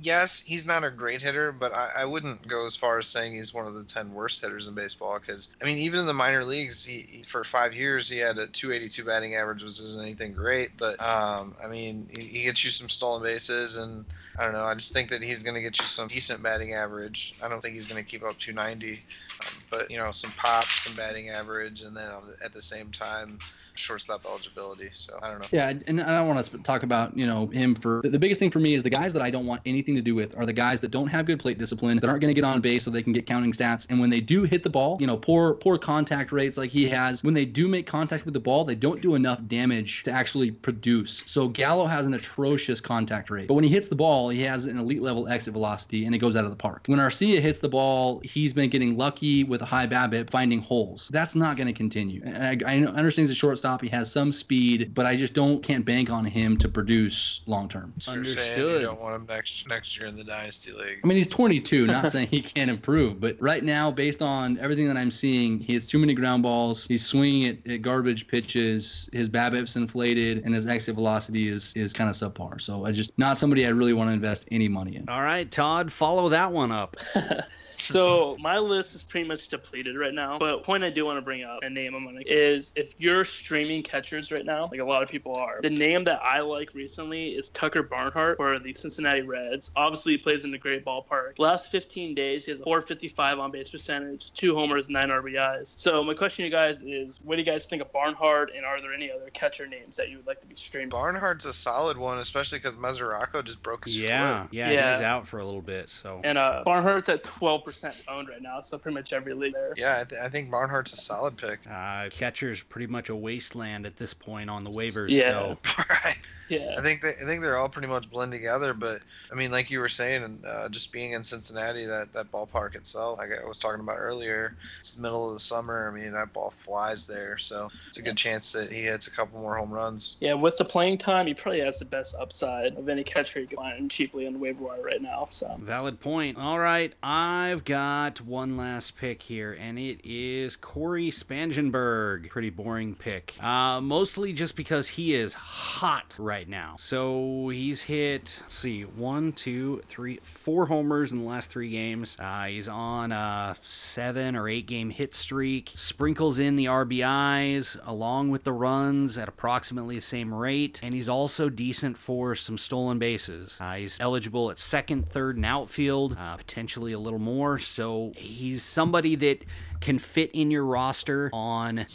yes, 0.00 0.42
he's 0.42 0.66
not 0.66 0.84
a 0.84 0.90
great 0.90 1.22
hitter, 1.22 1.52
but 1.52 1.72
I, 1.72 1.90
I 1.98 2.04
wouldn't 2.04 2.46
go 2.46 2.66
as 2.66 2.76
far 2.76 2.98
as 2.98 3.06
saying 3.06 3.34
he's 3.34 3.54
one 3.54 3.66
of 3.66 3.74
the 3.74 3.84
ten 3.84 4.12
worst 4.12 4.42
hitters 4.42 4.66
in 4.66 4.74
baseball. 4.74 5.18
Because 5.18 5.54
I 5.62 5.64
mean, 5.64 5.78
even 5.78 6.00
in 6.00 6.06
the 6.06 6.14
minor 6.14 6.44
leagues, 6.44 6.84
he, 6.84 7.00
he 7.08 7.22
for 7.22 7.44
five 7.44 7.74
years 7.74 8.08
he 8.08 8.18
had 8.18 8.38
a 8.38 8.46
282 8.46 9.04
batting 9.04 9.34
average, 9.34 9.62
which 9.62 9.72
isn't 9.72 10.02
anything 10.02 10.32
great. 10.32 10.70
But 10.76 11.00
um, 11.00 11.54
I 11.62 11.68
mean, 11.68 12.08
he, 12.10 12.22
he 12.22 12.42
gets 12.44 12.64
you 12.64 12.70
some 12.70 12.88
stolen 12.88 13.22
bases, 13.22 13.76
and 13.76 14.04
I 14.38 14.44
don't 14.44 14.52
know. 14.52 14.64
I 14.64 14.74
just 14.74 14.92
think 14.92 15.10
that 15.10 15.22
he's 15.22 15.42
going 15.42 15.54
to 15.54 15.62
get 15.62 15.78
you 15.80 15.86
some 15.86 16.08
decent 16.08 16.42
batting 16.42 16.74
average. 16.74 17.34
I 17.42 17.48
don't 17.48 17.60
think 17.60 17.74
he's 17.74 17.86
going 17.86 18.02
to 18.02 18.08
keep 18.08 18.22
up 18.22 18.38
290, 18.38 18.92
um, 19.40 19.46
but 19.70 19.90
you 19.90 19.96
know, 19.96 20.10
some 20.10 20.32
pop, 20.32 20.64
some 20.64 20.96
batting 20.96 21.30
average, 21.30 21.82
and 21.82 21.96
then 21.96 22.10
at 22.44 22.52
the 22.52 22.62
same 22.62 22.90
time 22.90 23.38
shortstop 23.74 24.24
eligibility. 24.26 24.90
So 24.94 25.18
I 25.22 25.28
don't 25.28 25.40
know. 25.40 25.46
Yeah, 25.50 25.72
and 25.86 26.00
I 26.00 26.18
don't 26.18 26.28
want 26.28 26.44
to 26.46 26.58
talk 26.58 26.82
about 26.82 27.16
you 27.16 27.26
know 27.26 27.46
him 27.48 27.74
for 27.74 28.02
the 28.04 28.18
biggest 28.18 28.38
thing 28.38 28.50
for 28.50 28.60
me 28.60 28.74
is 28.74 28.82
the 28.82 28.90
guys 28.90 29.12
that 29.12 29.22
I 29.22 29.30
don't 29.30 29.46
want 29.46 29.62
anything 29.66 29.94
to 29.96 30.00
do 30.00 30.14
with 30.14 30.36
are 30.36 30.46
the 30.46 30.52
guys 30.52 30.80
that 30.80 30.90
don't 30.90 31.08
have 31.08 31.26
good 31.26 31.40
plate 31.40 31.58
discipline 31.58 31.98
that 31.98 32.08
aren't 32.08 32.20
going 32.20 32.34
to 32.34 32.40
get 32.40 32.46
on 32.46 32.60
base 32.60 32.84
so 32.84 32.90
they 32.90 33.02
can 33.02 33.12
get 33.12 33.26
counting 33.26 33.52
stats 33.52 33.88
and 33.90 34.00
when 34.00 34.10
they 34.10 34.20
do 34.20 34.44
hit 34.44 34.62
the 34.62 34.70
ball 34.70 34.96
you 35.00 35.06
know 35.06 35.16
poor 35.16 35.54
poor 35.54 35.76
contact 35.76 36.32
rates 36.32 36.56
like 36.56 36.70
he 36.70 36.88
has 36.88 37.24
when 37.24 37.34
they 37.34 37.44
do 37.44 37.68
make 37.68 37.86
contact 37.86 38.24
with 38.24 38.34
the 38.34 38.40
ball 38.40 38.64
they 38.64 38.74
don't 38.74 39.00
do 39.00 39.14
enough 39.14 39.40
damage 39.48 40.02
to 40.04 40.10
actually 40.10 40.50
produce 40.50 41.22
so 41.26 41.48
Gallo 41.48 41.86
has 41.86 42.06
an 42.06 42.14
atrocious 42.14 42.80
contact 42.80 43.30
rate 43.30 43.48
but 43.48 43.54
when 43.54 43.64
he 43.64 43.70
hits 43.70 43.88
the 43.88 43.96
ball 43.96 44.28
he 44.28 44.40
has 44.42 44.66
an 44.66 44.78
elite 44.78 45.02
level 45.02 45.26
exit 45.28 45.52
velocity 45.52 46.04
and 46.04 46.14
it 46.14 46.18
goes 46.18 46.36
out 46.36 46.44
of 46.44 46.50
the 46.50 46.56
park 46.56 46.82
when 46.86 46.98
Arcia 46.98 47.40
hits 47.40 47.58
the 47.58 47.68
ball 47.68 48.20
he's 48.20 48.52
been 48.52 48.70
getting 48.70 48.96
lucky 48.96 49.44
with 49.44 49.62
a 49.62 49.66
high 49.66 49.86
BABIP 49.86 50.30
finding 50.30 50.60
holes 50.60 51.08
that's 51.12 51.34
not 51.34 51.56
going 51.56 51.66
to 51.66 51.72
continue 51.72 52.22
and 52.24 52.64
I, 52.64 52.74
I 52.74 52.76
understand 52.84 53.28
he's 53.28 53.30
a 53.30 53.34
shortstop 53.34 53.63
he 53.80 53.88
has 53.88 54.10
some 54.10 54.32
speed 54.32 54.92
but 54.94 55.06
I 55.06 55.16
just 55.16 55.34
don't 55.34 55.62
can't 55.62 55.84
bank 55.84 56.10
on 56.10 56.24
him 56.24 56.56
to 56.58 56.68
produce 56.68 57.40
long 57.46 57.68
term 57.68 57.92
So 57.98 58.12
Understood. 58.12 58.80
you 58.80 58.86
don't 58.86 59.00
want 59.00 59.14
him 59.14 59.26
next 59.28 59.68
next 59.68 59.98
year 59.98 60.06
in 60.08 60.16
the 60.16 60.24
dynasty 60.24 60.72
league. 60.72 61.00
I 61.02 61.06
mean, 61.06 61.16
he's 61.16 61.28
22, 61.28 61.86
not 61.86 62.08
saying 62.12 62.28
he 62.28 62.40
can't 62.40 62.70
improve, 62.70 63.20
but 63.20 63.40
right 63.40 63.62
now, 63.64 63.90
based 63.90 64.22
on 64.22 64.58
everything 64.58 64.86
that 64.88 64.96
I'm 64.96 65.10
seeing, 65.10 65.58
he 65.60 65.74
hits 65.74 65.86
too 65.86 65.98
many 65.98 66.14
ground 66.14 66.42
balls. 66.42 66.86
He's 66.86 67.04
swinging 67.04 67.46
at, 67.46 67.72
at 67.72 67.82
garbage 67.82 68.28
pitches. 68.28 69.08
His 69.12 69.28
BABIP's 69.28 69.76
inflated, 69.76 70.44
and 70.44 70.54
his 70.54 70.66
exit 70.66 70.94
velocity 70.94 71.48
is 71.48 71.72
is 71.76 71.92
kind 71.92 72.10
of 72.10 72.16
subpar. 72.16 72.60
So 72.60 72.84
I 72.84 72.92
just 72.92 73.16
not 73.18 73.38
somebody 73.38 73.66
I 73.66 73.70
really 73.70 73.92
want 73.92 74.08
to 74.08 74.14
invest 74.14 74.48
any 74.50 74.68
money 74.68 74.96
in. 74.96 75.08
all 75.08 75.22
right, 75.22 75.50
Todd, 75.50 75.92
follow 75.92 76.28
that 76.30 76.52
one 76.52 76.70
up. 76.72 76.96
So 77.92 78.36
my 78.40 78.58
list 78.58 78.94
is 78.94 79.02
pretty 79.02 79.26
much 79.28 79.48
depleted 79.48 79.96
right 79.96 80.14
now. 80.14 80.38
But 80.38 80.62
point 80.64 80.84
I 80.84 80.90
do 80.90 81.04
want 81.04 81.18
to 81.18 81.22
bring 81.22 81.42
up 81.44 81.60
and 81.62 81.74
name 81.74 81.94
I'm 81.94 82.04
gonna 82.04 82.20
is 82.26 82.72
if 82.76 82.94
you're 82.98 83.24
streaming 83.24 83.82
catchers 83.82 84.32
right 84.32 84.44
now, 84.44 84.68
like 84.70 84.80
a 84.80 84.84
lot 84.84 85.02
of 85.02 85.08
people 85.08 85.36
are, 85.36 85.60
the 85.60 85.70
name 85.70 86.04
that 86.04 86.20
I 86.22 86.40
like 86.40 86.74
recently 86.74 87.28
is 87.30 87.48
Tucker 87.50 87.82
Barnhart 87.82 88.36
for 88.36 88.58
the 88.58 88.74
Cincinnati 88.74 89.22
Reds. 89.22 89.70
Obviously, 89.76 90.12
he 90.12 90.18
plays 90.18 90.44
in 90.44 90.54
a 90.54 90.58
great 90.58 90.84
ballpark. 90.84 91.38
Last 91.38 91.70
15 91.70 92.14
days, 92.14 92.44
he 92.44 92.50
has 92.52 92.60
a 92.60 92.64
455 92.64 93.38
on 93.38 93.50
base 93.50 93.70
percentage, 93.70 94.32
two 94.32 94.54
homers, 94.54 94.88
nine 94.88 95.08
RBIs. 95.08 95.78
So 95.78 96.02
my 96.02 96.14
question 96.14 96.42
to 96.42 96.46
you 96.46 96.50
guys 96.50 96.82
is, 96.82 97.20
what 97.22 97.36
do 97.36 97.42
you 97.42 97.46
guys 97.46 97.66
think 97.66 97.82
of 97.82 97.92
Barnhart, 97.92 98.50
and 98.54 98.64
are 98.64 98.80
there 98.80 98.92
any 98.92 99.10
other 99.10 99.30
catcher 99.32 99.66
names 99.66 99.96
that 99.96 100.08
you 100.10 100.16
would 100.18 100.26
like 100.26 100.40
to 100.40 100.46
be 100.48 100.54
streamed? 100.54 100.92
Barnhart's 100.92 101.44
a 101.44 101.52
solid 101.52 101.96
one, 101.96 102.18
especially 102.18 102.58
because 102.58 102.76
Mesoraco 102.76 103.44
just 103.44 103.62
broke 103.62 103.84
his 103.84 103.98
Yeah, 104.00 104.42
foot. 104.42 104.52
yeah, 104.52 104.70
Yeah. 104.70 104.92
he's 104.92 105.02
out 105.02 105.26
for 105.26 105.38
a 105.38 105.44
little 105.44 105.62
bit. 105.62 105.88
So 105.88 106.20
And 106.24 106.38
uh, 106.38 106.62
Barnhart's 106.66 107.08
at 107.08 107.24
12% 107.24 107.73
owned 108.08 108.28
right 108.28 108.42
now, 108.42 108.60
so 108.60 108.78
pretty 108.78 108.94
much 108.94 109.12
every 109.12 109.34
league 109.34 109.54
there. 109.54 109.74
Yeah, 109.76 110.00
I, 110.00 110.04
th- 110.04 110.20
I 110.20 110.28
think 110.28 110.50
Barnhart's 110.50 110.92
a 110.92 110.96
solid 110.96 111.36
pick. 111.36 111.60
uh, 111.70 112.08
catcher's 112.10 112.62
pretty 112.62 112.86
much 112.86 113.08
a 113.08 113.16
wasteland 113.16 113.86
at 113.86 113.96
this 113.96 114.14
point 114.14 114.50
on 114.50 114.64
the 114.64 114.70
waivers. 114.70 115.10
Yeah. 115.10 115.28
So 115.28 115.58
right. 115.90 116.16
Yeah. 116.50 116.74
I 116.76 116.82
think 116.82 117.00
they, 117.00 117.08
I 117.08 117.24
think 117.24 117.40
they're 117.40 117.56
all 117.56 117.70
pretty 117.70 117.88
much 117.88 118.10
blend 118.10 118.30
together. 118.32 118.74
But 118.74 118.98
I 119.32 119.34
mean, 119.34 119.50
like 119.50 119.70
you 119.70 119.80
were 119.80 119.88
saying, 119.88 120.22
and 120.24 120.44
uh, 120.44 120.68
just 120.68 120.92
being 120.92 121.12
in 121.12 121.24
Cincinnati, 121.24 121.86
that 121.86 122.12
that 122.12 122.30
ballpark 122.30 122.74
itself, 122.74 123.18
like 123.18 123.30
I 123.32 123.46
was 123.46 123.58
talking 123.58 123.80
about 123.80 123.96
earlier, 123.98 124.54
it's 124.78 124.92
the 124.92 125.00
middle 125.00 125.26
of 125.26 125.32
the 125.32 125.40
summer. 125.40 125.90
I 125.90 125.98
mean, 125.98 126.12
that 126.12 126.34
ball 126.34 126.50
flies 126.50 127.06
there, 127.06 127.38
so 127.38 127.70
it's 127.88 127.96
a 127.96 128.02
good 128.02 128.18
chance 128.18 128.52
that 128.52 128.70
he 128.70 128.82
hits 128.82 129.06
a 129.06 129.10
couple 129.10 129.40
more 129.40 129.56
home 129.56 129.70
runs. 129.70 130.18
Yeah, 130.20 130.34
with 130.34 130.58
the 130.58 130.66
playing 130.66 130.98
time, 130.98 131.26
he 131.26 131.32
probably 131.32 131.60
has 131.60 131.78
the 131.78 131.86
best 131.86 132.14
upside 132.20 132.76
of 132.76 132.90
any 132.90 133.04
catcher 133.04 133.40
you 133.40 133.46
can 133.46 133.56
find 133.56 133.90
cheaply 133.90 134.26
on 134.26 134.34
the 134.34 134.38
waiver 134.38 134.64
wire 134.64 134.82
right 134.82 135.00
now. 135.00 135.26
So 135.30 135.56
Valid 135.62 135.98
point. 135.98 136.36
All 136.36 136.58
right, 136.58 136.92
I've 137.02 137.63
got 137.64 138.20
one 138.20 138.56
last 138.56 138.96
pick 138.96 139.22
here, 139.22 139.56
and 139.58 139.78
it 139.78 140.00
is 140.04 140.56
Corey 140.56 141.10
Spangenberg. 141.10 142.28
Pretty 142.28 142.50
boring 142.50 142.94
pick. 142.94 143.34
Uh, 143.42 143.80
mostly 143.80 144.32
just 144.32 144.56
because 144.56 144.88
he 144.88 145.14
is 145.14 145.34
hot 145.34 146.14
right 146.18 146.48
now. 146.48 146.76
So 146.78 147.48
he's 147.48 147.82
hit, 147.82 148.38
let's 148.42 148.54
see, 148.54 148.82
one, 148.82 149.32
two, 149.32 149.80
three, 149.86 150.20
four 150.22 150.66
homers 150.66 151.12
in 151.12 151.18
the 151.20 151.24
last 151.24 151.50
three 151.50 151.70
games. 151.70 152.16
Uh, 152.20 152.44
he's 152.44 152.68
on 152.68 153.12
a 153.12 153.56
seven 153.62 154.36
or 154.36 154.48
eight 154.48 154.66
game 154.66 154.90
hit 154.90 155.14
streak. 155.14 155.72
Sprinkles 155.74 156.38
in 156.38 156.56
the 156.56 156.66
RBIs 156.66 157.78
along 157.84 158.30
with 158.30 158.44
the 158.44 158.52
runs 158.52 159.16
at 159.18 159.28
approximately 159.28 159.96
the 159.96 160.00
same 160.00 160.32
rate, 160.32 160.80
and 160.82 160.94
he's 160.94 161.08
also 161.08 161.48
decent 161.48 161.96
for 161.96 162.34
some 162.34 162.58
stolen 162.58 162.98
bases. 162.98 163.56
Uh, 163.60 163.74
he's 163.74 163.98
eligible 164.00 164.50
at 164.50 164.58
second, 164.58 165.08
third, 165.08 165.36
and 165.36 165.46
outfield, 165.46 166.16
uh, 166.18 166.36
potentially 166.36 166.92
a 166.92 166.98
little 166.98 167.18
more. 167.18 167.43
So 167.58 168.12
he's 168.16 168.62
somebody 168.62 169.16
that 169.16 169.44
can 169.80 169.98
fit 169.98 170.30
in 170.32 170.50
your 170.50 170.64
roster 170.64 171.30
on. 171.32 171.86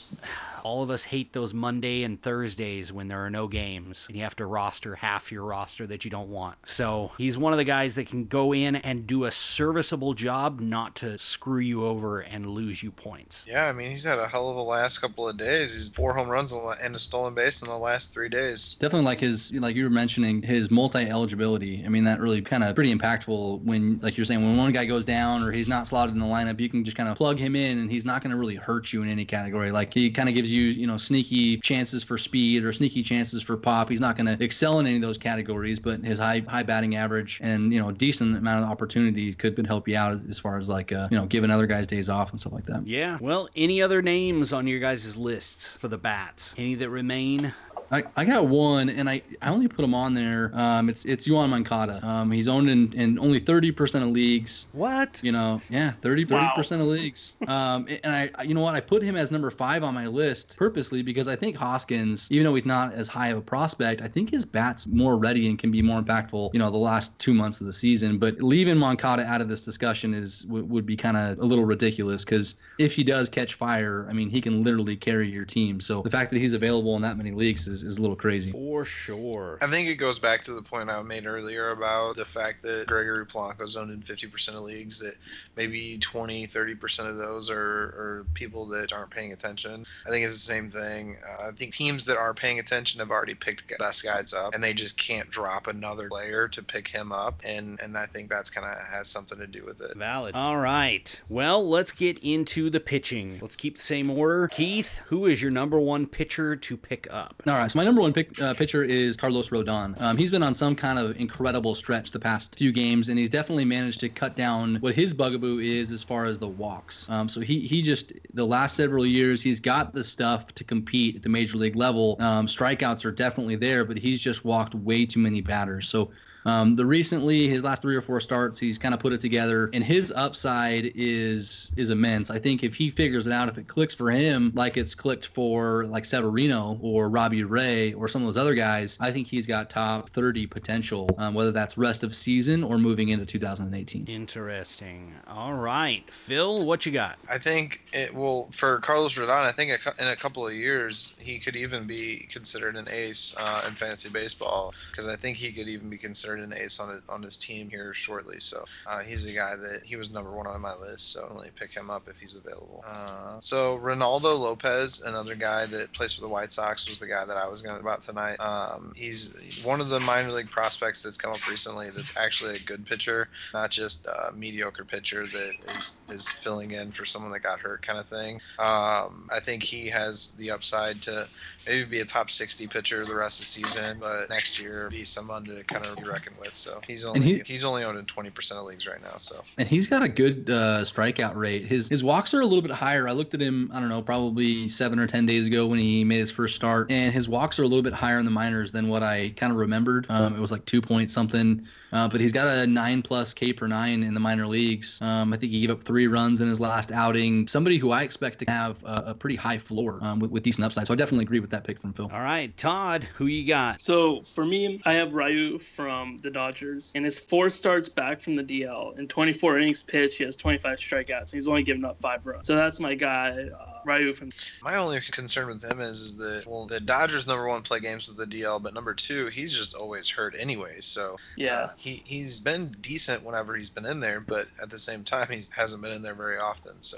All 0.64 0.84
of 0.84 0.90
us 0.90 1.04
hate 1.04 1.34
those 1.34 1.54
Monday 1.54 2.04
and 2.04 2.22
Thursdays 2.22 2.92
when 2.92 3.08
there 3.08 3.24
are 3.26 3.30
no 3.30 3.48
games 3.48 4.06
and 4.08 4.16
you 4.18 4.24
have 4.24 4.36
to 4.38 4.46
roster 4.46 4.96
half 4.96 5.32
your 5.32 5.44
roster 5.44 5.86
that 5.88 6.06
you 6.06 6.12
don't 6.12 6.30
want. 6.30 6.58
So 6.66 7.12
he's 7.18 7.38
one 7.38 7.54
of 7.54 7.58
the 7.58 7.64
guys 7.64 7.96
that 7.96 8.08
can 8.08 8.26
go 8.26 8.54
in 8.54 8.76
and 8.78 9.06
do 9.08 9.26
a 9.26 9.32
serviceable 9.32 10.14
job, 10.14 10.60
not 10.60 10.96
to 10.98 11.18
screw 11.18 11.60
you 11.60 11.86
over 11.86 12.20
and 12.22 12.48
lose 12.50 12.82
you 12.84 12.92
points. 12.92 13.46
Yeah, 13.48 13.68
I 13.68 13.74
mean, 13.74 13.90
he's 13.90 14.04
had 14.04 14.20
a 14.20 14.28
hell 14.28 14.50
of 14.50 14.58
a 14.58 14.62
last 14.62 15.00
couple 15.00 15.28
of 15.28 15.38
days. 15.38 15.74
He's 15.74 15.90
four 15.92 16.14
home 16.14 16.30
runs 16.30 16.52
and 16.54 16.62
a- 16.64 16.78
and 16.84 16.96
a 16.96 17.00
stolen 17.00 17.34
base 17.34 17.62
in 17.62 17.68
the 17.68 17.78
last 17.78 18.14
three 18.14 18.30
days. 18.30 18.76
Definitely 18.80 19.06
like 19.06 19.20
his, 19.20 19.52
like 19.54 19.76
you 19.76 19.84
were 19.84 19.90
mentioning, 19.90 20.42
his 20.42 20.72
multi 20.72 21.00
eligibility. 21.08 21.84
I 21.86 21.90
mean, 21.90 22.04
that 22.06 22.20
really 22.20 22.42
kind 22.42 22.64
of 22.64 22.76
pretty 22.76 22.94
impactful 22.96 23.64
when, 23.64 24.00
like 24.02 24.18
you're 24.18 24.26
saying, 24.26 24.44
when 24.44 24.58
one 24.58 24.72
guy 24.72 24.86
goes 24.86 25.06
down 25.06 25.44
or 25.44 25.52
he's 25.52 25.68
not 25.68 25.88
slotted 25.88 26.14
in 26.14 26.20
the 26.20 26.26
lineup, 26.26 26.60
you 26.60 26.70
can 26.70 26.84
just 26.84 26.96
kind 26.98 27.10
of 27.10 27.18
plug 27.18 27.38
him 27.38 27.56
in 27.56 27.80
and 27.80 27.92
he's 27.92 28.06
not 28.06 28.22
going 28.22 28.32
to 28.32 28.38
really 28.38 28.56
hurt 28.56 28.92
you 28.94 29.04
in 29.04 29.10
any 29.10 29.26
category. 29.26 29.72
Like 29.72 29.94
he 29.94 30.10
kind 30.12 30.30
of 30.30 30.36
gives 30.36 30.49
you, 30.50 30.64
you 30.64 30.88
know, 30.88 30.98
sneaky 30.98 31.58
chances 31.58 32.04
for 32.04 32.18
speed 32.18 32.64
or 32.64 32.74
sneaky 32.74 33.04
chances 33.04 33.42
for 33.44 33.58
pop. 33.58 33.90
He's 33.90 34.02
not 34.02 34.18
going 34.18 34.26
to 34.26 34.44
excel 34.44 34.80
in 34.80 34.88
any 34.88 34.98
of 34.98 35.02
those 35.02 35.18
categories, 35.18 35.80
but 35.80 36.00
his 36.02 36.20
high 36.20 36.44
high 36.48 36.64
batting 36.64 36.96
average 36.96 37.40
and 37.44 37.74
you 37.74 37.80
know 37.80 37.92
decent 37.92 38.38
amount 38.38 38.64
of 38.64 38.70
opportunity 38.70 39.34
could, 39.34 39.56
could 39.56 39.68
help 39.68 39.88
you 39.88 39.98
out 39.98 40.20
as 40.30 40.40
far 40.40 40.58
as 40.58 40.70
like 40.70 40.92
uh, 40.92 41.08
you 41.12 41.18
know 41.18 41.26
giving 41.26 41.52
other 41.52 41.68
guys 41.68 41.88
days 41.88 42.10
off 42.10 42.32
and 42.32 42.40
stuff 42.40 42.54
like 42.54 42.66
that. 42.66 42.86
Yeah. 42.86 43.18
Well, 43.22 43.50
any 43.56 43.82
other 43.82 44.02
names 44.02 44.54
on 44.54 44.68
your 44.68 44.80
guys' 44.80 45.18
lists 45.18 45.76
for 45.76 45.88
the 45.88 45.98
bats? 45.98 46.54
Any 46.58 46.76
that 46.76 46.90
remain? 46.90 47.54
I, 47.92 48.04
I 48.16 48.26
got 48.26 48.48
one, 48.48 48.90
and 48.90 49.10
I, 49.10 49.22
I 49.42 49.50
only 49.50 49.68
put 49.68 49.84
him 49.84 49.96
on 49.96 50.14
there. 50.14 50.52
Um, 50.54 50.90
it's 50.90 51.06
it's 51.06 51.28
Yoan 51.28 51.50
Moncada. 51.50 52.00
Um, 52.06 52.30
he's 52.32 52.48
owned 52.48 52.70
in, 52.70 52.94
in 52.94 53.18
only 53.20 53.40
thirty 53.40 53.72
percent 53.72 54.04
of 54.04 54.12
leagues. 54.12 54.68
What? 54.74 55.20
You 55.24 55.32
know, 55.32 55.60
yeah, 55.70 55.92
30 56.02 56.26
Wow. 56.26 56.54
percent 56.56 56.82
of 56.82 56.88
leagues. 56.88 57.34
Um, 57.48 57.88
and 58.04 58.14
I, 58.16 58.30
I- 58.36 58.44
you 58.44 58.54
know 58.54 58.62
what, 58.62 58.76
I 58.76 58.80
put 58.80 59.02
him 59.04 59.16
as 59.16 59.32
number 59.32 59.50
five 59.52 59.84
on 59.84 59.94
my 59.94 60.08
list 60.08 60.56
purposely 60.58 61.02
because 61.02 61.28
I 61.28 61.36
think 61.36 61.56
Hoskins, 61.56 62.32
even 62.32 62.46
though 62.46 62.54
he's 62.56 62.66
not 62.66 62.94
as 62.94 63.08
high 63.08 63.28
of 63.30 63.38
a 63.38 63.42
prospect, 63.42 64.02
I 64.02 64.08
think 64.08 64.30
his 64.32 64.46
bat's 64.46 64.86
more 64.88 65.18
ready 65.18 65.48
and 65.50 65.58
can 65.58 65.72
be 65.72 65.82
more 65.82 66.02
impactful. 66.02 66.52
You 66.54 66.60
know, 66.60 66.70
the 66.72 66.78
last 66.78 67.18
two 67.20 67.34
months 67.34 67.62
of 67.62 67.68
the 67.68 67.74
season. 67.74 68.18
But 68.18 68.42
leaving 68.42 68.78
Moncada 68.78 69.26
out 69.26 69.42
of 69.42 69.50
this 69.50 69.66
discussion 69.66 70.14
is 70.14 70.46
would, 70.48 70.70
would 70.70 70.86
be 70.86 70.96
kind 70.98 71.18
of 71.18 71.40
a 71.40 71.46
little 71.46 71.66
ridiculous 71.66 72.24
because 72.26 72.56
if 72.78 72.94
he 72.94 73.04
does 73.04 73.30
catch 73.30 73.56
fire, 73.56 74.08
I 74.10 74.14
mean, 74.14 74.30
he 74.30 74.42
can 74.42 74.64
literally 74.64 74.96
carry 74.96 75.30
your 75.30 75.46
team. 75.46 75.80
So 75.80 76.02
the 76.02 76.10
fact 76.10 76.32
that 76.32 76.40
he's 76.40 76.54
available 76.54 76.96
in 76.96 77.02
that 77.02 77.18
many 77.18 77.32
leagues 77.32 77.68
is 77.68 77.79
is, 77.80 77.94
is 77.94 77.98
a 77.98 78.02
little 78.02 78.16
crazy. 78.16 78.52
For 78.52 78.86
sure. 78.86 79.58
I 79.62 79.68
think 79.68 79.90
it 79.90 79.96
goes 79.96 80.20
back 80.20 80.42
to 80.44 80.54
the 80.54 80.62
point 80.62 80.90
I 80.90 81.02
made 81.02 81.26
earlier 81.26 81.72
about 81.72 82.16
the 82.16 82.26
fact 82.26 82.64
that 82.64 82.88
Gregory 82.88 83.26
Polanco's 83.26 83.76
owned 83.76 83.92
in 83.92 84.02
50% 84.02 84.50
of 84.50 84.62
leagues, 84.62 85.00
that 85.00 85.16
maybe 85.56 85.98
20, 86.00 86.48
30% 86.48 87.10
of 87.10 87.18
those 87.18 87.50
are, 87.50 87.58
are 87.58 88.26
people 88.34 88.66
that 88.68 88.94
aren't 88.94 89.12
paying 89.12 89.34
attention. 89.34 89.86
I 90.06 90.10
think 90.10 90.26
it's 90.26 90.34
the 90.34 90.54
same 90.54 90.70
thing. 90.70 91.18
Uh, 91.28 91.48
I 91.48 91.52
think 91.52 91.74
teams 91.74 92.06
that 92.06 92.18
are 92.18 92.34
paying 92.34 92.60
attention 92.60 93.00
have 93.00 93.12
already 93.12 93.36
picked 93.36 93.78
best 93.78 94.04
guys 94.04 94.34
up, 94.34 94.54
and 94.54 94.64
they 94.64 94.74
just 94.74 94.98
can't 94.98 95.30
drop 95.30 95.68
another 95.68 96.10
player 96.10 96.48
to 96.50 96.64
pick 96.64 96.88
him 96.88 97.12
up. 97.12 97.42
And, 97.44 97.80
and 97.82 97.98
I 97.98 98.06
think 98.06 98.30
that's 98.30 98.50
kind 98.50 98.66
of 98.66 98.86
has 98.88 99.08
something 99.08 99.38
to 99.40 99.48
do 99.48 99.66
with 99.66 99.82
it. 99.82 99.98
Valid. 99.98 100.36
All 100.36 100.58
right. 100.58 101.22
Well, 101.30 101.68
let's 101.68 101.92
get 101.92 102.20
into 102.24 102.70
the 102.70 102.80
pitching. 102.80 103.40
Let's 103.42 103.56
keep 103.56 103.78
the 103.78 103.84
same 103.84 104.10
order. 104.10 104.48
Keith, 104.48 105.02
who 105.08 105.26
is 105.26 105.42
your 105.42 105.52
number 105.52 105.80
one 105.80 106.08
pitcher 106.08 106.56
to 106.56 106.78
pick 106.78 107.08
up? 107.12 107.42
All 107.48 107.54
right, 107.54 107.69
so 107.70 107.78
my 107.78 107.86
number 107.86 108.02
one 108.02 108.14
pick, 108.14 108.42
uh, 108.42 108.54
pitcher 108.54 108.84
is 108.84 109.16
Carlos 109.16 109.50
Rodon. 109.50 110.00
Um, 110.02 110.18
he's 110.18 110.32
been 110.32 110.44
on 110.44 110.54
some 110.54 110.76
kind 110.76 110.98
of 110.98 111.20
incredible 111.20 111.76
stretch 111.76 112.12
the 112.12 112.20
past 112.20 112.58
few 112.58 112.72
games, 112.72 113.10
and 113.10 113.20
he's 113.20 113.30
definitely 113.30 113.66
managed 113.66 114.00
to 114.02 114.10
cut 114.10 114.36
down 114.36 114.76
what 114.78 114.96
his 114.96 115.14
bugaboo 115.14 115.60
is 115.60 115.92
as 115.92 116.04
far 116.04 116.26
as 116.26 116.40
the 116.40 116.48
walks. 116.48 117.08
Um, 117.10 117.30
so 117.30 117.40
he 117.42 117.60
he 117.62 117.82
just 117.82 118.14
the 118.34 118.46
last 118.46 118.76
several 118.76 119.06
years 119.06 119.42
he's 119.42 119.60
got 119.60 119.94
the 119.94 120.04
stuff 120.04 120.54
to 120.56 120.64
compete 120.64 121.18
at 121.18 121.24
the 121.24 121.30
major 121.30 121.58
league 121.58 121.76
level. 121.76 122.18
Um, 122.20 122.48
strikeouts 122.48 123.06
are 123.06 123.12
definitely 123.12 123.56
there, 123.56 123.86
but 123.86 123.98
he's 123.98 124.20
just 124.20 124.44
walked 124.44 124.74
way 124.76 125.06
too 125.06 125.20
many 125.20 125.42
batters. 125.42 125.88
So 125.88 126.12
um, 126.46 126.76
the 126.76 126.86
recently 126.86 127.48
his 127.48 127.64
last 127.64 127.82
three 127.82 127.96
or 127.96 128.02
four 128.02 128.20
starts, 128.22 128.58
he's 128.58 128.78
kind 128.78 128.94
of 128.94 129.00
put 129.00 129.14
it 129.14 129.22
together, 129.22 129.70
and 129.74 129.84
his 129.84 130.12
upside 130.16 130.92
is 130.96 131.72
is 131.78 131.90
immense. 131.90 132.30
I 132.30 132.40
think 132.40 132.64
if 132.64 132.76
he 132.76 132.90
figures 132.90 133.28
it 133.28 133.34
out, 133.34 133.50
if 133.50 133.58
it 133.58 133.68
clicks 133.68 133.94
for 133.94 134.10
him 134.10 134.52
like 134.56 134.78
it's 134.78 134.96
clicked 134.96 135.28
for 135.28 135.86
like 135.86 136.06
Severino 136.06 136.80
or 136.82 137.10
Robbie 137.10 137.44
Ray 137.44 137.94
or 137.94 138.08
some 138.08 138.22
of 138.22 138.28
those 138.28 138.42
other 138.42 138.56
guys, 138.56 138.98
I 139.02 139.12
think 139.12 139.28
he's 139.28 139.46
got 139.46 139.70
top 139.70 140.10
30 140.10 140.48
potential, 140.48 141.10
um, 141.18 141.34
whether 141.34 141.52
that's 141.52 141.78
rest 141.78 142.04
of 142.04 142.16
season 142.16 142.64
or 142.64 142.78
moving 142.78 143.10
into 143.10 143.26
2018. 143.26 144.08
Interesting. 144.08 145.14
All 145.28 145.54
right, 145.54 146.10
Phil, 146.12 146.66
what 146.66 146.86
you 146.86 146.92
got? 146.92 147.18
I 147.30 147.38
think 147.38 147.82
it 147.94 148.14
will 148.14 148.50
for 148.52 148.80
Carlos 148.80 149.18
Rodon. 149.18 149.30
I 149.30 149.52
think 149.52 149.72
in 150.00 150.08
a 150.08 150.16
couple 150.16 150.48
of 150.48 150.54
years 150.54 151.18
he 151.22 151.40
could 151.40 151.56
even 151.56 151.86
be 151.86 152.28
considered 152.32 152.76
an 152.76 152.88
ace 152.90 153.36
uh, 153.40 153.66
in 153.68 153.74
fantasy 153.74 154.10
baseball 154.10 154.74
because 154.90 155.08
I 155.08 155.16
think 155.16 155.38
he 155.38 155.52
could 155.52 155.68
even 155.68 155.90
be 155.90 155.98
considered 155.98 156.29
an 156.38 156.54
ace 156.54 156.80
on 156.80 157.02
on 157.10 157.24
his 157.24 157.38
team 157.38 157.70
here 157.70 157.94
shortly. 157.94 158.40
So 158.40 158.66
uh, 158.86 159.00
he's 159.00 159.26
a 159.26 159.34
guy 159.34 159.56
that 159.56 159.82
he 159.84 159.96
was 159.96 160.12
number 160.12 160.32
one 160.32 160.48
on 160.48 160.62
my 160.62 160.76
list. 160.76 161.12
So 161.12 161.28
only 161.32 161.50
pick 161.56 161.74
him 161.74 161.90
up 161.90 162.08
if 162.08 162.18
he's 162.18 162.36
available. 162.36 162.84
Uh, 162.88 163.40
so 163.40 163.78
Reynaldo 163.80 164.40
Lopez, 164.40 165.02
another 165.02 165.36
guy 165.36 165.66
that 165.66 165.92
plays 165.94 166.14
for 166.14 166.22
the 166.22 166.28
White 166.28 166.54
Sox, 166.54 166.88
was 166.88 167.00
the 167.00 167.08
guy 167.08 167.26
that 167.26 167.38
I 167.38 167.48
was 167.48 167.62
going 167.62 167.76
to 167.76 167.82
about 167.82 168.02
tonight. 168.02 168.40
Um, 168.40 168.92
he's 168.96 169.36
one 169.64 169.82
of 169.82 169.90
the 169.90 170.00
minor 170.00 170.32
league 170.32 170.50
prospects 170.50 171.02
that's 171.02 171.18
come 171.18 171.32
up 171.32 171.48
recently. 171.50 171.90
That's 171.90 172.16
actually 172.18 172.56
a 172.56 172.60
good 172.60 172.86
pitcher, 172.86 173.30
not 173.54 173.72
just 173.72 174.06
a 174.06 174.32
mediocre 174.36 174.86
pitcher 174.86 175.26
that 175.26 175.54
is 175.70 176.02
is 176.10 176.30
filling 176.30 176.72
in 176.72 176.92
for 176.92 177.06
someone 177.06 177.32
that 177.32 177.42
got 177.42 177.60
hurt, 177.60 177.82
kind 177.82 178.00
of 178.00 178.08
thing. 178.08 178.36
Um, 178.60 179.30
I 179.32 179.40
think 179.40 179.64
he 179.64 179.88
has 179.88 180.34
the 180.34 180.52
upside 180.52 181.02
to 181.04 181.28
maybe 181.68 181.86
be 181.86 182.00
a 182.00 182.06
top 182.06 182.30
60 182.30 182.68
pitcher 182.68 183.06
the 183.06 183.16
rest 183.16 183.40
of 183.40 183.46
the 183.46 183.46
season, 183.46 183.98
but 184.00 184.30
next 184.30 184.60
year 184.60 184.90
be 184.90 185.04
someone 185.04 185.46
to 185.46 185.64
kind 185.64 185.86
of 185.86 185.96
reckoned 186.20 186.38
with. 186.38 186.54
So 186.54 186.82
he's 186.86 187.06
only 187.06 187.22
he, 187.22 187.42
he's 187.46 187.64
only 187.64 187.84
owned 187.84 187.98
in 187.98 188.06
20% 188.06 188.52
of 188.54 188.66
leagues 188.66 188.88
right 188.88 189.02
now. 189.02 189.18
So 189.18 189.44
and 189.58 189.68
he's 189.68 189.88
got 189.88 190.04
a 190.04 190.10
good 190.10 190.50
uh, 190.50 190.84
strikeout 190.84 191.36
rate. 191.36 191.66
His 191.66 191.90
his 191.90 192.04
walks 192.04 192.34
are 192.34 192.42
a 192.42 192.46
little 192.46 192.62
bit 192.62 192.72
higher. 192.72 193.08
I 193.08 193.12
looked 193.12 193.34
at 193.34 193.42
him. 193.42 193.72
I 193.74 193.80
don't 193.80 193.90
know, 193.90 194.02
probably 194.02 194.70
seven 194.70 195.00
or 195.00 195.08
10 195.08 195.26
days 195.26 195.48
ago 195.48 195.68
when 195.68 195.80
he 195.80 196.04
made 196.04 196.20
his 196.20 196.32
first 196.32 196.56
start, 196.56 196.92
and 196.92 197.14
his 197.14 197.30
walks 197.30 197.60
are 197.60 197.64
a 197.64 197.68
little 197.68 197.84
bit 197.84 197.94
higher 197.94 198.20
in 198.20 198.26
the 198.26 198.32
minors 198.32 198.72
than 198.72 198.88
what 198.88 199.04
I 199.04 199.34
kind 199.38 199.52
of 199.52 199.58
remembered. 199.58 200.06
Um, 200.10 200.36
it 200.36 200.40
was 200.40 200.52
like 200.52 200.66
two 200.66 200.82
point 200.82 201.10
something. 201.10 201.66
Uh, 201.92 202.08
but 202.08 202.22
he's 202.22 202.32
got 202.32 202.48
a 202.48 202.68
nine 202.68 203.02
plus 203.02 203.34
K 203.34 203.54
per 203.54 203.68
nine 203.68 204.04
in 204.04 204.14
the 204.14 204.20
minor 204.20 204.48
leagues. 204.48 205.02
Um, 205.02 205.34
I 205.34 205.38
think 205.38 205.52
he 205.52 205.62
gave 205.62 205.72
up 205.72 205.84
three 205.84 206.08
runs 206.08 206.42
in 206.42 206.48
his 206.48 206.60
last 206.60 206.92
outing. 206.92 207.48
Somebody 207.48 207.78
who 207.78 207.92
I 207.92 208.04
expect 208.04 208.40
to 208.40 208.46
have 208.46 208.84
a, 208.84 209.04
a 209.08 209.14
pretty 209.14 209.36
high 209.36 209.58
floor 209.58 210.00
um, 210.02 210.20
with, 210.20 210.32
with, 210.32 210.44
decent 210.44 210.66
upside. 210.66 210.88
So 210.88 210.94
I 210.94 210.98
definitely 210.98 211.26
agree 211.26 211.40
with 211.40 211.50
that 211.52 211.64
pick 211.64 211.80
from 211.80 211.94
Phil. 211.94 212.10
All 212.12 212.22
right, 212.22 212.56
Todd, 212.58 213.04
who 213.04 213.26
you 213.26 213.48
got? 213.48 213.82
So 213.82 214.22
for 214.24 214.46
me, 214.46 214.82
I 214.86 214.94
have 214.94 215.14
Ryu 215.14 215.60
from 215.60 216.18
the 216.20 216.30
Dodgers, 216.30 216.92
and 216.96 217.06
his 217.06 217.20
four 217.20 217.50
starts 217.50 217.90
back 217.90 218.22
from 218.22 218.36
the 218.36 218.44
DL. 218.44 218.98
In 218.98 219.08
24 219.08 219.60
innings 219.60 219.84
pitched, 219.84 220.18
he 220.18 220.24
has 220.24 220.36
25 220.36 220.78
strikeouts, 220.78 221.20
and 221.20 221.34
he's 221.34 221.48
only 221.48 221.64
given 221.64 221.86
up 221.86 221.98
five 221.98 222.26
runs. 222.26 222.48
So 222.48 222.56
that's 222.56 222.80
my 222.80 222.96
guy. 222.96 223.50
Ryu 223.84 224.14
from. 224.14 224.32
My 224.62 224.76
only 224.76 225.00
concern 225.02 225.48
with 225.48 225.64
him 225.64 225.80
is, 225.82 226.02
is 226.02 226.18
that 226.18 226.46
well, 226.46 226.66
the 226.66 226.80
Dodgers 226.80 227.28
number 227.28 227.48
one 227.48 227.62
play 227.62 227.80
games 227.80 228.08
with 228.08 228.18
the 228.18 228.26
DL, 228.26 228.62
but 228.62 228.74
number 228.74 228.94
two, 228.94 229.28
he's 229.28 229.54
just 229.54 229.76
always 229.76 230.10
hurt 230.10 230.36
anyway. 230.38 230.82
So 230.82 231.18
yeah, 231.36 231.60
uh, 231.60 231.70
he 231.78 232.04
he's 232.06 232.40
been 232.40 232.72
decent 232.82 233.24
whenever 233.24 233.56
he's 233.56 233.70
been 233.70 233.86
in 233.86 234.00
there, 234.00 234.20
but 234.20 234.48
at 234.62 234.70
the 234.70 234.80
same 234.80 235.04
time, 235.04 235.28
he 235.30 235.42
hasn't 235.52 235.82
been 235.82 235.92
in 235.92 236.02
there 236.02 236.16
very 236.16 236.38
often. 236.38 236.82
So 236.82 236.98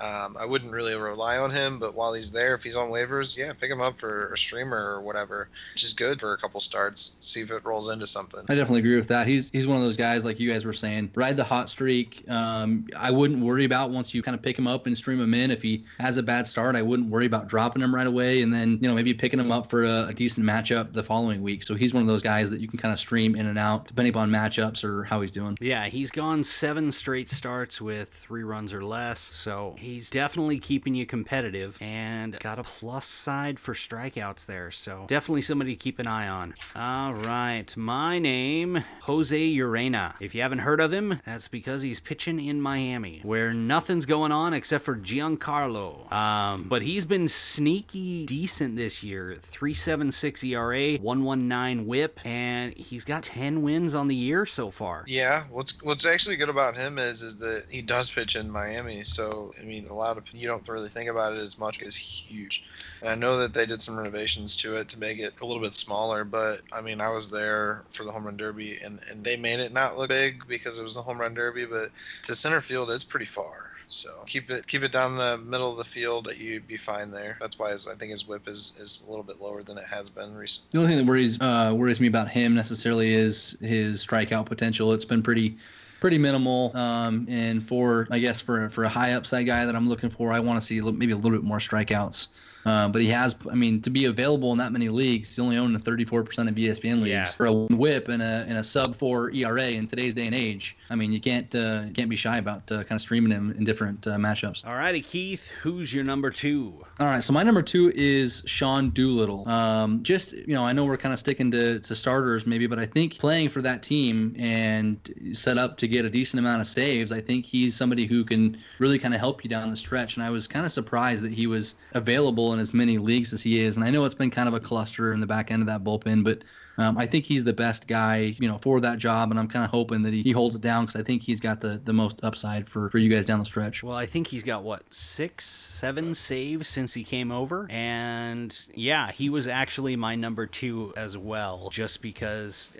um, 0.00 0.36
I 0.38 0.44
wouldn't 0.44 0.72
really 0.72 0.94
rely 0.96 1.38
on 1.38 1.50
him, 1.50 1.78
but 1.78 1.94
while 1.94 2.12
he's 2.12 2.32
there, 2.32 2.54
if 2.54 2.62
he's 2.62 2.76
on 2.76 2.90
waivers, 2.90 3.36
yeah, 3.36 3.52
pick 3.52 3.70
him 3.70 3.80
up 3.80 3.98
for 3.98 4.32
a 4.32 4.36
streamer 4.36 4.76
or 4.76 5.00
whatever, 5.00 5.48
which 5.74 5.84
is 5.84 5.92
good 5.92 6.18
for 6.20 6.32
a 6.32 6.38
couple 6.38 6.60
starts. 6.60 7.16
See 7.20 7.40
if 7.40 7.50
it 7.50 7.64
rolls 7.64 7.88
into 7.88 8.06
something. 8.06 8.40
I 8.48 8.54
definitely 8.54 8.80
agree 8.80 8.96
with 8.96 9.08
that. 9.08 9.26
He's 9.26 9.50
he's 9.50 9.66
one 9.66 9.76
of 9.76 9.82
those 9.82 9.96
guys 9.96 10.24
like 10.24 10.40
you 10.40 10.50
guys 10.50 10.64
were 10.64 10.72
saying, 10.72 11.10
ride 11.14 11.36
the 11.36 11.44
hot 11.44 11.70
streak. 11.70 12.28
Um, 12.28 12.86
I 12.96 13.10
wouldn't 13.10 13.42
worry 13.42 13.64
about 13.64 13.90
once 13.90 14.14
you 14.14 14.22
kind 14.22 14.34
of 14.34 14.42
pick 14.42 14.58
him 14.58 14.66
up 14.66 14.86
and 14.86 14.96
stream 14.96 15.20
him 15.20 15.34
in. 15.34 15.50
If 15.50 15.62
he 15.62 15.84
has 15.98 16.16
a 16.16 16.22
bad 16.22 16.46
start, 16.46 16.74
I 16.74 16.82
wouldn't 16.82 17.08
worry 17.08 17.26
about 17.26 17.46
dropping 17.48 17.82
him 17.82 17.94
right 17.94 18.06
away, 18.06 18.42
and 18.42 18.52
then 18.52 18.78
you 18.80 18.88
know 18.88 18.94
maybe 18.94 19.14
picking 19.14 19.38
him 19.38 19.52
up 19.52 19.70
for 19.70 19.84
a, 19.84 20.08
a 20.08 20.14
decent 20.14 20.46
matchup 20.46 20.92
the 20.92 21.02
following 21.02 21.42
week. 21.42 21.62
So 21.62 21.74
he's 21.74 21.94
one 21.94 22.02
of 22.02 22.08
those 22.08 22.22
guys 22.22 22.50
that 22.50 22.60
you 22.60 22.68
can 22.68 22.78
kind 22.78 22.92
of 22.92 22.98
stream 22.98 23.36
in 23.36 23.46
and 23.46 23.58
out 23.58 23.86
depending 23.86 24.12
upon 24.12 24.30
matchups 24.30 24.84
or 24.84 25.04
how 25.04 25.20
he's 25.20 25.32
doing. 25.32 25.56
Yeah, 25.60 25.86
he's 25.86 26.10
gone 26.10 26.42
seven 26.44 26.90
straight 26.92 27.28
starts 27.28 27.80
with 27.80 28.08
three 28.08 28.42
runs 28.42 28.72
or 28.72 28.84
less, 28.84 29.20
so 29.20 29.76
he's 29.82 30.08
definitely 30.08 30.58
keeping 30.58 30.94
you 30.94 31.04
competitive 31.04 31.76
and 31.80 32.38
got 32.38 32.58
a 32.58 32.62
plus 32.62 33.04
side 33.04 33.58
for 33.58 33.74
strikeouts 33.74 34.46
there. 34.46 34.70
So 34.70 35.04
definitely 35.08 35.42
somebody 35.42 35.74
to 35.74 35.76
keep 35.76 35.98
an 35.98 36.06
eye 36.06 36.28
on. 36.28 36.54
All 36.76 37.14
right. 37.14 37.76
My 37.76 38.18
name, 38.18 38.84
Jose 39.02 39.36
Urena. 39.36 40.14
If 40.20 40.34
you 40.34 40.42
haven't 40.42 40.60
heard 40.60 40.80
of 40.80 40.92
him, 40.92 41.20
that's 41.26 41.48
because 41.48 41.82
he's 41.82 42.00
pitching 42.00 42.40
in 42.40 42.60
Miami, 42.60 43.20
where 43.24 43.52
nothing's 43.52 44.06
going 44.06 44.32
on 44.32 44.54
except 44.54 44.84
for 44.84 44.96
Giancarlo. 44.96 46.10
Um, 46.12 46.66
but 46.68 46.82
he's 46.82 47.04
been 47.04 47.28
sneaky 47.28 48.24
decent 48.26 48.76
this 48.76 49.02
year. 49.02 49.36
376 49.40 50.44
ERA, 50.44 50.96
119 50.96 51.86
whip, 51.86 52.20
and 52.24 52.72
he's 52.74 53.04
got 53.04 53.24
10 53.24 53.62
wins 53.62 53.94
on 53.94 54.08
the 54.08 54.14
year 54.14 54.46
so 54.46 54.70
far. 54.70 55.04
Yeah, 55.08 55.44
what's 55.50 55.82
what's 55.82 56.06
actually 56.06 56.36
good 56.36 56.48
about 56.48 56.76
him 56.76 56.98
is 56.98 57.22
is 57.22 57.38
that 57.38 57.64
he 57.68 57.82
does 57.82 58.10
pitch 58.10 58.36
in 58.36 58.50
Miami. 58.50 59.02
So 59.04 59.52
I 59.60 59.64
mean, 59.64 59.71
a 59.80 59.94
lot 59.94 60.16
of 60.16 60.24
you 60.32 60.46
don't 60.46 60.66
really 60.68 60.88
think 60.88 61.10
about 61.10 61.32
it 61.32 61.40
as 61.40 61.58
much 61.58 61.82
as 61.82 61.96
huge. 61.96 62.64
And 63.00 63.10
I 63.10 63.14
know 63.14 63.38
that 63.38 63.54
they 63.54 63.66
did 63.66 63.82
some 63.82 63.98
renovations 63.98 64.56
to 64.58 64.76
it 64.76 64.88
to 64.90 64.98
make 64.98 65.18
it 65.18 65.34
a 65.40 65.46
little 65.46 65.62
bit 65.62 65.74
smaller, 65.74 66.24
but 66.24 66.62
I 66.72 66.80
mean, 66.80 67.00
I 67.00 67.08
was 67.08 67.30
there 67.30 67.82
for 67.90 68.04
the 68.04 68.12
home 68.12 68.24
run 68.24 68.36
derby, 68.36 68.78
and, 68.82 69.00
and 69.10 69.24
they 69.24 69.36
made 69.36 69.60
it 69.60 69.72
not 69.72 69.98
look 69.98 70.12
big 70.12 70.46
because 70.46 70.78
it 70.78 70.82
was 70.82 70.96
a 70.96 71.02
home 71.02 71.18
run 71.18 71.34
derby, 71.34 71.64
but 71.64 71.90
to 72.24 72.34
center 72.34 72.60
field, 72.60 72.90
it's 72.90 73.04
pretty 73.04 73.26
far. 73.26 73.70
So 73.88 74.08
keep 74.26 74.50
it 74.50 74.66
keep 74.66 74.82
it 74.82 74.90
down 74.90 75.16
the 75.16 75.36
middle 75.36 75.70
of 75.70 75.76
the 75.76 75.84
field 75.84 76.24
that 76.24 76.38
you'd 76.38 76.66
be 76.66 76.78
fine 76.78 77.10
there. 77.10 77.36
That's 77.40 77.58
why 77.58 77.72
his, 77.72 77.86
I 77.86 77.94
think 77.94 78.10
his 78.10 78.26
whip 78.26 78.48
is, 78.48 78.76
is 78.80 79.04
a 79.06 79.10
little 79.10 79.22
bit 79.22 79.40
lower 79.40 79.62
than 79.62 79.76
it 79.76 79.86
has 79.86 80.08
been 80.08 80.34
recently. 80.34 80.68
The 80.72 80.78
only 80.78 80.88
thing 80.88 81.04
that 81.04 81.10
worries 81.10 81.38
uh, 81.40 81.74
worries 81.76 82.00
me 82.00 82.06
about 82.06 82.28
him 82.28 82.54
necessarily 82.54 83.12
is 83.12 83.58
his 83.60 84.04
strikeout 84.04 84.46
potential. 84.46 84.92
It's 84.94 85.04
been 85.04 85.22
pretty 85.22 85.58
pretty 86.02 86.18
minimal. 86.18 86.76
Um, 86.76 87.26
and 87.30 87.64
for 87.64 88.08
I 88.10 88.18
guess 88.18 88.40
for 88.40 88.68
for 88.70 88.82
a 88.82 88.88
high 88.88 89.12
upside 89.12 89.46
guy 89.46 89.64
that 89.64 89.76
I'm 89.76 89.88
looking 89.88 90.10
for, 90.10 90.32
I 90.32 90.40
want 90.40 90.60
to 90.60 90.66
see 90.66 90.80
maybe 90.80 91.12
a 91.12 91.16
little 91.16 91.30
bit 91.30 91.44
more 91.44 91.58
strikeouts. 91.58 92.28
Uh, 92.64 92.88
but 92.88 93.02
he 93.02 93.08
has, 93.08 93.34
I 93.50 93.54
mean, 93.54 93.80
to 93.82 93.90
be 93.90 94.04
available 94.04 94.52
in 94.52 94.58
that 94.58 94.72
many 94.72 94.88
leagues, 94.88 95.30
he's 95.30 95.38
only 95.38 95.56
owned 95.56 95.82
34% 95.82 96.48
of 96.48 96.54
ESPN 96.54 96.96
leagues 96.96 97.08
yeah. 97.08 97.24
for 97.24 97.46
a 97.46 97.52
whip 97.52 98.08
and 98.08 98.22
a, 98.22 98.44
and 98.48 98.58
a 98.58 98.64
sub 98.64 98.94
four 98.94 99.30
ERA 99.32 99.68
in 99.68 99.86
today's 99.86 100.14
day 100.14 100.26
and 100.26 100.34
age. 100.34 100.76
I 100.90 100.94
mean, 100.94 101.12
you 101.12 101.20
can't 101.20 101.52
uh, 101.54 101.84
can't 101.94 102.08
be 102.08 102.16
shy 102.16 102.38
about 102.38 102.70
uh, 102.70 102.84
kind 102.84 102.92
of 102.92 103.00
streaming 103.00 103.32
him 103.32 103.54
in 103.56 103.64
different 103.64 104.06
uh, 104.06 104.16
matchups. 104.16 104.66
All 104.66 104.74
righty, 104.74 105.00
Keith, 105.00 105.48
who's 105.62 105.92
your 105.92 106.04
number 106.04 106.30
two? 106.30 106.84
All 107.00 107.06
right, 107.06 107.24
so 107.24 107.32
my 107.32 107.42
number 107.42 107.62
two 107.62 107.92
is 107.94 108.42
Sean 108.46 108.90
Doolittle. 108.90 109.48
Um, 109.48 110.02
just 110.02 110.32
you 110.32 110.54
know, 110.54 110.64
I 110.64 110.72
know 110.72 110.84
we're 110.84 110.96
kind 110.96 111.12
of 111.12 111.18
sticking 111.18 111.50
to, 111.52 111.80
to 111.80 111.96
starters 111.96 112.46
maybe, 112.46 112.66
but 112.66 112.78
I 112.78 112.86
think 112.86 113.18
playing 113.18 113.48
for 113.48 113.62
that 113.62 113.82
team 113.82 114.36
and 114.38 114.98
set 115.32 115.58
up 115.58 115.78
to 115.78 115.88
get 115.88 116.04
a 116.04 116.10
decent 116.10 116.38
amount 116.38 116.60
of 116.60 116.68
saves, 116.68 117.10
I 117.10 117.20
think 117.20 117.44
he's 117.44 117.74
somebody 117.74 118.06
who 118.06 118.24
can 118.24 118.58
really 118.78 118.98
kind 118.98 119.14
of 119.14 119.20
help 119.20 119.42
you 119.42 119.50
down 119.50 119.70
the 119.70 119.76
stretch. 119.76 120.16
And 120.16 120.24
I 120.24 120.30
was 120.30 120.46
kind 120.46 120.66
of 120.66 120.72
surprised 120.72 121.24
that 121.24 121.32
he 121.32 121.46
was 121.46 121.74
available 121.92 122.51
in 122.52 122.60
as 122.60 122.72
many 122.74 122.98
leagues 122.98 123.32
as 123.32 123.42
he 123.42 123.60
is. 123.64 123.76
And 123.76 123.84
I 123.84 123.90
know 123.90 124.04
it's 124.04 124.14
been 124.14 124.30
kind 124.30 124.48
of 124.48 124.54
a 124.54 124.60
cluster 124.60 125.12
in 125.12 125.20
the 125.20 125.26
back 125.26 125.50
end 125.50 125.62
of 125.62 125.66
that 125.68 125.82
bullpen, 125.84 126.24
but 126.24 126.42
Um, 126.78 126.96
I 126.96 127.06
think 127.06 127.26
he's 127.26 127.44
the 127.44 127.52
best 127.52 127.86
guy, 127.86 128.34
you 128.40 128.48
know, 128.48 128.56
for 128.56 128.80
that 128.80 128.96
job, 128.96 129.30
and 129.30 129.38
I'm 129.38 129.46
kind 129.46 129.62
of 129.62 129.70
hoping 129.70 130.00
that 130.04 130.14
he, 130.14 130.22
he 130.22 130.32
holds 130.32 130.56
it 130.56 130.62
down 130.62 130.86
because 130.86 130.98
I 130.98 131.04
think 131.04 131.20
he's 131.20 131.38
got 131.38 131.60
the, 131.60 131.82
the 131.84 131.92
most 131.92 132.20
upside 132.22 132.66
for, 132.66 132.88
for 132.88 132.96
you 132.96 133.10
guys 133.10 133.26
down 133.26 133.38
the 133.40 133.44
stretch. 133.44 133.82
Well, 133.82 133.94
I 133.94 134.06
think 134.06 134.26
he's 134.26 134.42
got 134.42 134.62
what 134.62 134.82
six, 134.92 135.44
seven 135.44 136.14
saves 136.14 136.68
since 136.68 136.94
he 136.94 137.04
came 137.04 137.30
over, 137.30 137.66
and 137.68 138.58
yeah, 138.74 139.12
he 139.12 139.28
was 139.28 139.46
actually 139.48 139.96
my 139.96 140.16
number 140.16 140.46
two 140.46 140.94
as 140.96 141.18
well, 141.18 141.68
just 141.70 142.00
because 142.00 142.74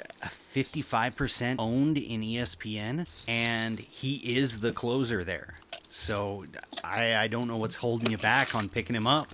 55% 0.54 1.56
owned 1.58 1.98
in 1.98 2.22
ESPN, 2.22 3.06
and 3.28 3.78
he 3.78 4.16
is 4.16 4.60
the 4.60 4.72
closer 4.72 5.22
there. 5.22 5.52
So 5.90 6.46
I, 6.82 7.16
I 7.16 7.28
don't 7.28 7.46
know 7.46 7.58
what's 7.58 7.76
holding 7.76 8.10
you 8.10 8.16
back 8.16 8.54
on 8.54 8.70
picking 8.70 8.96
him 8.96 9.06
up. 9.06 9.28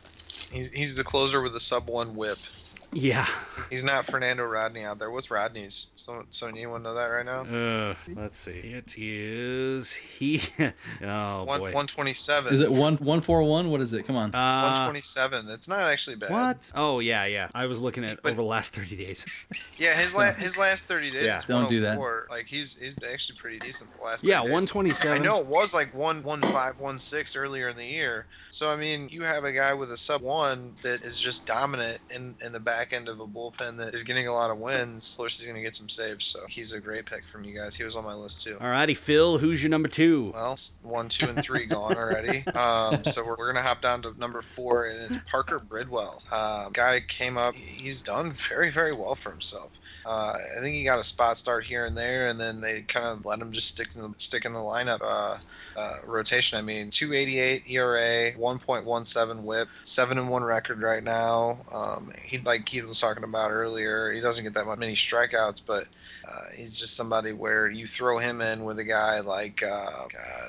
He's 0.51 0.71
he's 0.73 0.97
the 0.97 1.05
closer 1.05 1.43
with 1.43 1.53
the 1.53 1.61
sub 1.61 1.89
one 1.91 2.15
whip. 2.17 2.47
Yeah. 2.93 3.27
He's 3.69 3.85
not 3.85 4.07
Fernando 4.07 4.45
Rodney 4.47 4.83
out 4.85 4.99
there. 4.99 5.11
What's 5.11 5.31
Rodney's? 5.31 5.93
So, 5.97 6.25
so 6.31 6.47
anyone 6.47 6.83
know 6.83 6.95
that 6.95 7.07
right 7.07 7.27
now? 7.27 7.43
Uh, 7.43 7.95
let's 8.17 8.39
see. 8.39 8.51
It 8.53 8.95
is 8.97 9.93
he. 9.93 10.43
oh 11.03 11.45
One 11.45 11.61
boy. 11.61 11.73
one 11.73 11.87
twenty 11.87 12.15
seven. 12.15 12.55
Is 12.55 12.63
it 12.63 12.71
one 12.73 12.97
one 12.97 13.21
four 13.21 13.43
one? 13.43 13.71
What 13.71 13.83
is 13.83 13.93
it? 13.93 14.07
Come 14.07 14.17
on. 14.17 14.31
One 14.33 14.35
Uh, 14.41 14.85
twenty 14.85 15.03
seven. 15.03 15.49
It's 15.51 15.69
not 15.69 15.83
actually 15.83 16.17
bad. 16.17 16.31
what? 16.31 16.73
Oh 16.75 17.01
yeah, 17.01 17.27
yeah. 17.27 17.49
I 17.55 17.67
was 17.67 17.79
looking 17.81 18.05
at 18.05 18.23
But- 18.23 18.33
over 18.33 18.43
the 18.43 18.49
last 18.49 18.73
thirty 18.75 18.97
days. 18.97 19.25
Yeah, 19.77 19.95
his 19.95 20.15
la- 20.17 20.33
his 20.33 20.59
last 20.59 20.87
thirty 20.87 21.11
days. 21.11 21.27
Yeah. 21.27 21.39
is 21.41 21.45
Don't 21.45 21.69
do 21.69 21.81
that. 21.81 21.99
104. 21.99 22.27
Like 22.31 22.47
he's 22.47 22.79
he's 22.81 22.97
actually 23.13 23.39
pretty 23.39 23.59
decent 23.59 23.95
the 23.97 24.03
last. 24.03 24.25
yeah, 24.25 24.39
30 24.39 24.47
days. 24.47 24.53
one 24.55 24.67
twenty-seven. 24.67 25.23
I 25.23 25.25
know 25.25 25.41
it 25.41 25.47
was 25.47 25.75
like 25.75 25.93
one 25.95 26.23
one 26.23 26.41
five 26.43 26.79
one 26.81 26.97
six 26.99 27.37
earlier 27.37 27.69
in 27.69 27.77
the 27.77 27.85
year. 27.85 28.27
So 28.51 28.71
I 28.73 28.77
mean, 28.77 29.09
you 29.11 29.23
have 29.23 29.45
a 29.45 29.53
guy 29.53 29.75
with 29.75 29.93
a 29.93 29.97
sub 29.97 30.23
one 30.23 30.75
that 30.83 31.03
is 31.05 31.21
just 31.21 31.47
dominant 31.47 31.99
in 32.15 32.35
in 32.45 32.53
the 32.53 32.59
back 32.61 32.78
end 32.93 33.09
of 33.09 33.21
a 33.21 33.27
bullpen 33.27 33.77
that 33.79 33.95
is 33.95 34.03
getting 34.03 34.27
a 34.27 34.33
lot 34.33 34.51
of 34.51 34.59
wins. 34.59 35.13
Of 35.13 35.17
course, 35.17 35.39
he's 35.39 35.47
going 35.47 35.57
to 35.59 35.63
get 35.63 35.75
some 35.75 35.89
saves. 35.89 36.27
So 36.27 36.41
he's 36.49 36.73
a 36.73 36.81
great 36.81 37.07
pick 37.07 37.25
from 37.25 37.45
you 37.45 37.55
guys. 37.55 37.75
He 37.75 37.85
was 37.85 37.97
on 37.97 38.05
my 38.05 38.15
list 38.15 38.43
too. 38.43 38.57
All 38.61 38.69
righty, 38.69 38.95
Phil. 38.95 39.39
Who's 39.39 39.63
your 39.63 39.71
number 39.71 39.89
two? 39.89 40.33
Well, 40.35 40.57
one, 40.83 41.09
two, 41.09 41.29
and 41.29 41.43
three 41.43 41.67
gone 41.67 41.97
already. 41.97 42.45
Um, 42.59 43.05
so 43.05 43.25
we're, 43.25 43.37
we're 43.37 43.53
gonna 43.53 43.63
hop 43.65 43.81
down 43.81 44.03
to 44.03 44.19
number 44.19 44.43
four, 44.43 44.87
and 44.87 45.01
it's 45.01 45.17
Parker 45.31 45.61
Bridwell. 45.61 46.21
Um, 46.33 46.73
guy 46.73 47.01
came 47.01 47.39
up. 47.39 47.55
He's 47.55 48.03
done 48.03 48.33
very, 48.33 48.71
very 48.71 48.93
well 48.93 49.15
for 49.15 49.31
himself. 49.31 49.71
Uh, 50.05 50.39
I 50.57 50.61
think 50.61 50.75
he 50.75 50.85
got 50.85 50.99
a 50.99 51.05
spot 51.05 51.37
start 51.37 51.65
here 51.65 51.87
and 51.87 51.97
there, 51.97 52.27
and 52.29 52.41
then 52.41 52.61
they 52.61 52.83
kind 52.83 53.07
of 53.07 53.25
let 53.25 53.39
him 53.39 53.53
just 53.53 53.69
stick 53.69 53.95
in 53.95 54.01
the 54.03 54.13
stick 54.19 54.45
in 54.45 54.55
the 54.55 54.59
lineup. 54.59 55.01
Uh, 55.03 55.37
uh, 55.77 55.99
rotation. 56.05 56.59
I 56.59 56.63
mean, 56.63 56.91
288 56.91 57.71
ERA, 57.71 58.33
1.17 58.33 59.43
WHIP, 59.43 59.69
seven 59.83 60.19
and 60.19 60.29
one 60.29 60.43
record 60.43 60.81
right 60.81 61.03
now. 61.03 61.59
Um, 61.73 62.13
he 62.23 62.39
like 62.39 62.67
Keith 62.67 62.87
was 62.87 63.01
talking 63.01 63.25
about 63.25 63.51
earlier. 63.51 64.13
He 64.13 64.21
doesn't 64.21 64.45
get 64.45 64.55
that 64.55 64.67
many 64.79 64.95
strikeouts, 64.95 65.63
but 65.67 65.87
uh, 66.29 66.45
he's 66.55 66.79
just 66.79 66.97
somebody 66.97 67.33
where 67.33 67.69
you 67.69 67.87
throw 67.87 68.19
him 68.19 68.41
in 68.41 68.65
with 68.65 68.79
a 68.79 68.85
guy 68.85 69.21
like 69.21 69.63
uh, 69.63 70.07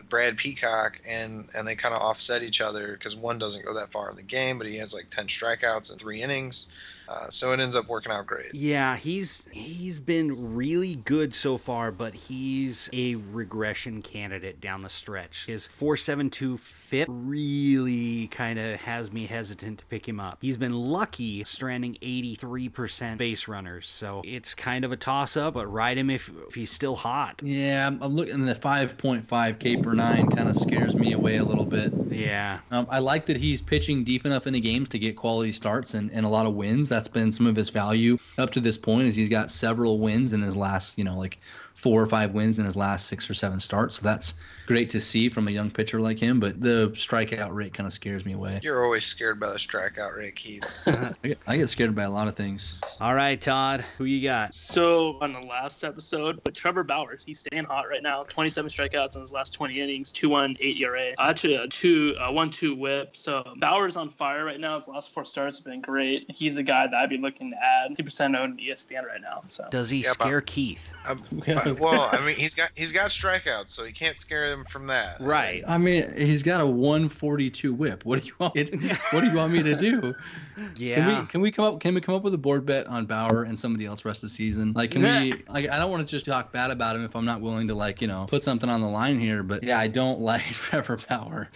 Brad 0.09 0.37
Peacock, 0.37 0.99
and 1.07 1.47
and 1.55 1.67
they 1.67 1.75
kind 1.75 1.93
of 1.93 2.01
offset 2.01 2.43
each 2.43 2.61
other 2.61 2.93
because 2.93 3.15
one 3.15 3.37
doesn't 3.37 3.65
go 3.65 3.73
that 3.73 3.91
far 3.91 4.09
in 4.09 4.15
the 4.15 4.23
game, 4.23 4.57
but 4.57 4.67
he 4.67 4.77
has 4.77 4.93
like 4.93 5.09
10 5.09 5.27
strikeouts 5.27 5.91
in 5.91 5.97
three 5.97 6.21
innings. 6.21 6.73
Uh, 7.09 7.27
so 7.29 7.53
it 7.53 7.59
ends 7.59 7.75
up 7.75 7.87
working 7.87 8.11
out 8.11 8.27
great. 8.27 8.53
Yeah, 8.53 8.95
he's 8.95 9.43
he's 9.51 9.99
been 9.99 10.55
really 10.55 10.95
good 10.95 11.33
so 11.33 11.57
far, 11.57 11.91
but 11.91 12.13
he's 12.13 12.87
a 12.93 13.15
regression 13.15 14.03
candidate 14.03 14.61
down 14.61 14.83
the 14.83 14.89
stretch. 14.89 15.47
His 15.47 15.65
472 15.65 16.57
FIP 16.57 17.07
really 17.09 18.27
kind 18.27 18.59
of 18.59 18.79
has 18.81 19.11
me 19.11 19.25
hesitant 19.25 19.79
to 19.79 19.85
pick 19.85 20.07
him 20.07 20.19
up. 20.19 20.37
He's 20.41 20.57
been 20.57 20.73
lucky 20.73 21.43
stranding 21.45 21.97
83% 22.01 23.17
base 23.17 23.47
runners, 23.47 23.87
so 23.87 24.21
it's 24.23 24.53
kind 24.53 24.85
of 24.85 24.91
a 24.91 24.97
toss 24.97 25.35
up, 25.35 25.55
but 25.55 25.65
ride 25.65 25.97
him 25.97 26.11
if, 26.11 26.29
if 26.47 26.53
he's 26.53 26.71
still 26.71 26.95
hot. 26.95 27.41
Yeah, 27.43 27.87
I'm, 27.87 28.01
I'm 28.03 28.15
looking. 28.15 28.45
The 28.45 28.53
5.5 28.53 29.59
K 29.59 29.77
per 29.77 29.93
nine 29.93 30.29
kind 30.29 30.47
of 30.47 30.55
scares 30.57 30.93
me 30.95 31.13
away 31.13 31.37
a 31.37 31.43
little 31.43 31.65
bit. 31.65 31.91
Yeah. 32.19 32.59
Um, 32.71 32.87
I 32.89 32.99
like 32.99 33.25
that 33.27 33.37
he's 33.37 33.61
pitching 33.61 34.03
deep 34.03 34.25
enough 34.25 34.47
into 34.47 34.59
games 34.59 34.89
to 34.89 34.99
get 34.99 35.15
quality 35.15 35.51
starts 35.51 35.93
and, 35.93 36.11
and 36.11 36.25
a 36.25 36.29
lot 36.29 36.45
of 36.45 36.53
wins. 36.53 36.89
That's 36.89 37.07
been 37.07 37.31
some 37.31 37.47
of 37.47 37.55
his 37.55 37.69
value 37.69 38.17
up 38.37 38.51
to 38.51 38.59
this 38.59 38.77
point. 38.77 39.07
Is 39.07 39.15
he's 39.15 39.29
got 39.29 39.51
several 39.51 39.99
wins 39.99 40.33
in 40.33 40.41
his 40.41 40.55
last, 40.55 40.97
you 40.97 41.03
know, 41.03 41.17
like 41.17 41.39
four 41.79 42.01
or 42.01 42.05
five 42.07 42.33
wins 42.33 42.59
in 42.59 42.65
his 42.65 42.75
last 42.75 43.07
six 43.07 43.29
or 43.29 43.33
seven 43.33 43.59
starts. 43.59 43.95
So 43.97 44.03
that's 44.03 44.33
great 44.67 44.89
to 44.89 44.99
see 44.99 45.29
from 45.29 45.47
a 45.47 45.51
young 45.51 45.71
pitcher 45.71 45.99
like 46.01 46.19
him. 46.19 46.39
But 46.39 46.59
the 46.59 46.89
strikeout 46.93 47.53
rate 47.55 47.73
kind 47.73 47.87
of 47.87 47.93
scares 47.93 48.25
me 48.25 48.33
away. 48.33 48.59
You're 48.61 48.83
always 48.83 49.05
scared 49.05 49.39
by 49.39 49.47
the 49.47 49.55
strikeout 49.57 50.15
rate, 50.17 50.35
Keith. 50.35 50.65
I 50.87 51.13
get, 51.23 51.37
I 51.47 51.57
get 51.57 51.69
scared 51.69 51.95
by 51.95 52.03
a 52.03 52.09
lot 52.09 52.27
of 52.27 52.35
things. 52.35 52.77
All 52.99 53.15
right, 53.15 53.39
Todd, 53.39 53.85
who 53.97 54.03
you 54.03 54.21
got? 54.27 54.53
So 54.53 55.17
on 55.21 55.31
the 55.31 55.39
last 55.39 55.83
episode, 55.85 56.41
but 56.43 56.53
Trevor 56.53 56.83
Bauer, 56.83 57.17
he's 57.25 57.39
staying 57.39 57.63
hot 57.63 57.87
right 57.89 58.03
now. 58.03 58.23
27 58.23 58.69
strikeouts 58.69 59.15
in 59.15 59.21
his 59.21 59.31
last 59.31 59.53
20 59.53 59.79
innings, 59.79 60.11
2-1, 60.11 60.57
8 60.59 60.77
ERA. 60.81 61.09
Actually, 61.17 61.55
a 61.55 61.67
two, 61.67 62.15
uh, 62.19 62.29
one-two 62.31 62.75
WHIP. 62.75 63.15
So 63.15 63.53
Bauer's 63.57 63.95
on 63.95 64.09
fire 64.09 64.43
right 64.43 64.59
now. 64.59 64.75
His 64.75 64.89
last 64.89 65.13
four 65.13 65.23
starts 65.23 65.59
have 65.59 65.65
been 65.65 65.81
great. 65.81 66.29
He's 66.29 66.57
a 66.57 66.63
guy 66.63 66.87
that 66.87 66.93
I'd 66.93 67.09
be 67.09 67.17
looking 67.17 67.51
to 67.51 67.57
add. 67.57 67.95
2% 67.97 68.37
owned 68.37 68.59
ESPN 68.59 69.05
right 69.05 69.21
now. 69.21 69.41
So 69.47 69.65
Does 69.71 69.89
he 69.89 70.03
Yeah, 70.03 70.11
but- 70.19 70.25
scare 70.25 70.41
Keith? 70.41 70.91
Um, 71.07 71.23
but- 71.47 71.68
well, 71.73 72.09
I 72.11 72.25
mean, 72.25 72.35
he's 72.35 72.55
got 72.55 72.71
he's 72.75 72.91
got 72.91 73.09
strikeouts, 73.09 73.69
so 73.69 73.83
he 73.83 73.91
can't 73.91 74.17
scare 74.17 74.49
them 74.49 74.63
from 74.65 74.87
that. 74.87 75.19
Right. 75.19 75.63
I 75.67 75.77
mean, 75.77 76.13
he's 76.15 76.43
got 76.43 76.61
a 76.61 76.65
142 76.65 77.73
whip. 77.73 78.05
What 78.05 78.21
do 78.21 78.27
you 78.27 78.33
want? 78.39 78.55
Me 78.55 78.91
what 79.11 79.21
do 79.21 79.27
you 79.27 79.35
want 79.35 79.53
me 79.53 79.63
to 79.63 79.75
do? 79.75 80.15
Yeah. 80.75 80.95
Can 80.95 81.07
we 81.21 81.27
can 81.27 81.41
we 81.41 81.51
come 81.51 81.65
up 81.65 81.79
can 81.79 81.93
we 81.95 82.01
come 82.01 82.15
up 82.15 82.23
with 82.23 82.33
a 82.33 82.37
board 82.37 82.65
bet 82.65 82.87
on 82.87 83.05
Bauer 83.05 83.43
and 83.43 83.57
somebody 83.59 83.85
else 83.85 84.05
rest 84.05 84.23
of 84.23 84.29
the 84.29 84.33
season? 84.35 84.73
Like 84.73 84.91
can 84.91 85.01
we 85.01 85.33
like 85.49 85.69
I 85.69 85.77
don't 85.77 85.91
want 85.91 86.05
to 86.05 86.11
just 86.11 86.25
talk 86.25 86.51
bad 86.51 86.71
about 86.71 86.95
him 86.95 87.03
if 87.05 87.15
I'm 87.15 87.25
not 87.25 87.41
willing 87.41 87.67
to 87.67 87.75
like, 87.75 88.01
you 88.01 88.07
know, 88.07 88.25
put 88.29 88.43
something 88.43 88.69
on 88.69 88.81
the 88.81 88.87
line 88.87 89.19
here, 89.19 89.43
but 89.43 89.63
yeah, 89.63 89.79
I 89.79 89.87
don't 89.87 90.19
like 90.21 90.43
Trevor 90.45 90.99
Bauer. 91.09 91.49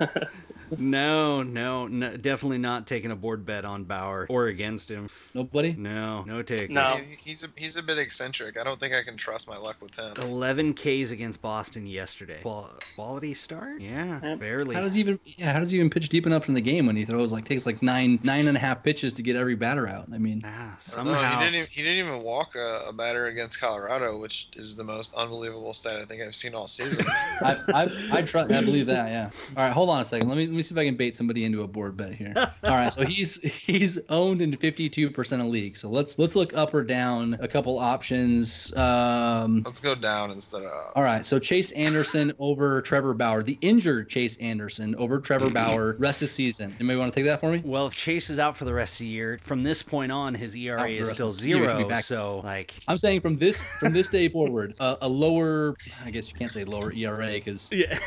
No, 0.76 1.44
no, 1.44 1.86
no, 1.86 2.16
definitely 2.16 2.58
not 2.58 2.88
taking 2.88 3.12
a 3.12 3.14
board 3.16 3.46
bet 3.46 3.64
on 3.64 3.84
Bauer 3.84 4.26
or 4.28 4.46
against 4.48 4.90
him. 4.90 5.08
Nobody? 5.32 5.74
No, 5.78 6.24
no 6.24 6.42
take. 6.42 6.70
No. 6.70 6.98
He's 7.20 7.44
a, 7.44 7.48
he's 7.56 7.76
a 7.76 7.82
bit 7.84 7.98
eccentric. 7.98 8.58
I 8.58 8.64
don't 8.64 8.80
think 8.80 8.92
I 8.92 9.02
can 9.04 9.16
trust 9.16 9.48
my 9.48 9.56
luck 9.56 9.76
with 9.80 9.94
him. 9.96 10.14
11 10.20 10.74
Ks 10.74 11.12
against 11.12 11.40
Boston 11.40 11.86
yesterday. 11.86 12.40
Qual- 12.42 12.72
quality 12.96 13.32
start? 13.32 13.80
Yeah, 13.80 14.18
Yep. 14.20 14.40
barely. 14.40 14.74
How 14.74 14.80
does 14.82 14.94
he 14.94 15.00
even 15.00 15.20
yeah, 15.24 15.52
how 15.52 15.60
does 15.60 15.70
he 15.70 15.78
even 15.78 15.88
pitch 15.88 16.08
deep 16.08 16.26
enough 16.26 16.48
in 16.48 16.54
the 16.54 16.60
game 16.60 16.86
when 16.86 16.96
he 16.96 17.04
throws 17.04 17.30
like 17.30 17.44
takes 17.44 17.64
like 17.64 17.80
nine 18.22 18.36
nine 18.36 18.48
and 18.48 18.56
a 18.56 18.60
half 18.60 18.82
pitches 18.82 19.12
to 19.14 19.22
get 19.22 19.36
every 19.36 19.54
batter 19.54 19.88
out? 19.88 20.06
I 20.12 20.18
mean 20.18 20.42
ah, 20.44 20.48
I 20.48 20.66
don't 20.68 20.80
somehow. 20.80 21.38
he 21.38 21.44
didn't 21.44 21.54
even, 21.54 21.68
he 21.70 21.82
didn't 21.82 22.06
even 22.06 22.22
walk 22.22 22.54
a, 22.54 22.84
a 22.88 22.92
batter 22.92 23.26
against 23.26 23.60
Colorado, 23.60 24.18
which 24.18 24.48
is 24.56 24.76
the 24.76 24.84
most 24.84 25.14
unbelievable 25.14 25.74
stat 25.74 26.00
I 26.00 26.04
think 26.04 26.22
I've 26.22 26.34
seen 26.34 26.54
all 26.54 26.68
season. 26.68 27.06
I 27.10 27.58
I 27.74 28.08
I 28.12 28.22
trust 28.22 28.52
I 28.52 28.60
believe 28.60 28.86
that, 28.86 29.08
yeah. 29.08 29.30
All 29.56 29.64
right, 29.64 29.72
hold 29.72 29.90
on 29.90 30.00
a 30.00 30.04
second. 30.04 30.28
Let 30.28 30.38
me 30.38 30.46
let 30.46 30.54
me 30.54 30.62
see 30.62 30.74
if 30.74 30.78
I 30.78 30.84
can 30.84 30.96
bait 30.96 31.16
somebody 31.16 31.44
into 31.44 31.62
a 31.62 31.66
board 31.66 31.96
bet 31.96 32.14
here. 32.14 32.32
All 32.36 32.74
right, 32.74 32.92
so 32.92 33.04
he's 33.06 33.42
he's 33.42 33.98
owned 34.08 34.42
in 34.42 34.56
52% 34.56 35.40
of 35.40 35.46
leagues. 35.46 35.80
So 35.80 35.88
let's 35.88 36.18
let's 36.18 36.36
look 36.36 36.54
up 36.54 36.74
or 36.74 36.82
down 36.82 37.36
a 37.40 37.48
couple 37.48 37.78
options. 37.78 38.74
Um 38.76 39.62
Let's 39.64 39.80
go 39.80 39.94
down 39.94 40.30
instead 40.30 40.62
of 40.62 40.72
up. 40.72 40.92
all 40.94 41.02
right, 41.02 41.24
so 41.24 41.38
Chase 41.38 41.72
Anderson 41.72 42.32
over 42.38 42.82
Trevor 42.82 43.14
Bauer, 43.14 43.42
the 43.42 43.58
injured 43.60 44.08
Chase 44.08 44.36
Anderson 44.38 44.94
over 44.96 45.18
Trevor 45.18 45.50
Bauer, 45.50 45.96
rest 45.98 46.22
of 46.22 46.30
season. 46.30 46.74
Anybody 46.78 46.98
want 46.98 47.12
to 47.12 47.18
take 47.18 47.26
that 47.26 47.40
for 47.40 47.50
me? 47.50 47.62
Well, 47.64 47.88
if 47.88 47.94
Chase 48.06 48.30
is 48.30 48.38
out 48.38 48.56
for 48.56 48.64
the 48.64 48.72
rest 48.72 48.94
of 48.94 48.98
the 49.00 49.06
year, 49.06 49.36
from 49.42 49.64
this 49.64 49.82
point 49.82 50.12
on, 50.12 50.32
his 50.32 50.54
ERA 50.54 50.88
is 50.88 51.10
still 51.10 51.26
of 51.26 51.38
the 51.40 51.48
year, 51.48 51.58
he'll 51.76 51.88
be 51.88 51.88
zero. 51.88 52.00
So, 52.02 52.40
like, 52.44 52.72
I'm 52.86 52.98
saying 52.98 53.20
from 53.20 53.36
this 53.36 53.64
from 53.80 53.92
this 53.92 54.08
day 54.08 54.28
forward, 54.28 54.76
uh, 54.78 54.94
a 55.00 55.08
lower, 55.08 55.74
I 56.04 56.12
guess 56.12 56.30
you 56.30 56.38
can't 56.38 56.52
say 56.52 56.62
lower 56.62 56.92
ERA 56.92 57.32
because 57.32 57.68
yeah. 57.72 57.98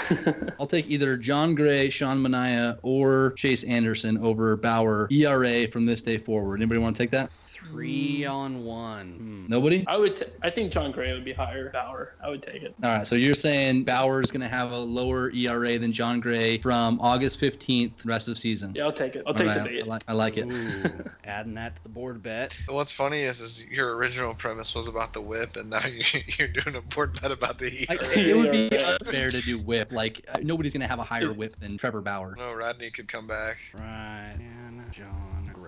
I'll 0.58 0.66
take 0.66 0.86
either 0.88 1.18
Jon 1.18 1.54
Gray, 1.54 1.90
Sean 1.90 2.16
Manaea, 2.24 2.78
or 2.80 3.32
Chase 3.32 3.62
Anderson 3.64 4.16
over 4.24 4.56
Bauer 4.56 5.06
ERA 5.10 5.68
from 5.68 5.84
this 5.84 6.00
day 6.00 6.16
forward. 6.16 6.62
Anybody 6.62 6.80
want 6.80 6.96
to 6.96 7.02
take 7.02 7.10
that? 7.10 7.30
Three 7.70 8.24
on 8.24 8.64
one. 8.64 9.12
Hmm. 9.12 9.46
Nobody. 9.48 9.84
I 9.86 9.96
would. 9.96 10.16
T- 10.16 10.26
I 10.42 10.50
think 10.50 10.72
Jon 10.72 10.92
Gray 10.92 11.12
would 11.12 11.24
be 11.24 11.32
higher. 11.32 11.70
Bauer. 11.70 12.14
I 12.22 12.28
would 12.28 12.42
take 12.42 12.62
it. 12.62 12.74
All 12.82 12.90
right, 12.90 13.06
so 13.06 13.14
you're 13.14 13.34
saying 13.34 13.84
Bauer 13.84 14.20
is 14.20 14.30
going 14.30 14.42
to 14.42 14.48
have 14.48 14.72
a 14.72 14.78
lower 14.78 15.30
ERA 15.30 15.78
than 15.78 15.92
Jon 15.92 16.20
Gray 16.20 16.58
from 16.58 17.00
August 17.00 17.40
15th, 17.40 18.04
rest 18.04 18.28
of 18.28 18.38
season. 18.38 18.72
Yeah, 18.74 18.84
I'll 18.84 18.92
take 18.92 19.14
it. 19.16 19.22
I'll 19.26 19.32
All 19.32 19.34
take 19.34 19.48
right, 19.48 19.54
the 19.54 19.60
I, 19.60 19.64
bait. 19.64 19.86
like, 19.86 20.02
I 20.08 20.12
like 20.12 20.36
it. 20.36 20.52
Ooh, 20.52 21.10
adding 21.24 21.54
that 21.54 21.76
to 21.76 21.82
the 21.82 21.88
board 21.88 22.22
bet. 22.22 22.56
What's 22.68 22.92
funny 22.92 23.22
is, 23.22 23.40
is 23.40 23.70
your 23.70 23.96
original 23.96 24.34
premise 24.34 24.74
was 24.74 24.88
about 24.88 25.12
the 25.12 25.20
whip, 25.20 25.56
and 25.56 25.70
now 25.70 25.86
you're, 25.86 26.22
you're 26.38 26.48
doing 26.48 26.76
a 26.76 26.82
board 26.82 27.20
bet 27.20 27.30
about 27.30 27.58
the 27.58 27.86
I, 27.88 27.94
ERA. 27.94 28.18
it 28.18 28.36
would 28.36 28.50
be 28.52 28.70
unfair 29.00 29.30
to 29.30 29.40
do 29.40 29.58
whip. 29.58 29.92
Like 29.92 30.24
uh, 30.28 30.38
nobody's 30.42 30.72
going 30.72 30.82
to 30.82 30.88
have 30.88 30.98
a 30.98 31.04
higher 31.04 31.32
whip 31.32 31.56
than 31.58 31.76
Trevor 31.78 32.00
Bauer. 32.02 32.34
No, 32.36 32.52
Rodney 32.52 32.90
could 32.90 33.08
come 33.08 33.26
back. 33.26 33.58
Right. 33.74 34.36
And 34.38 34.82
John 34.92 35.50
Gray. 35.52 35.61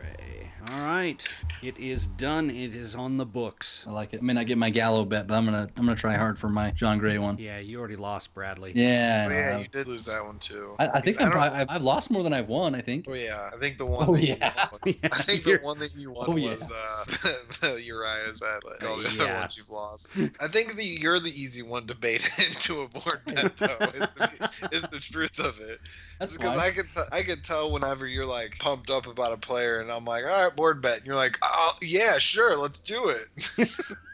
All 0.73 0.81
right, 0.81 1.23
it 1.63 1.79
is 1.79 2.07
done. 2.07 2.49
It 2.49 2.75
is 2.75 2.95
on 2.95 3.19
the 3.19 3.27
books. 3.27 3.85
I 3.87 3.91
like 3.93 4.15
it. 4.15 4.21
I 4.21 4.23
may 4.23 4.33
not 4.33 4.47
get 4.47 4.57
my 4.57 4.71
Gallo 4.71 5.05
bet, 5.05 5.27
but 5.27 5.35
I'm 5.35 5.45
gonna 5.45 5.69
I'm 5.77 5.85
gonna 5.85 5.95
try 5.95 6.15
hard 6.15 6.39
for 6.39 6.49
my 6.49 6.71
Jon 6.71 6.97
Gray 6.99 7.19
one. 7.19 7.37
Yeah, 7.39 7.59
you 7.59 7.79
already 7.79 7.97
lost, 7.97 8.33
Bradley. 8.33 8.73
Yeah. 8.75 9.27
Oh, 9.29 9.33
yeah, 9.33 9.59
you 9.59 9.67
did 9.67 9.89
lose 9.89 10.07
that 10.07 10.25
one 10.25 10.39
too. 10.39 10.75
I, 10.79 10.89
I 10.89 11.01
think 11.03 11.21
I 11.21 11.25
I'm 11.27 11.31
don't- 11.31 11.39
probably, 11.41 11.59
I've- 11.59 11.71
I've 11.71 11.83
lost 11.83 12.11
more 12.11 12.23
than 12.23 12.33
I've 12.33 12.49
won. 12.49 12.75
I 12.75 12.81
think. 12.81 13.05
Oh 13.09 13.13
yeah, 13.13 13.51
I 13.53 13.57
think 13.59 13.77
the 13.77 13.85
one. 13.85 14.09
Oh, 14.09 14.15
that 14.15 14.23
you 14.23 14.37
yeah. 14.41 14.55
won 14.73 14.81
was, 14.85 14.95
Yeah, 15.03 15.09
I 15.13 15.23
think 15.23 15.45
the 15.45 15.51
you're- 15.51 15.63
one 15.65 15.79
that 15.81 15.95
you 15.97 16.11
won 16.13 16.27
Oh, 16.31 16.37
yeah. 16.37 16.51
was 16.51 16.73
uh, 16.73 17.05
the 17.61 17.83
Uriah's 17.85 18.41
bet, 18.41 18.61
but 18.63 18.83
all 18.89 18.97
the 18.97 19.23
other 19.23 19.35
ones 19.35 19.59
you've 19.59 19.69
lost. 19.71 20.17
I 20.41 20.49
think 20.49 20.77
the 20.77 20.85
you're 20.85 21.21
the 21.21 21.29
easy 21.39 21.61
one 21.63 21.87
to 21.89 21.95
bait 21.95 22.27
into 22.39 22.81
a 22.81 22.89
board 22.89 23.21
bet 23.27 23.57
though. 23.59 23.77
Is 23.95 24.11
the, 24.13 24.69
is 24.73 24.83
the 24.85 24.99
truth 24.99 25.39
of 25.41 25.61
it? 25.61 25.79
That's 26.19 26.39
because. 26.39 26.57
I 26.57 26.71
can 26.71 26.87
t- 26.87 27.01
I 27.13 27.23
can 27.23 27.41
tell 27.43 27.71
whenever 27.71 28.07
you're 28.07 28.25
like 28.25 28.59
pumped 28.61 28.89
up 28.89 29.07
about 29.07 29.33
a 29.33 29.37
player, 29.37 29.81
and 29.81 29.91
I'm 29.93 30.05
like, 30.07 30.25
all 30.25 30.45
right, 30.45 30.54
board 30.57 30.81
bet. 30.83 30.99
And 30.99 31.07
you're 31.07 31.17
like, 31.17 31.39
oh 31.43 31.73
yeah, 31.83 32.19
sure, 32.19 32.57
let's 32.57 32.81
do 32.81 33.09
it. 33.09 33.69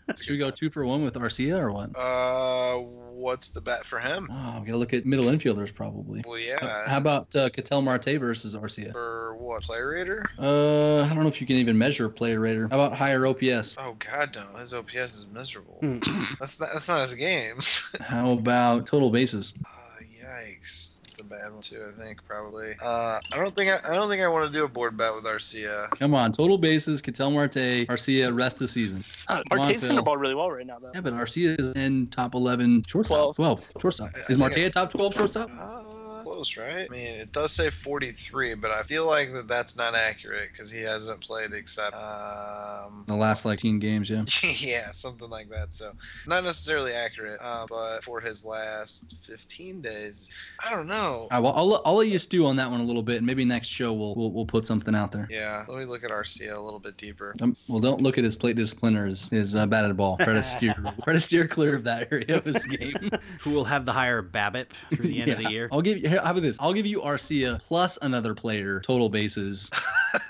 It's 0.09 0.23
Should 0.25 0.33
we 0.33 0.39
go 0.39 0.51
two 0.51 0.71
for 0.71 0.85
one 0.85 1.05
with 1.05 1.15
Arcia 1.15 1.59
or 1.59 1.71
what? 1.71 1.91
Uh, 1.97 2.79
what's 2.81 3.51
the 3.51 3.61
bet 3.61 3.85
for 3.87 4.01
him? 4.01 4.29
Oh, 4.31 4.61
we 4.61 4.67
gotta 4.67 4.79
look 4.79 4.93
at 4.93 5.07
middle 5.07 5.27
infielders 5.27 5.73
probably. 5.73 6.23
Well, 6.27 6.37
How- 6.61 6.67
yeah. 6.67 6.89
How 6.89 6.99
about 6.99 7.35
uh, 7.37 7.49
Ketel 7.51 7.83
Marte 7.83 8.19
versus 8.19 8.57
Arcia? 8.57 8.91
for 8.93 9.37
what 9.37 9.63
player 9.63 9.89
rater? 9.91 10.25
Uh, 10.39 11.03
I 11.03 11.09
don't 11.15 11.23
know 11.23 11.29
if 11.29 11.41
you 11.41 11.47
can 11.47 11.57
even 11.57 11.79
measure 11.79 12.09
player 12.09 12.41
rater. 12.41 12.67
How 12.69 12.81
about 12.81 12.97
higher 12.99 13.25
OPS? 13.27 13.77
Oh 13.79 13.97
God, 13.99 14.35
no! 14.37 14.59
His 14.59 14.75
OPS 14.75 15.15
is 15.15 15.27
miserable. 15.33 15.79
Hmm. 15.81 15.99
that's 16.41 16.59
not 16.59 16.73
that's 16.73 16.89
not 16.89 17.01
his 17.03 17.15
game. 17.15 17.59
How 18.01 18.33
about 18.33 18.87
total 18.87 19.11
bases? 19.11 19.55
Uh, 19.65 20.03
yikes. 20.25 20.97
That's 21.21 21.33
a 21.33 21.43
bad 21.43 21.53
one 21.53 21.61
too. 21.63 21.85
I 21.87 22.03
think 22.03 22.25
probably. 22.27 22.73
Uh, 22.83 23.21
I 23.33 23.37
don't 23.37 23.55
think 23.55 23.71
I, 23.71 23.79
I 23.91 23.95
don't 23.95 24.09
think 24.09 24.23
I 24.23 24.29
want 24.29 24.47
to 24.47 24.53
do 24.59 24.65
a 24.65 24.69
board 24.69 24.97
bet 24.97 25.15
with 25.15 25.25
Arcia. 25.25 25.91
Come 25.99 26.15
on, 26.15 26.33
total 26.33 26.57
bases. 26.59 27.03
Ketel 27.03 27.31
Marte, 27.31 27.55
Arcia, 27.89 28.35
rest 28.35 28.61
of 28.63 28.71
season. 28.71 29.05
Uh, 29.29 29.43
Come 29.51 29.61
on, 29.61 29.67
Arcade's 29.67 29.87
the 29.87 30.03
ball 30.03 30.17
really 30.17 30.35
well 30.35 30.51
right 30.51 30.67
now, 30.67 30.79
though. 30.79 30.91
Yeah, 30.95 31.01
but 31.01 31.13
Arcia 31.13 31.59
is 31.61 31.73
in 31.75 32.07
top 32.09 32.35
11 32.35 32.85
shortstop. 32.87 33.35
12. 33.35 33.37
Twelve 33.37 33.69
shortstop. 33.81 34.11
I- 34.15 34.21
I 34.21 34.25
Is 34.33 34.39
Marte 34.39 34.57
I- 34.59 34.61
a 34.63 34.71
top 34.71 34.91
12 34.91 35.15
shortstop? 35.15 35.51
Uh, 35.59 35.83
close, 36.31 36.57
right? 36.57 36.87
I 36.89 36.93
mean, 36.93 37.15
it 37.17 37.33
does 37.33 37.51
say 37.51 37.71
43, 37.71 38.55
but 38.55 38.71
I 38.71 38.85
feel 38.85 39.05
like 39.05 39.33
that 39.33 39.49
that's 39.49 39.77
not 39.77 39.97
accurate 39.97 40.51
because 40.53 40.71
he 40.71 40.81
hasn't 40.81 41.21
played 41.21 41.53
except 41.53 41.95
um. 41.97 43.05
The 43.09 43.17
last 43.17 43.45
like 43.45 43.59
10 43.59 43.81
games, 43.81 44.09
yeah. 44.09 44.25
yeah, 44.43 44.93
something 44.93 45.29
like 45.29 45.49
that. 45.51 45.75
So, 45.75 45.93
not 46.29 46.45
necessarily 46.45 46.93
accurate, 46.95 47.41
uh, 47.43 47.67
but 47.69 48.05
for 48.05 48.21
his 48.21 48.45
last 48.45 49.27
15 49.27 49.81
days, 49.81 50.31
I 50.65 50.71
don't 50.71 50.87
know. 50.87 50.95
All 51.23 51.29
right, 51.33 51.41
well, 51.41 51.53
I'll, 51.57 51.83
I'll 51.85 51.95
let 51.95 52.07
you 52.07 52.19
stew 52.21 52.47
on 52.47 52.55
that 52.57 52.71
one 52.71 52.81
a 52.81 52.85
little 52.85 53.03
bit, 53.03 53.17
and 53.17 53.27
maybe 53.27 53.45
next 53.45 53.67
show 53.67 53.93
we'll 53.93 54.15
we'll, 54.15 54.31
we'll 54.31 54.47
put 54.47 54.69
something 54.69 54.95
out 54.95 55.11
there. 55.11 55.27
Yeah, 55.29 55.65
let 55.67 55.79
me 55.79 55.85
look 55.85 56.05
at 56.05 56.11
Arcia 56.11 56.57
a 56.57 56.61
little 56.61 56.79
bit 56.79 56.97
deeper. 56.97 57.35
Um, 57.41 57.57
well, 57.69 57.81
don't 57.81 58.03
look 58.03 58.19
at 58.19 58.25
his 58.25 58.37
plate 58.37 58.55
discipline 58.55 58.97
or 58.97 59.07
his, 59.07 59.29
his 59.31 59.57
uh, 59.57 59.67
batted 59.67 59.97
ball. 59.97 60.17
Try 60.19 60.35
to 60.35 60.43
steer 60.45 60.77
try 61.03 61.13
to 61.13 61.21
steer 61.21 61.49
clear 61.49 61.75
of 61.75 61.83
that 61.85 62.09
area 62.13 62.37
of 62.37 62.45
his 62.45 62.65
game. 62.77 63.11
Who 63.41 63.51
will 63.51 63.65
have 63.65 63.85
the 63.85 63.93
higher 63.93 64.23
BABIP 64.23 64.67
through 64.91 65.09
the 65.09 65.23
end 65.23 65.33
of 65.33 65.39
the 65.39 65.51
year? 65.51 65.69
I'll 65.73 65.83
give 65.83 65.99
you. 65.99 66.20
Here, 66.21 66.25
How 66.27 66.31
about 66.33 66.43
this? 66.43 66.57
I'll 66.61 66.73
give 66.73 66.87
you 66.87 67.01
Arcia 67.01 67.59
plus 67.67 67.99
another 68.03 68.35
player 68.35 68.81
total 68.81 69.09
bases. 69.09 69.71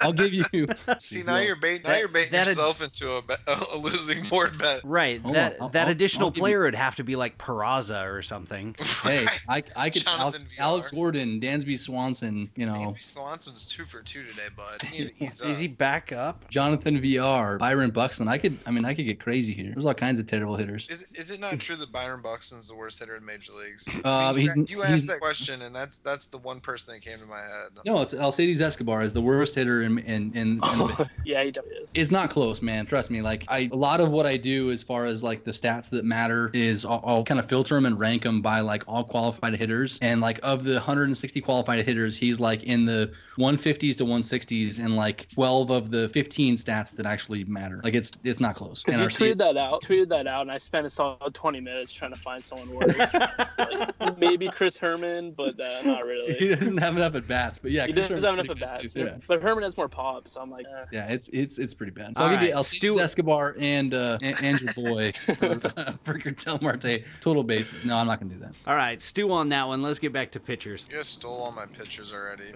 I'll 0.00 0.12
give 0.12 0.32
you. 0.32 0.44
See, 0.98 1.22
now 1.22 1.38
you're 1.38 1.56
baiting, 1.56 1.82
now 1.82 1.90
That- 1.90 1.98
you're 2.00 2.08
baiting 2.08 2.32
that 2.32 2.42
ad- 2.42 2.46
yourself 2.48 2.82
into 2.82 3.12
a, 3.12 3.22
bet- 3.22 3.40
a 3.46 3.76
losing 3.78 4.22
board 4.24 4.58
bet. 4.58 4.80
Right, 4.84 5.20
Hold 5.22 5.34
that 5.34 5.60
on, 5.60 5.70
that 5.72 5.86
I'll- 5.86 5.92
additional 5.92 6.26
I'll 6.26 6.30
give 6.30 6.38
you- 6.38 6.42
player 6.42 6.62
would 6.62 6.74
have 6.74 6.96
to 6.96 7.04
be 7.04 7.16
like 7.16 7.38
Peraza 7.38 8.10
or 8.10 8.22
something. 8.22 8.76
Hey, 9.02 9.26
I 9.48 9.62
I 9.76 9.88
could 9.90 10.06
Alex, 10.06 10.42
VR. 10.44 10.58
Alex 10.60 10.90
Gordon, 10.90 11.40
Dansby 11.40 11.78
Swanson, 11.78 12.50
you 12.54 12.66
know, 12.66 12.74
Andy 12.74 13.00
Swanson's 13.00 13.66
two 13.66 13.84
for 13.86 14.02
two 14.02 14.24
today, 14.24 14.48
bud. 14.54 14.82
You 14.92 15.10
need 15.18 15.30
to 15.32 15.48
Is 15.48 15.58
he 15.58 15.68
back 15.68 16.12
up? 16.12 16.48
Jonathan 16.50 17.00
Villar, 17.00 17.56
Byron 17.58 17.90
Buxton. 17.90 18.28
I 18.28 18.36
could. 18.36 18.58
I 18.66 18.70
mean, 18.70 18.84
I 18.84 18.92
could 18.94 19.06
get 19.06 19.18
crazy 19.18 19.54
here. 19.54 19.70
There's 19.72 19.86
all 19.86 19.94
kinds 19.94 20.20
of 20.20 20.26
terrible 20.26 20.54
hitters. 20.56 20.86
Is, 20.90 21.06
is 21.14 21.30
it 21.30 21.40
not 21.40 21.58
true 21.60 21.76
that 21.76 21.90
Byron 21.90 22.20
Buxton's 22.20 22.68
the 22.68 22.74
worst 22.74 22.98
hitter 22.98 23.16
in 23.16 23.24
major 23.24 23.52
leagues? 23.54 23.88
Uh, 24.04 24.28
I 24.28 24.32
mean, 24.32 24.40
he's- 24.42 24.56
you, 24.56 24.64
you 24.68 24.76
he's- 24.82 24.90
asked 24.90 25.06
that 25.06 25.20
question, 25.20 25.62
and 25.62 25.74
that's 25.80 25.98
that's 25.98 26.26
the 26.26 26.38
one 26.38 26.60
person 26.60 26.94
that 26.94 27.00
came 27.00 27.18
to 27.18 27.26
my 27.26 27.40
head. 27.40 27.70
No, 27.86 28.02
it's 28.02 28.12
Alcides 28.12 28.60
Escobar 28.60 29.02
is 29.02 29.14
the 29.14 29.20
worst 29.20 29.54
hitter 29.54 29.82
in 29.82 29.98
in 30.00 30.32
in. 30.34 30.36
in 30.36 30.58
the, 30.58 31.10
yeah, 31.24 31.42
he 31.42 31.50
definitely 31.50 31.82
is. 31.82 31.90
it's 31.94 32.10
not 32.10 32.28
close, 32.28 32.60
man. 32.60 32.84
Trust 32.84 33.10
me. 33.10 33.22
Like 33.22 33.44
I, 33.48 33.70
a 33.72 33.76
lot 33.76 34.00
of 34.00 34.10
what 34.10 34.26
I 34.26 34.36
do 34.36 34.70
as 34.70 34.82
far 34.82 35.06
as 35.06 35.22
like 35.22 35.44
the 35.44 35.52
stats 35.52 35.88
that 35.90 36.04
matter 36.04 36.50
is 36.52 36.84
I'll, 36.84 37.02
I'll 37.04 37.24
kind 37.24 37.40
of 37.40 37.48
filter 37.48 37.74
them 37.74 37.86
and 37.86 37.98
rank 37.98 38.24
them 38.24 38.42
by 38.42 38.60
like 38.60 38.84
all 38.86 39.04
qualified 39.04 39.54
hitters. 39.54 39.98
And 40.02 40.20
like 40.20 40.38
of 40.42 40.64
the 40.64 40.74
160 40.74 41.40
qualified 41.40 41.84
hitters, 41.84 42.16
he's 42.18 42.38
like 42.38 42.64
in 42.64 42.84
the 42.84 43.10
150s 43.38 43.96
to 43.98 44.04
160s, 44.04 44.78
and 44.78 44.96
like 44.96 45.28
12 45.30 45.70
of 45.70 45.90
the 45.90 46.10
15 46.10 46.56
stats 46.56 46.94
that 46.96 47.06
actually 47.06 47.44
matter. 47.44 47.80
Like 47.82 47.94
it's 47.94 48.12
it's 48.22 48.40
not 48.40 48.54
close. 48.54 48.82
Because 48.82 49.00
And 49.00 49.10
you 49.18 49.26
our 49.26 49.34
tweeted 49.34 49.38
that 49.38 49.56
out, 49.56 49.82
tweeted 49.82 50.08
that 50.10 50.26
out, 50.26 50.42
and 50.42 50.52
I 50.52 50.58
spent 50.58 50.86
a 50.86 50.90
solid 50.90 51.32
20 51.32 51.60
minutes 51.60 51.92
trying 51.92 52.12
to 52.12 52.20
find 52.20 52.44
someone 52.44 52.70
worse. 52.74 53.14
It's 53.40 53.58
like, 53.58 54.18
maybe 54.18 54.48
Chris 54.48 54.76
Herrmann, 54.76 55.32
but 55.32 55.58
uh, 55.78 55.82
not 55.82 56.04
really. 56.04 56.34
he 56.38 56.48
doesn't 56.48 56.76
have 56.78 56.96
enough 56.96 57.14
at 57.14 57.26
bats, 57.26 57.58
but 57.58 57.70
yeah, 57.70 57.86
He 57.86 57.92
Chris 57.92 58.08
doesn't 58.08 58.24
have 58.24 58.34
enough 58.38 58.50
at 58.50 58.58
bats. 58.82 58.96
yeah. 58.96 59.16
But 59.26 59.42
Herrmann 59.42 59.64
has 59.64 59.76
more 59.76 59.88
pop, 59.88 60.28
so 60.28 60.40
I'm 60.40 60.50
like, 60.50 60.66
eh. 60.66 60.84
Yeah, 60.92 61.08
it's 61.08 61.28
it's 61.32 61.58
it's 61.58 61.74
pretty 61.74 61.92
bad. 61.92 62.16
So 62.16 62.24
All 62.24 62.30
I'll 62.30 62.36
give 62.38 62.48
you 62.48 62.54
right, 62.54 62.64
Stu- 62.64 63.00
Escobar 63.00 63.56
and 63.58 63.94
uh 63.94 64.18
and, 64.22 64.36
and 64.42 64.60
your 64.60 64.72
boy 64.74 65.12
for, 65.12 65.60
for 66.02 66.18
Ketel 66.18 66.58
Marte 66.60 67.04
total 67.20 67.42
bases. 67.42 67.84
No, 67.84 67.96
I'm 67.96 68.06
not 68.06 68.20
gonna 68.20 68.32
do 68.34 68.40
that. 68.40 68.52
All 68.66 68.76
right, 68.76 69.00
stew 69.00 69.32
on 69.32 69.48
that 69.50 69.66
one. 69.66 69.82
Let's 69.82 69.98
get 69.98 70.12
back 70.12 70.30
to 70.32 70.40
pitchers. 70.40 70.86
You 70.90 70.96
guys 70.96 71.08
stole 71.08 71.40
all 71.40 71.52
my 71.52 71.66
pictures 71.66 72.12
already. 72.12 72.52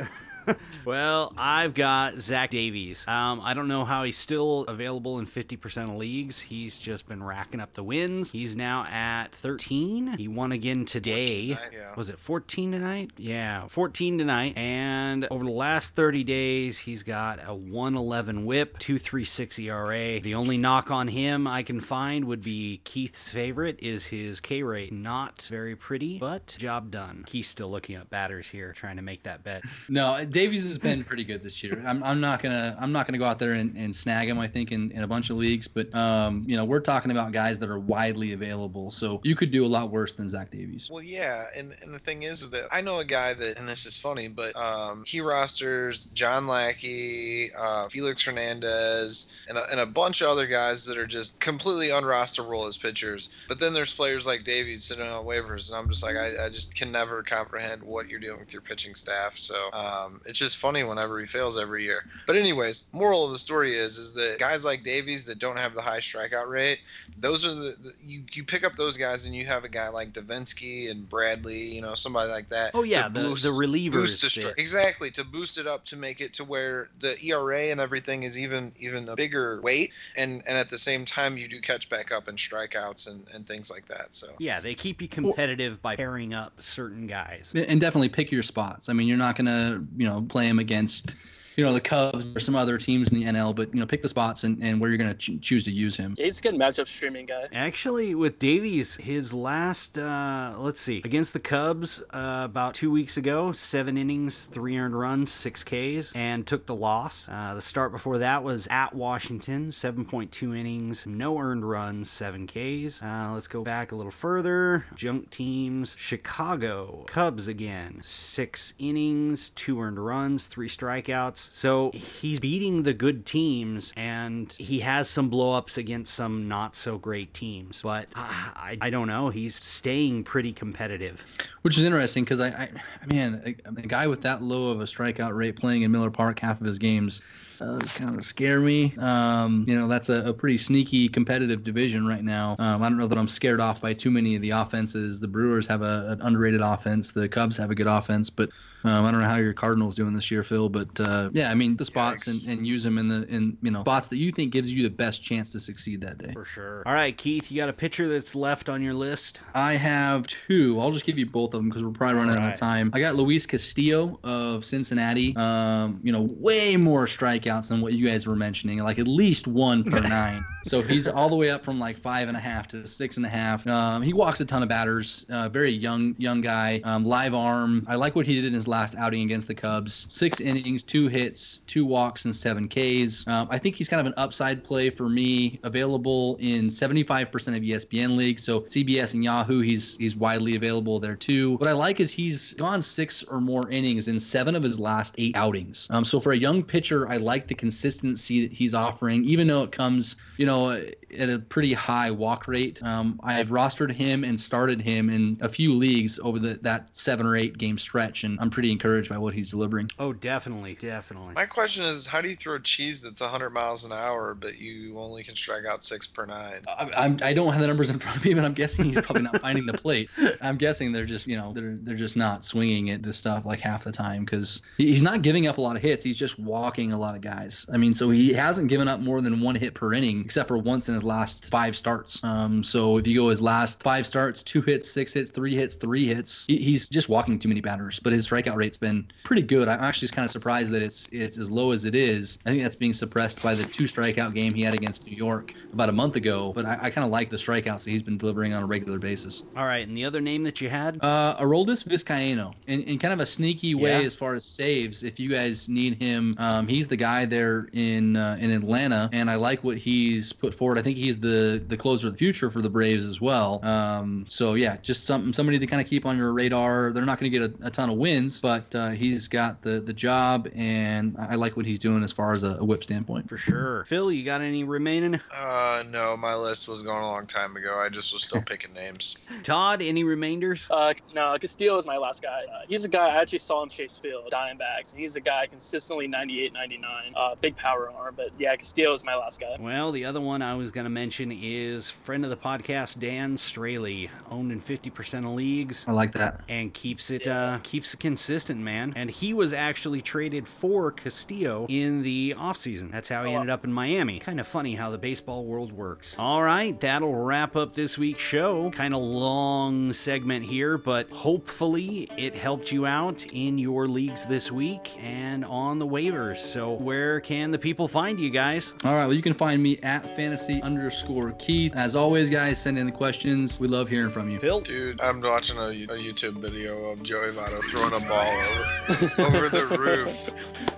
Well, 0.84 1.32
I've 1.38 1.72
got 1.72 2.20
Zach 2.20 2.50
Davies. 2.50 3.06
Um, 3.08 3.40
I 3.40 3.54
don't 3.54 3.68
know 3.68 3.86
how 3.86 4.04
he's 4.04 4.18
still 4.18 4.66
available 4.68 5.18
in 5.18 5.26
50% 5.26 5.84
of 5.84 5.96
leagues. 5.96 6.38
He's 6.38 6.78
just 6.78 7.08
been 7.08 7.22
racking 7.22 7.58
up 7.60 7.72
the 7.72 7.82
wins. 7.82 8.32
He's 8.32 8.54
now 8.54 8.84
at 8.84 9.32
13. 9.32 10.18
He 10.18 10.28
won 10.28 10.52
again 10.52 10.84
today. 10.84 11.48
Tonight, 11.48 11.70
yeah. 11.72 11.94
Was 11.96 12.10
it 12.10 12.18
14 12.18 12.72
tonight? 12.72 13.12
Yeah, 13.16 13.66
14 13.68 14.18
tonight. 14.18 14.58
And 14.58 15.26
over 15.30 15.44
the 15.44 15.50
last 15.50 15.94
30 15.94 16.22
days, 16.24 16.78
he's 16.78 17.02
got 17.02 17.38
a 17.42 17.54
111 17.54 18.44
whip, 18.44 18.78
236 18.78 19.58
ERA. 19.60 20.20
The 20.20 20.34
only 20.34 20.58
knock 20.58 20.90
on 20.90 21.08
him 21.08 21.46
I 21.46 21.62
can 21.62 21.80
find 21.80 22.26
would 22.26 22.42
be 22.42 22.82
Keith's 22.84 23.30
favorite 23.30 23.78
is 23.80 24.04
his 24.04 24.40
K 24.40 24.62
rate. 24.62 24.92
Not 24.92 25.48
very 25.50 25.76
pretty, 25.76 26.18
but 26.18 26.56
job 26.58 26.90
done. 26.90 27.24
He's 27.28 27.48
still 27.48 27.70
looking 27.70 27.96
at 27.96 28.10
batters 28.10 28.48
here, 28.48 28.74
trying 28.74 28.96
to 28.96 29.02
make 29.02 29.22
that 29.22 29.42
bet. 29.42 29.62
No, 29.88 30.24
Davies 30.34 30.66
has 30.66 30.78
been 30.78 31.04
pretty 31.04 31.22
good 31.22 31.42
this 31.44 31.62
year. 31.62 31.80
I'm, 31.86 32.02
I'm 32.02 32.20
not 32.20 32.42
gonna 32.42 32.76
I'm 32.80 32.90
not 32.90 33.06
gonna 33.06 33.18
go 33.18 33.24
out 33.24 33.38
there 33.38 33.52
and, 33.52 33.76
and 33.76 33.94
snag 33.94 34.28
him. 34.28 34.40
I 34.40 34.48
think 34.48 34.72
in, 34.72 34.90
in 34.90 35.04
a 35.04 35.06
bunch 35.06 35.30
of 35.30 35.36
leagues, 35.36 35.68
but 35.68 35.94
um, 35.94 36.44
you 36.46 36.56
know 36.56 36.64
we're 36.64 36.80
talking 36.80 37.12
about 37.12 37.30
guys 37.30 37.60
that 37.60 37.70
are 37.70 37.78
widely 37.78 38.32
available. 38.32 38.90
So 38.90 39.20
you 39.22 39.36
could 39.36 39.52
do 39.52 39.64
a 39.64 39.68
lot 39.68 39.90
worse 39.90 40.12
than 40.12 40.28
Zach 40.28 40.50
Davies. 40.50 40.90
Well, 40.90 41.04
yeah, 41.04 41.46
and, 41.56 41.74
and 41.82 41.94
the 41.94 42.00
thing 42.00 42.24
is 42.24 42.50
that 42.50 42.66
I 42.72 42.80
know 42.80 42.98
a 42.98 43.04
guy 43.04 43.32
that, 43.34 43.58
and 43.58 43.68
this 43.68 43.86
is 43.86 43.96
funny, 43.96 44.26
but 44.26 44.56
um, 44.56 45.04
he 45.06 45.20
rosters 45.20 46.06
John 46.06 46.48
Lackey, 46.48 47.54
uh, 47.54 47.88
Felix 47.88 48.20
Hernandez, 48.22 49.36
and 49.48 49.56
a, 49.56 49.70
and 49.70 49.78
a 49.78 49.86
bunch 49.86 50.20
of 50.20 50.28
other 50.28 50.48
guys 50.48 50.84
that 50.86 50.98
are 50.98 51.06
just 51.06 51.40
completely 51.40 51.88
unrosterable 51.88 52.66
as 52.66 52.76
pitchers. 52.76 53.36
But 53.48 53.60
then 53.60 53.72
there's 53.72 53.94
players 53.94 54.26
like 54.26 54.42
Davies 54.42 54.82
sitting 54.82 55.06
on 55.06 55.24
waivers, 55.24 55.70
and 55.70 55.78
I'm 55.78 55.88
just 55.88 56.02
like, 56.02 56.16
I, 56.16 56.46
I 56.46 56.48
just 56.48 56.74
can 56.74 56.90
never 56.90 57.22
comprehend 57.22 57.82
what 57.84 58.08
you're 58.08 58.18
doing 58.18 58.40
with 58.40 58.52
your 58.52 58.62
pitching 58.62 58.96
staff. 58.96 59.36
So 59.36 59.70
um, 59.72 60.20
it's 60.26 60.38
just 60.38 60.56
funny 60.56 60.82
whenever 60.82 61.20
he 61.20 61.26
fails 61.26 61.58
every 61.58 61.84
year. 61.84 62.04
But 62.26 62.36
anyways, 62.36 62.88
moral 62.92 63.24
of 63.24 63.32
the 63.32 63.38
story 63.38 63.76
is 63.76 63.98
is 63.98 64.14
that 64.14 64.38
guys 64.38 64.64
like 64.64 64.82
Davies 64.82 65.24
that 65.26 65.38
don't 65.38 65.56
have 65.56 65.74
the 65.74 65.82
high 65.82 65.98
strikeout 65.98 66.48
rate, 66.48 66.78
those 67.18 67.44
are 67.46 67.54
the, 67.54 67.76
the 67.82 67.92
you 68.02 68.24
you 68.32 68.44
pick 68.44 68.64
up 68.64 68.74
those 68.76 68.96
guys 68.96 69.26
and 69.26 69.34
you 69.34 69.46
have 69.46 69.64
a 69.64 69.68
guy 69.68 69.88
like 69.88 70.12
Davinsky 70.12 70.90
and 70.90 71.08
Bradley, 71.08 71.58
you 71.58 71.80
know, 71.80 71.94
somebody 71.94 72.30
like 72.30 72.48
that. 72.48 72.72
Oh 72.74 72.82
yeah, 72.82 73.08
the 73.08 73.20
boost- 73.20 73.44
the 73.44 73.50
relievers. 73.50 73.92
boost 73.92 74.24
stri- 74.24 74.54
exactly 74.56 75.10
to 75.12 75.24
boost 75.24 75.58
it 75.58 75.66
up 75.66 75.84
to 75.86 75.96
make 75.96 76.20
it 76.20 76.32
to 76.34 76.44
where 76.44 76.88
the 77.00 77.16
ERA 77.24 77.64
and 77.64 77.80
everything 77.80 78.22
is 78.22 78.38
even 78.38 78.72
even 78.78 79.08
a 79.08 79.16
bigger 79.16 79.60
weight, 79.60 79.92
and 80.16 80.42
and 80.46 80.58
at 80.58 80.70
the 80.70 80.78
same 80.78 81.04
time 81.04 81.36
you 81.36 81.48
do 81.48 81.60
catch 81.60 81.88
back 81.88 82.12
up 82.12 82.28
in 82.28 82.36
strikeouts 82.36 83.10
and 83.10 83.26
and 83.32 83.46
things 83.46 83.70
like 83.70 83.86
that. 83.86 84.14
So 84.14 84.28
yeah, 84.38 84.60
they 84.60 84.74
keep 84.74 85.02
you 85.02 85.08
competitive 85.08 85.82
by 85.82 85.96
pairing 85.96 86.34
up 86.34 86.60
certain 86.60 87.06
guys. 87.06 87.52
And 87.54 87.80
definitely 87.80 88.08
pick 88.08 88.30
your 88.30 88.42
spots. 88.42 88.88
I 88.88 88.92
mean, 88.92 89.08
you're 89.08 89.16
not 89.16 89.36
gonna 89.36 89.84
you 89.96 90.06
know 90.06 90.13
play 90.22 90.48
him 90.48 90.58
against 90.58 91.14
you 91.56 91.64
know 91.64 91.72
the 91.72 91.80
Cubs 91.80 92.34
or 92.36 92.40
some 92.40 92.56
other 92.56 92.78
teams 92.78 93.10
in 93.10 93.18
the 93.18 93.24
NL, 93.24 93.54
but 93.54 93.72
you 93.74 93.80
know 93.80 93.86
pick 93.86 94.02
the 94.02 94.08
spots 94.08 94.44
and, 94.44 94.62
and 94.62 94.80
where 94.80 94.90
you're 94.90 94.98
gonna 94.98 95.14
ch- 95.14 95.40
choose 95.40 95.64
to 95.64 95.70
use 95.72 95.96
him. 95.96 96.14
yeah, 96.18 96.24
he's 96.26 96.38
a 96.40 96.42
good 96.42 96.54
matchup 96.54 96.86
streaming 96.86 97.26
guy. 97.26 97.46
Actually, 97.52 98.14
with 98.14 98.38
Davies, 98.38 98.96
his 98.96 99.32
last, 99.32 99.98
uh, 99.98 100.54
let's 100.58 100.80
see, 100.80 101.02
against 101.04 101.32
the 101.32 101.40
Cubs 101.40 102.02
uh, 102.12 102.42
about 102.44 102.74
two 102.74 102.90
weeks 102.90 103.16
ago, 103.16 103.52
seven 103.52 103.96
innings, 103.96 104.46
three 104.46 104.76
earned 104.76 104.98
runs, 104.98 105.30
six 105.32 105.62
Ks, 105.64 106.12
and 106.14 106.46
took 106.46 106.66
the 106.66 106.74
loss. 106.74 107.28
Uh, 107.28 107.54
the 107.54 107.62
start 107.62 107.92
before 107.92 108.18
that 108.18 108.42
was 108.42 108.66
at 108.70 108.94
Washington, 108.94 109.68
7.2 109.68 110.58
innings, 110.58 111.06
no 111.06 111.38
earned 111.38 111.68
runs, 111.68 112.10
seven 112.10 112.46
Ks. 112.46 113.02
Uh, 113.02 113.30
let's 113.32 113.48
go 113.48 113.62
back 113.62 113.92
a 113.92 113.96
little 113.96 114.10
further. 114.12 114.84
Junk 114.94 115.30
teams, 115.30 115.96
Chicago, 115.98 117.04
Cubs 117.06 117.48
again, 117.48 118.00
six 118.02 118.74
innings, 118.78 119.50
two 119.50 119.80
earned 119.80 120.04
runs, 120.04 120.46
three 120.46 120.68
strikeouts, 120.68 121.43
So 121.52 121.90
he's 121.92 122.40
beating 122.40 122.82
the 122.82 122.94
good 122.94 123.26
teams, 123.26 123.92
and 123.96 124.52
he 124.52 124.80
has 124.80 125.08
some 125.08 125.30
blowups 125.30 125.78
against 125.78 126.14
some 126.14 126.48
not 126.48 126.76
so 126.76 126.98
great 126.98 127.34
teams. 127.34 127.82
But 127.82 128.06
uh, 128.16 128.20
I, 128.20 128.78
I 128.80 128.90
don't 128.90 129.08
know. 129.08 129.28
He's 129.30 129.62
staying 129.64 130.24
pretty 130.24 130.52
competitive. 130.52 131.24
Which 131.62 131.78
is 131.78 131.84
interesting 131.84 132.24
because 132.24 132.40
I, 132.40 132.48
I, 132.48 132.68
man, 133.12 133.42
a, 133.44 133.80
a 133.80 133.86
guy 133.86 134.06
with 134.06 134.22
that 134.22 134.42
low 134.42 134.68
of 134.68 134.80
a 134.80 134.84
strikeout 134.84 135.34
rate 135.36 135.56
playing 135.56 135.82
in 135.82 135.90
Miller 135.90 136.10
Park 136.10 136.40
half 136.40 136.60
of 136.60 136.66
his 136.66 136.78
games 136.78 137.22
uh, 137.60 137.76
it's 137.80 137.98
kind 137.98 138.16
of 138.16 138.24
scare 138.24 138.60
me. 138.60 138.92
Um, 138.98 139.64
you 139.68 139.78
know, 139.78 139.86
that's 139.86 140.08
a, 140.08 140.26
a, 140.26 140.32
pretty 140.32 140.58
sneaky 140.58 141.08
competitive 141.08 141.62
division 141.62 142.06
right 142.06 142.24
now. 142.24 142.56
Um, 142.58 142.82
I 142.82 142.88
don't 142.88 142.98
know 142.98 143.06
that 143.06 143.18
I'm 143.18 143.28
scared 143.28 143.60
off 143.60 143.80
by 143.80 143.92
too 143.92 144.10
many 144.10 144.34
of 144.34 144.42
the 144.42 144.50
offenses. 144.50 145.20
The 145.20 145.28
Brewers 145.28 145.66
have 145.68 145.82
a, 145.82 146.08
an 146.08 146.22
underrated 146.22 146.60
offense. 146.60 147.12
The 147.12 147.28
Cubs 147.28 147.56
have 147.56 147.70
a 147.70 147.74
good 147.74 147.86
offense, 147.86 148.28
but 148.28 148.50
um, 148.84 149.04
I 149.04 149.10
don't 149.10 149.20
know 149.20 149.26
how 149.26 149.36
your 149.36 149.54
Cardinals 149.54 149.94
doing 149.94 150.12
this 150.12 150.30
year, 150.30 150.42
Phil, 150.42 150.68
but 150.68 151.00
uh, 151.00 151.30
yeah, 151.32 151.50
I 151.50 151.54
mean 151.54 151.76
the 151.76 151.86
spots 151.86 152.26
and, 152.26 152.58
and, 152.58 152.66
use 152.66 152.82
them 152.82 152.98
in 152.98 153.08
the 153.08 153.26
in 153.28 153.56
you 153.62 153.70
know 153.70 153.80
spots 153.80 154.08
that 154.08 154.18
you 154.18 154.30
think 154.30 154.52
gives 154.52 154.72
you 154.72 154.82
the 154.82 154.90
best 154.90 155.22
chance 155.22 155.50
to 155.52 155.60
succeed 155.60 156.02
that 156.02 156.18
day. 156.18 156.32
For 156.32 156.44
sure. 156.44 156.82
All 156.84 156.92
right, 156.92 157.16
Keith, 157.16 157.50
you 157.50 157.56
got 157.56 157.70
a 157.70 157.72
pitcher 157.72 158.08
that's 158.08 158.34
left 158.34 158.68
on 158.68 158.82
your 158.82 158.92
list? 158.94 159.40
I 159.54 159.74
have 159.74 160.26
two. 160.26 160.78
I'll 160.80 160.90
just 160.90 161.06
give 161.06 161.18
you 161.18 161.26
both 161.26 161.54
of 161.54 161.60
them 161.60 161.68
because 161.68 161.82
we're 161.82 161.90
probably 161.90 162.16
running 162.16 162.36
right. 162.36 162.44
out 162.44 162.52
of 162.52 162.60
time. 162.60 162.90
I 162.92 163.00
got 163.00 163.14
Luis 163.14 163.46
Castillo 163.46 164.20
of 164.22 164.64
Cincinnati. 164.64 165.34
Um, 165.36 166.00
you 166.02 166.12
know, 166.12 166.28
way 166.38 166.76
more 166.76 167.06
strikeouts 167.06 167.68
than 167.68 167.80
what 167.80 167.94
you 167.94 168.06
guys 168.06 168.26
were 168.26 168.36
mentioning, 168.36 168.78
like 168.80 168.98
at 168.98 169.08
least 169.08 169.46
one 169.46 169.82
per 169.84 170.00
nine. 170.08 170.44
So 170.64 170.82
he's 170.82 171.08
all 171.08 171.28
the 171.28 171.36
way 171.36 171.50
up 171.50 171.64
from 171.64 171.78
like 171.78 171.98
five 171.98 172.28
and 172.28 172.36
a 172.36 172.40
half 172.40 172.68
to 172.68 172.86
six 172.86 173.16
and 173.16 173.24
a 173.24 173.28
half. 173.28 173.66
Um, 173.66 174.02
he 174.02 174.12
walks 174.12 174.40
a 174.40 174.44
ton 174.44 174.62
of 174.62 174.68
batters. 174.68 175.24
Uh, 175.30 175.48
very 175.48 175.70
young 175.70 176.14
young 176.18 176.40
guy. 176.40 176.80
Um, 176.84 177.04
live 177.04 177.34
arm. 177.34 177.86
I 177.88 177.96
like 177.96 178.14
what 178.14 178.26
he 178.26 178.34
did 178.34 178.44
in 178.44 178.52
his 178.52 178.68
last 178.74 178.96
outing 178.96 179.22
against 179.22 179.46
the 179.46 179.54
Cubs. 179.54 180.06
Six 180.10 180.40
innings, 180.40 180.82
two 180.82 181.06
hits, 181.06 181.58
two 181.66 181.84
walks, 181.84 182.24
and 182.24 182.34
seven 182.34 182.68
Ks. 182.68 183.26
Um, 183.28 183.46
I 183.50 183.56
think 183.58 183.76
he's 183.76 183.88
kind 183.88 184.00
of 184.00 184.06
an 184.06 184.14
upside 184.16 184.64
play 184.64 184.90
for 184.90 185.08
me. 185.08 185.60
Available 185.62 186.36
in 186.40 186.66
75% 186.66 187.32
of 187.56 187.62
ESPN 187.62 188.16
leagues, 188.16 188.42
so 188.42 188.62
CBS 188.62 189.14
and 189.14 189.22
Yahoo, 189.22 189.60
he's 189.60 189.96
he's 189.96 190.16
widely 190.16 190.56
available 190.56 190.98
there 190.98 191.14
too. 191.14 191.56
What 191.58 191.68
I 191.68 191.72
like 191.72 192.00
is 192.00 192.10
he's 192.10 192.54
gone 192.54 192.82
six 192.82 193.22
or 193.22 193.40
more 193.40 193.70
innings 193.70 194.08
in 194.08 194.18
seven 194.18 194.56
of 194.56 194.62
his 194.62 194.80
last 194.80 195.14
eight 195.18 195.36
outings. 195.36 195.86
Um, 195.90 196.04
so 196.04 196.18
for 196.18 196.32
a 196.32 196.36
young 196.36 196.62
pitcher, 196.62 197.08
I 197.08 197.18
like 197.18 197.46
the 197.46 197.54
consistency 197.54 198.46
that 198.46 198.52
he's 198.52 198.74
offering, 198.74 199.24
even 199.24 199.46
though 199.46 199.62
it 199.62 199.70
comes, 199.70 200.16
you 200.36 200.46
know, 200.46 200.70
at 201.18 201.28
a 201.28 201.38
pretty 201.38 201.72
high 201.72 202.10
walk 202.10 202.48
rate. 202.48 202.82
Um, 202.82 203.20
I've 203.22 203.50
rostered 203.50 203.92
him 203.92 204.24
and 204.24 204.40
started 204.40 204.80
him 204.80 205.10
in 205.10 205.38
a 205.40 205.48
few 205.48 205.72
leagues 205.74 206.18
over 206.18 206.38
the, 206.38 206.54
that 206.62 206.94
seven 206.96 207.26
or 207.26 207.36
eight 207.36 207.56
game 207.58 207.78
stretch, 207.78 208.24
and 208.24 208.38
I'm 208.40 208.50
pretty 208.50 208.63
encouraged 208.70 209.08
by 209.08 209.18
what 209.18 209.34
he's 209.34 209.50
delivering. 209.50 209.90
Oh, 209.98 210.12
definitely, 210.12 210.74
definitely. 210.74 211.34
My 211.34 211.46
question 211.46 211.84
is, 211.84 212.06
how 212.06 212.20
do 212.20 212.28
you 212.28 212.36
throw 212.36 212.58
cheese 212.58 213.00
that's 213.00 213.20
100 213.20 213.50
miles 213.50 213.84
an 213.84 213.92
hour, 213.92 214.34
but 214.34 214.58
you 214.58 214.98
only 214.98 215.22
can 215.22 215.36
strike 215.36 215.64
out 215.64 215.84
six 215.84 216.06
per 216.06 216.26
nine? 216.26 216.62
I, 216.68 216.90
I'm, 216.96 217.18
I 217.22 217.32
don't 217.32 217.52
have 217.52 217.60
the 217.60 217.68
numbers 217.68 217.90
in 217.90 217.98
front 217.98 218.18
of 218.18 218.24
me, 218.24 218.34
but 218.34 218.44
I'm 218.44 218.54
guessing 218.54 218.84
he's 218.84 219.00
probably 219.00 219.22
not 219.22 219.40
finding 219.40 219.66
the 219.66 219.74
plate. 219.74 220.10
I'm 220.40 220.56
guessing 220.56 220.92
they're 220.92 221.04
just, 221.04 221.26
you 221.26 221.36
know, 221.36 221.52
they're 221.52 221.76
they're 221.80 221.94
just 221.94 222.16
not 222.16 222.44
swinging 222.44 222.88
it 222.88 223.02
to 223.02 223.12
stuff 223.12 223.44
like 223.44 223.60
half 223.60 223.84
the 223.84 223.92
time 223.92 224.24
because 224.24 224.62
he's 224.76 225.02
not 225.02 225.22
giving 225.22 225.46
up 225.46 225.58
a 225.58 225.60
lot 225.60 225.76
of 225.76 225.82
hits. 225.82 226.04
He's 226.04 226.16
just 226.16 226.38
walking 226.38 226.92
a 226.92 226.98
lot 226.98 227.14
of 227.14 227.20
guys. 227.20 227.66
I 227.72 227.76
mean, 227.76 227.94
so 227.94 228.10
he 228.10 228.32
hasn't 228.32 228.68
given 228.68 228.88
up 228.88 229.00
more 229.00 229.20
than 229.20 229.40
one 229.40 229.54
hit 229.54 229.74
per 229.74 229.92
inning, 229.92 230.22
except 230.24 230.48
for 230.48 230.58
once 230.58 230.88
in 230.88 230.94
his 230.94 231.04
last 231.04 231.50
five 231.50 231.76
starts. 231.76 232.22
Um, 232.24 232.62
so 232.62 232.98
if 232.98 233.06
you 233.06 233.20
go 233.20 233.28
his 233.28 233.42
last 233.42 233.82
five 233.82 234.06
starts, 234.06 234.42
two 234.42 234.62
hits, 234.62 234.90
six 234.90 235.12
hits, 235.12 235.30
three 235.30 235.54
hits, 235.54 235.74
three 235.76 236.06
hits, 236.06 236.46
he, 236.46 236.56
he's 236.58 236.88
just 236.88 237.08
walking 237.08 237.38
too 237.38 237.48
many 237.48 237.60
batters. 237.60 238.00
But 238.00 238.12
his 238.12 238.28
strikeout 238.28 238.53
rate's 238.56 238.78
been 238.78 239.06
pretty 239.22 239.42
good. 239.42 239.68
I'm 239.68 239.80
actually 239.80 240.08
kind 240.08 240.24
of 240.24 240.30
surprised 240.30 240.72
that 240.72 240.82
it's 240.82 241.08
it's 241.12 241.38
as 241.38 241.50
low 241.50 241.72
as 241.72 241.84
it 241.84 241.94
is. 241.94 242.38
I 242.46 242.50
think 242.50 242.62
that's 242.62 242.76
being 242.76 242.94
suppressed 242.94 243.42
by 243.42 243.54
the 243.54 243.62
two 243.62 243.84
strikeout 243.84 244.34
game 244.34 244.52
he 244.52 244.62
had 244.62 244.74
against 244.74 245.06
New 245.06 245.16
York 245.16 245.54
about 245.72 245.88
a 245.88 245.92
month 245.92 246.16
ago. 246.16 246.52
But 246.54 246.66
I, 246.66 246.78
I 246.82 246.90
kind 246.90 247.04
of 247.04 247.10
like 247.10 247.30
the 247.30 247.36
strikeouts 247.36 247.84
that 247.84 247.90
he's 247.90 248.02
been 248.02 248.18
delivering 248.18 248.54
on 248.54 248.62
a 248.62 248.66
regular 248.66 248.98
basis. 248.98 249.42
All 249.56 249.66
right, 249.66 249.86
and 249.86 249.96
the 249.96 250.04
other 250.04 250.20
name 250.20 250.42
that 250.44 250.60
you 250.60 250.68
had? 250.68 250.98
Uh, 251.02 251.36
Arodys 251.36 251.84
Vizcaino, 251.84 252.54
in, 252.66 252.82
in 252.82 252.98
kind 252.98 253.12
of 253.12 253.20
a 253.20 253.26
sneaky 253.26 253.74
way 253.74 254.00
yeah. 254.00 254.06
as 254.06 254.14
far 254.14 254.34
as 254.34 254.44
saves. 254.44 255.02
If 255.02 255.18
you 255.20 255.30
guys 255.30 255.68
need 255.68 256.00
him, 256.00 256.32
um, 256.38 256.66
he's 256.66 256.88
the 256.88 256.96
guy 256.96 257.24
there 257.24 257.68
in 257.72 258.16
uh, 258.16 258.36
in 258.40 258.50
Atlanta, 258.50 259.08
and 259.12 259.30
I 259.30 259.36
like 259.36 259.64
what 259.64 259.78
he's 259.78 260.32
put 260.32 260.54
forward. 260.54 260.78
I 260.78 260.82
think 260.82 260.96
he's 260.96 261.18
the 261.18 261.62
the 261.66 261.76
closer 261.76 262.08
of 262.08 262.14
the 262.14 262.18
future 262.18 262.50
for 262.50 262.60
the 262.60 262.70
Braves 262.70 263.04
as 263.04 263.20
well. 263.20 263.64
Um, 263.64 264.24
so 264.28 264.54
yeah, 264.54 264.76
just 264.78 265.04
some 265.04 265.32
somebody 265.32 265.58
to 265.58 265.66
kind 265.66 265.80
of 265.80 265.88
keep 265.88 266.06
on 266.06 266.16
your 266.16 266.32
radar. 266.32 266.92
They're 266.92 267.04
not 267.04 267.18
going 267.18 267.30
to 267.30 267.38
get 267.38 267.50
a, 267.50 267.66
a, 267.66 267.70
ton 267.70 267.90
of 267.90 267.96
wins, 267.96 268.40
but 268.44 268.74
uh, 268.74 268.90
he's 268.90 269.28
got 269.28 269.62
the 269.62 269.80
the 269.80 269.94
job, 269.94 270.48
and 270.54 271.16
I 271.18 271.36
like 271.36 271.56
what 271.56 271.64
he's 271.64 271.78
doing 271.78 272.04
as 272.04 272.12
far 272.12 272.32
as 272.32 272.42
a, 272.42 272.58
a 272.60 272.64
whip 272.64 272.84
standpoint. 272.84 273.26
For 273.26 273.38
sure. 273.38 273.86
Phil, 273.86 274.12
you 274.12 274.22
got 274.22 274.42
any 274.42 274.64
remaining? 274.64 275.18
Uh, 275.32 275.82
no, 275.88 276.14
my 276.14 276.34
list 276.34 276.68
was 276.68 276.82
going 276.82 277.02
a 277.02 277.06
long 277.06 277.24
time 277.24 277.56
ago. 277.56 277.78
I 277.78 277.88
just 277.88 278.12
was 278.12 278.22
still 278.22 278.42
picking 278.46 278.74
names. 278.74 279.24
Todd, 279.44 279.80
any 279.80 280.04
remainders? 280.04 280.70
Uh, 280.70 280.92
no, 281.14 281.38
Castillo 281.40 281.78
is 281.78 281.86
my 281.86 281.96
last 281.96 282.20
guy. 282.20 282.42
Uh, 282.52 282.66
he's 282.68 282.84
a 282.84 282.88
guy 282.88 283.06
I 283.06 283.22
actually 283.22 283.38
saw 283.38 283.62
him 283.62 283.70
chase 283.70 283.96
field, 283.96 284.30
Diamondbacks, 284.30 284.92
and 284.92 285.00
he's 285.00 285.16
a 285.16 285.22
guy 285.22 285.46
consistently 285.46 286.06
98, 286.06 286.52
99. 286.52 287.14
Uh, 287.16 287.34
big 287.40 287.56
power 287.56 287.90
arm, 287.90 288.12
but 288.14 288.28
yeah, 288.38 288.54
Castillo 288.56 288.92
is 288.92 289.04
my 289.04 289.16
last 289.16 289.40
guy. 289.40 289.56
Well, 289.58 289.90
the 289.90 290.04
other 290.04 290.20
one 290.20 290.42
I 290.42 290.54
was 290.54 290.70
going 290.70 290.84
to 290.84 290.90
mention 290.90 291.32
is 291.32 291.88
friend 291.88 292.24
of 292.24 292.30
the 292.30 292.36
podcast, 292.36 292.98
Dan 292.98 293.38
Straily, 293.38 294.10
owned 294.30 294.52
in 294.52 294.60
50% 294.60 295.20
of 295.20 295.32
leagues. 295.32 295.86
I 295.88 295.92
like 295.92 296.12
that. 296.12 296.42
And 296.46 296.74
keeps 296.74 297.10
it 297.10 297.24
yeah. 297.24 297.54
uh, 297.54 297.58
keeps 297.62 297.94
it 297.94 298.00
consistent, 298.00 298.23
man. 298.28 298.92
And 298.96 299.10
he 299.10 299.34
was 299.34 299.52
actually 299.52 300.00
traded 300.00 300.46
for 300.46 300.90
Castillo 300.90 301.66
in 301.68 302.02
the 302.02 302.34
offseason. 302.36 302.90
That's 302.90 303.08
how 303.08 303.24
he 303.24 303.32
ended 303.32 303.50
up 303.50 303.64
in 303.64 303.72
Miami. 303.72 304.18
Kind 304.18 304.40
of 304.40 304.46
funny 304.46 304.74
how 304.74 304.90
the 304.90 304.98
baseball 304.98 305.44
world 305.44 305.72
works. 305.72 306.14
All 306.18 306.42
right, 306.42 306.78
that'll 306.80 307.14
wrap 307.14 307.56
up 307.56 307.74
this 307.74 307.98
week's 307.98 308.20
show. 308.20 308.70
Kind 308.70 308.94
of 308.94 309.02
long 309.02 309.92
segment 309.92 310.44
here, 310.44 310.78
but 310.78 311.10
hopefully 311.10 312.08
it 312.16 312.34
helped 312.34 312.72
you 312.72 312.86
out 312.86 313.26
in 313.32 313.58
your 313.58 313.86
leagues 313.88 314.24
this 314.26 314.50
week 314.50 314.92
and 315.02 315.44
on 315.44 315.78
the 315.78 315.86
waivers. 315.86 316.38
So 316.38 316.72
where 316.72 317.20
can 317.20 317.50
the 317.50 317.58
people 317.58 317.88
find 317.88 318.18
you 318.18 318.30
guys? 318.30 318.72
All 318.84 318.94
right, 318.94 319.06
well 319.06 319.14
you 319.14 319.22
can 319.22 319.34
find 319.34 319.62
me 319.62 319.78
at 319.82 320.04
fantasy 320.16 320.62
underscore 320.62 321.32
Keith. 321.32 321.74
As 321.74 321.96
always, 321.96 322.30
guys, 322.30 322.60
send 322.60 322.78
in 322.78 322.86
the 322.86 322.92
questions. 322.92 323.60
We 323.60 323.68
love 323.68 323.88
hearing 323.88 324.12
from 324.12 324.30
you. 324.30 324.38
Phil? 324.38 324.60
Dude, 324.60 325.00
I'm 325.00 325.20
watching 325.20 325.58
a, 325.58 325.68
a 325.68 325.98
YouTube 325.98 326.40
video 326.40 326.86
of 326.86 327.02
Joey 327.02 327.30
Votto 327.30 327.60
throwing 327.64 327.92
a 327.92 328.08
ball 328.08 328.13
over, 328.14 329.22
over 329.36 329.48
the 329.48 329.78
roof. 329.78 330.30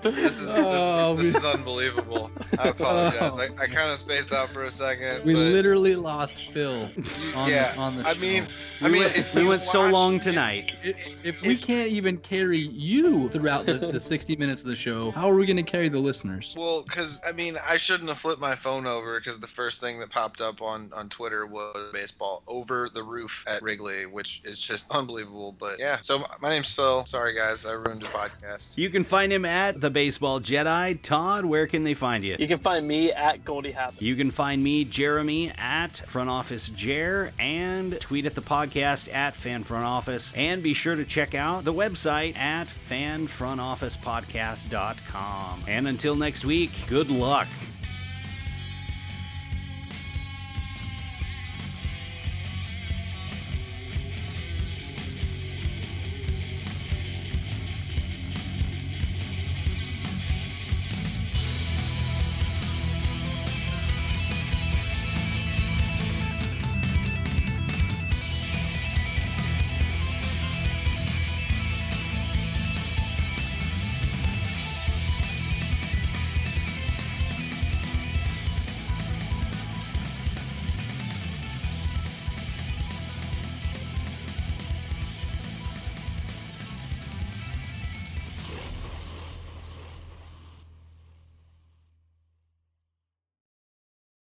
This 0.02 0.40
is, 0.40 0.52
oh, 0.54 1.14
this, 1.16 1.32
this, 1.32 1.44
is 1.44 1.44
unbelievable. 1.44 2.30
I 2.58 2.68
apologize. 2.68 3.38
I, 3.38 3.44
I 3.60 3.66
kind 3.66 3.90
of 3.90 3.98
spaced 3.98 4.32
out 4.32 4.50
for 4.50 4.62
a 4.62 4.70
second. 4.70 5.24
We 5.24 5.34
literally 5.34 5.96
lost 5.96 6.38
Phil 6.52 6.88
on, 7.34 7.50
yeah, 7.50 7.72
the, 7.72 7.80
on 7.80 7.96
the 7.96 8.04
show. 8.04 8.10
I 8.10 8.14
mean, 8.14 8.46
we 8.80 8.86
I 8.86 8.90
mean, 8.90 9.02
went, 9.02 9.34
we 9.34 9.46
went 9.46 9.64
so 9.64 9.88
long 9.88 10.20
tonight. 10.20 10.74
If, 10.84 11.14
if, 11.24 11.42
we 11.42 11.56
can't 11.56 11.88
even 11.88 12.18
carry 12.18 12.58
you 12.58 13.28
throughout 13.30 13.66
the, 13.66 13.74
the 13.74 14.00
60 14.00 14.36
minutes 14.36 14.62
of 14.62 14.68
the 14.68 14.76
show, 14.76 15.10
how 15.10 15.28
are 15.28 15.34
we 15.34 15.46
going 15.46 15.56
to 15.56 15.62
carry 15.62 15.88
the 15.88 15.98
listeners? 15.98 16.54
Well, 16.56 16.82
because, 16.82 17.20
I 17.26 17.32
mean, 17.32 17.58
I 17.68 17.76
shouldn't 17.76 18.08
have 18.08 18.18
flipped 18.18 18.40
my 18.40 18.54
phone 18.54 18.86
over 18.86 19.18
because 19.18 19.40
the 19.40 19.46
first 19.46 19.80
thing 19.80 19.98
that 20.00 20.10
popped 20.10 20.40
up 20.40 20.62
on, 20.62 20.90
on 20.94 21.08
Twitter 21.08 21.46
was 21.46 21.90
baseball 21.92 22.42
over 22.46 22.88
the 22.92 23.02
roof 23.02 23.44
at 23.48 23.62
Wrigley, 23.62 24.06
which 24.06 24.42
is 24.44 24.58
just 24.58 24.90
unbelievable. 24.90 25.56
But 25.58 25.80
yeah, 25.80 25.98
so 26.00 26.24
my 26.40 26.50
name's 26.50 26.72
Phil. 26.72 27.04
Sorry, 27.06 27.25
guys, 27.32 27.66
I 27.66 27.72
ruined 27.72 28.02
your 28.02 28.10
podcast. 28.10 28.78
You 28.78 28.88
can 28.90 29.02
find 29.04 29.32
him 29.32 29.44
at 29.44 29.80
the 29.80 29.90
Baseball 29.90 30.40
Jedi. 30.40 31.00
Todd, 31.02 31.44
where 31.44 31.66
can 31.66 31.82
they 31.84 31.94
find 31.94 32.24
you? 32.24 32.36
You 32.38 32.48
can 32.48 32.58
find 32.58 32.86
me 32.86 33.12
at 33.12 33.44
Goldie 33.44 33.72
Happen. 33.72 33.96
You 34.00 34.16
can 34.16 34.30
find 34.30 34.62
me, 34.62 34.84
Jeremy, 34.84 35.52
at 35.56 35.96
Front 35.96 36.30
Office 36.30 36.68
Jer, 36.70 37.32
and 37.38 37.98
tweet 38.00 38.26
at 38.26 38.34
the 38.34 38.42
podcast 38.42 39.12
at 39.12 39.36
Fan 39.36 39.64
Front 39.64 39.84
Office. 39.84 40.32
And 40.36 40.62
be 40.62 40.74
sure 40.74 40.96
to 40.96 41.04
check 41.04 41.34
out 41.34 41.64
the 41.64 41.72
website 41.72 42.36
at 42.36 42.66
fanfrontofficepodcast.com. 42.66 45.60
And 45.68 45.88
until 45.88 46.16
next 46.16 46.44
week, 46.44 46.70
good 46.86 47.08
luck. 47.10 47.48